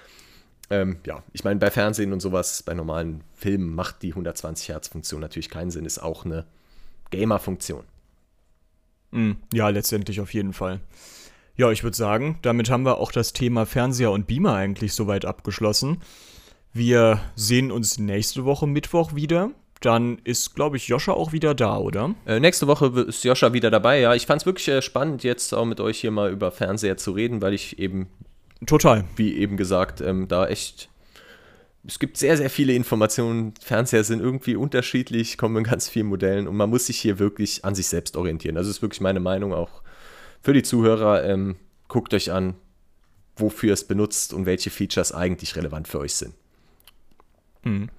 Ähm, 0.69 0.97
ja, 1.05 1.23
ich 1.31 1.45
meine, 1.45 1.57
bei 1.57 1.71
Fernsehen 1.71 2.11
und 2.11 2.19
sowas, 2.19 2.63
bei 2.63 2.73
normalen 2.73 3.23
Filmen 3.33 3.73
macht 3.73 4.03
die 4.03 4.09
120 4.09 4.67
Hertz-Funktion 4.67 5.21
natürlich 5.21 5.49
keinen 5.49 5.71
Sinn, 5.71 5.85
ist 5.85 5.99
auch 5.99 6.25
eine 6.25 6.43
Gamer-Funktion. 7.11 7.85
Mm, 9.11 9.31
ja, 9.53 9.69
letztendlich 9.69 10.19
auf 10.19 10.33
jeden 10.33 10.51
Fall. 10.51 10.81
Ja, 11.55 11.71
ich 11.71 11.85
würde 11.85 11.95
sagen, 11.95 12.39
damit 12.41 12.69
haben 12.69 12.83
wir 12.83 12.97
auch 12.97 13.13
das 13.13 13.31
Thema 13.31 13.65
Fernseher 13.65 14.11
und 14.11 14.27
Beamer 14.27 14.55
eigentlich 14.55 14.91
soweit 14.91 15.23
abgeschlossen. 15.23 16.01
Wir 16.73 17.21
sehen 17.37 17.71
uns 17.71 17.99
nächste 17.99 18.43
Woche 18.43 18.67
Mittwoch 18.67 19.15
wieder 19.15 19.51
dann 19.81 20.19
ist, 20.23 20.55
glaube 20.55 20.77
ich, 20.77 20.87
Joscha 20.87 21.11
auch 21.11 21.31
wieder 21.31 21.53
da, 21.53 21.77
oder? 21.77 22.15
Äh, 22.25 22.39
nächste 22.39 22.67
Woche 22.67 22.87
ist 23.07 23.23
Joscha 23.23 23.53
wieder 23.53 23.71
dabei, 23.71 23.99
ja. 23.99 24.15
Ich 24.15 24.25
fand 24.25 24.41
es 24.41 24.45
wirklich 24.45 24.67
äh, 24.67 24.81
spannend, 24.81 25.23
jetzt 25.23 25.53
auch 25.53 25.65
mit 25.65 25.79
euch 25.79 25.99
hier 25.99 26.11
mal 26.11 26.31
über 26.31 26.51
Fernseher 26.51 26.97
zu 26.97 27.11
reden, 27.11 27.41
weil 27.41 27.53
ich 27.53 27.79
eben. 27.79 28.07
Total. 28.65 29.03
Wie 29.15 29.35
eben 29.37 29.55
gesagt, 29.55 30.01
ähm, 30.01 30.27
da 30.27 30.47
echt 30.47 30.89
es 31.87 31.99
gibt 31.99 32.17
sehr, 32.17 32.35
sehr 32.35 32.49
viele 32.49 32.73
Informationen. 32.73 33.53
Fernseher 33.61 34.03
sind 34.03 34.19
irgendwie 34.19 34.57
unterschiedlich, 34.57 35.37
kommen 35.37 35.57
in 35.57 35.63
ganz 35.63 35.87
vielen 35.87 36.07
Modellen 36.07 36.47
und 36.47 36.55
man 36.57 36.69
muss 36.69 36.87
sich 36.87 36.99
hier 36.99 37.17
wirklich 37.17 37.63
an 37.63 37.75
sich 37.75 37.87
selbst 37.87 38.17
orientieren. 38.17 38.57
Also 38.57 38.69
ist 38.69 38.81
wirklich 38.81 38.99
meine 38.99 39.21
Meinung 39.21 39.53
auch 39.53 39.81
für 40.41 40.53
die 40.53 40.63
Zuhörer. 40.63 41.23
Ähm, 41.23 41.55
guckt 41.87 42.13
euch 42.13 42.31
an, 42.31 42.55
wofür 43.37 43.73
es 43.73 43.85
benutzt 43.85 44.33
und 44.33 44.45
welche 44.45 44.69
Features 44.69 45.13
eigentlich 45.13 45.55
relevant 45.55 45.87
für 45.87 45.99
euch 45.99 46.15
sind. 46.15 46.33
Hm. 47.67 47.89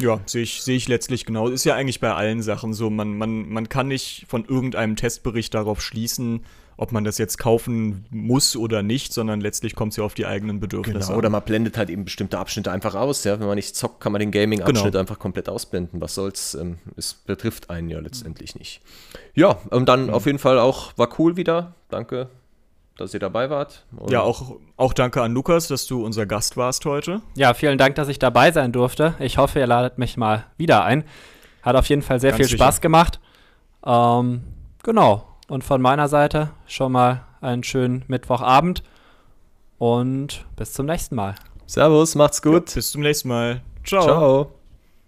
Ja, 0.00 0.20
sehe 0.26 0.42
ich, 0.42 0.62
seh 0.62 0.74
ich 0.74 0.88
letztlich 0.88 1.24
genau. 1.24 1.48
Ist 1.48 1.64
ja 1.64 1.74
eigentlich 1.74 2.00
bei 2.00 2.12
allen 2.12 2.42
Sachen 2.42 2.74
so. 2.74 2.90
Man, 2.90 3.16
man, 3.16 3.48
man 3.48 3.68
kann 3.68 3.88
nicht 3.88 4.24
von 4.28 4.44
irgendeinem 4.44 4.96
Testbericht 4.96 5.54
darauf 5.54 5.80
schließen, 5.80 6.44
ob 6.76 6.90
man 6.90 7.04
das 7.04 7.18
jetzt 7.18 7.38
kaufen 7.38 8.04
muss 8.10 8.56
oder 8.56 8.82
nicht, 8.82 9.12
sondern 9.12 9.40
letztlich 9.40 9.76
kommt 9.76 9.92
es 9.92 9.96
ja 9.96 10.04
auf 10.04 10.14
die 10.14 10.26
eigenen 10.26 10.58
Bedürfnisse 10.58 10.98
genau, 10.98 11.12
an. 11.12 11.18
Oder 11.18 11.30
man 11.30 11.42
blendet 11.42 11.78
halt 11.78 11.90
eben 11.90 12.04
bestimmte 12.04 12.38
Abschnitte 12.38 12.72
einfach 12.72 12.96
aus. 12.96 13.22
Ja? 13.22 13.38
Wenn 13.38 13.46
man 13.46 13.54
nicht 13.54 13.76
zockt, 13.76 14.00
kann 14.00 14.10
man 14.10 14.18
den 14.18 14.32
Gaming-Abschnitt 14.32 14.92
genau. 14.92 14.98
einfach 14.98 15.20
komplett 15.20 15.48
ausblenden. 15.48 16.00
Was 16.00 16.14
soll's? 16.14 16.54
Ähm, 16.54 16.78
es 16.96 17.14
betrifft 17.14 17.70
einen 17.70 17.88
ja 17.88 18.00
letztendlich 18.00 18.56
nicht. 18.56 18.80
Ja, 19.34 19.60
und 19.70 19.88
dann 19.88 20.06
mhm. 20.06 20.10
auf 20.10 20.26
jeden 20.26 20.40
Fall 20.40 20.58
auch, 20.58 20.98
war 20.98 21.08
cool 21.18 21.36
wieder. 21.36 21.74
Danke 21.88 22.28
dass 22.96 23.14
ihr 23.14 23.20
dabei 23.20 23.50
wart. 23.50 23.84
Und 23.96 24.10
ja, 24.10 24.20
auch, 24.22 24.56
auch 24.76 24.92
danke 24.92 25.22
an 25.22 25.32
Lukas, 25.32 25.68
dass 25.68 25.86
du 25.86 26.04
unser 26.04 26.26
Gast 26.26 26.56
warst 26.56 26.84
heute. 26.84 27.20
Ja, 27.36 27.54
vielen 27.54 27.78
Dank, 27.78 27.96
dass 27.96 28.08
ich 28.08 28.18
dabei 28.18 28.52
sein 28.52 28.72
durfte. 28.72 29.14
Ich 29.18 29.38
hoffe, 29.38 29.58
ihr 29.58 29.66
ladet 29.66 29.98
mich 29.98 30.16
mal 30.16 30.46
wieder 30.56 30.84
ein. 30.84 31.04
Hat 31.62 31.76
auf 31.76 31.88
jeden 31.88 32.02
Fall 32.02 32.20
sehr 32.20 32.30
Ganz 32.30 32.38
viel 32.38 32.46
sicher. 32.46 32.58
Spaß 32.58 32.80
gemacht. 32.80 33.20
Ähm, 33.84 34.42
genau. 34.82 35.28
Und 35.48 35.64
von 35.64 35.80
meiner 35.82 36.08
Seite 36.08 36.50
schon 36.66 36.92
mal 36.92 37.22
einen 37.40 37.64
schönen 37.64 38.04
Mittwochabend 38.06 38.82
und 39.78 40.46
bis 40.56 40.72
zum 40.72 40.86
nächsten 40.86 41.14
Mal. 41.14 41.34
Servus, 41.66 42.14
macht's 42.14 42.42
gut. 42.42 42.70
Ja, 42.70 42.74
bis 42.76 42.92
zum 42.92 43.02
nächsten 43.02 43.28
Mal. 43.28 43.62
Ciao. 43.84 44.02
Ciao. 44.02 44.63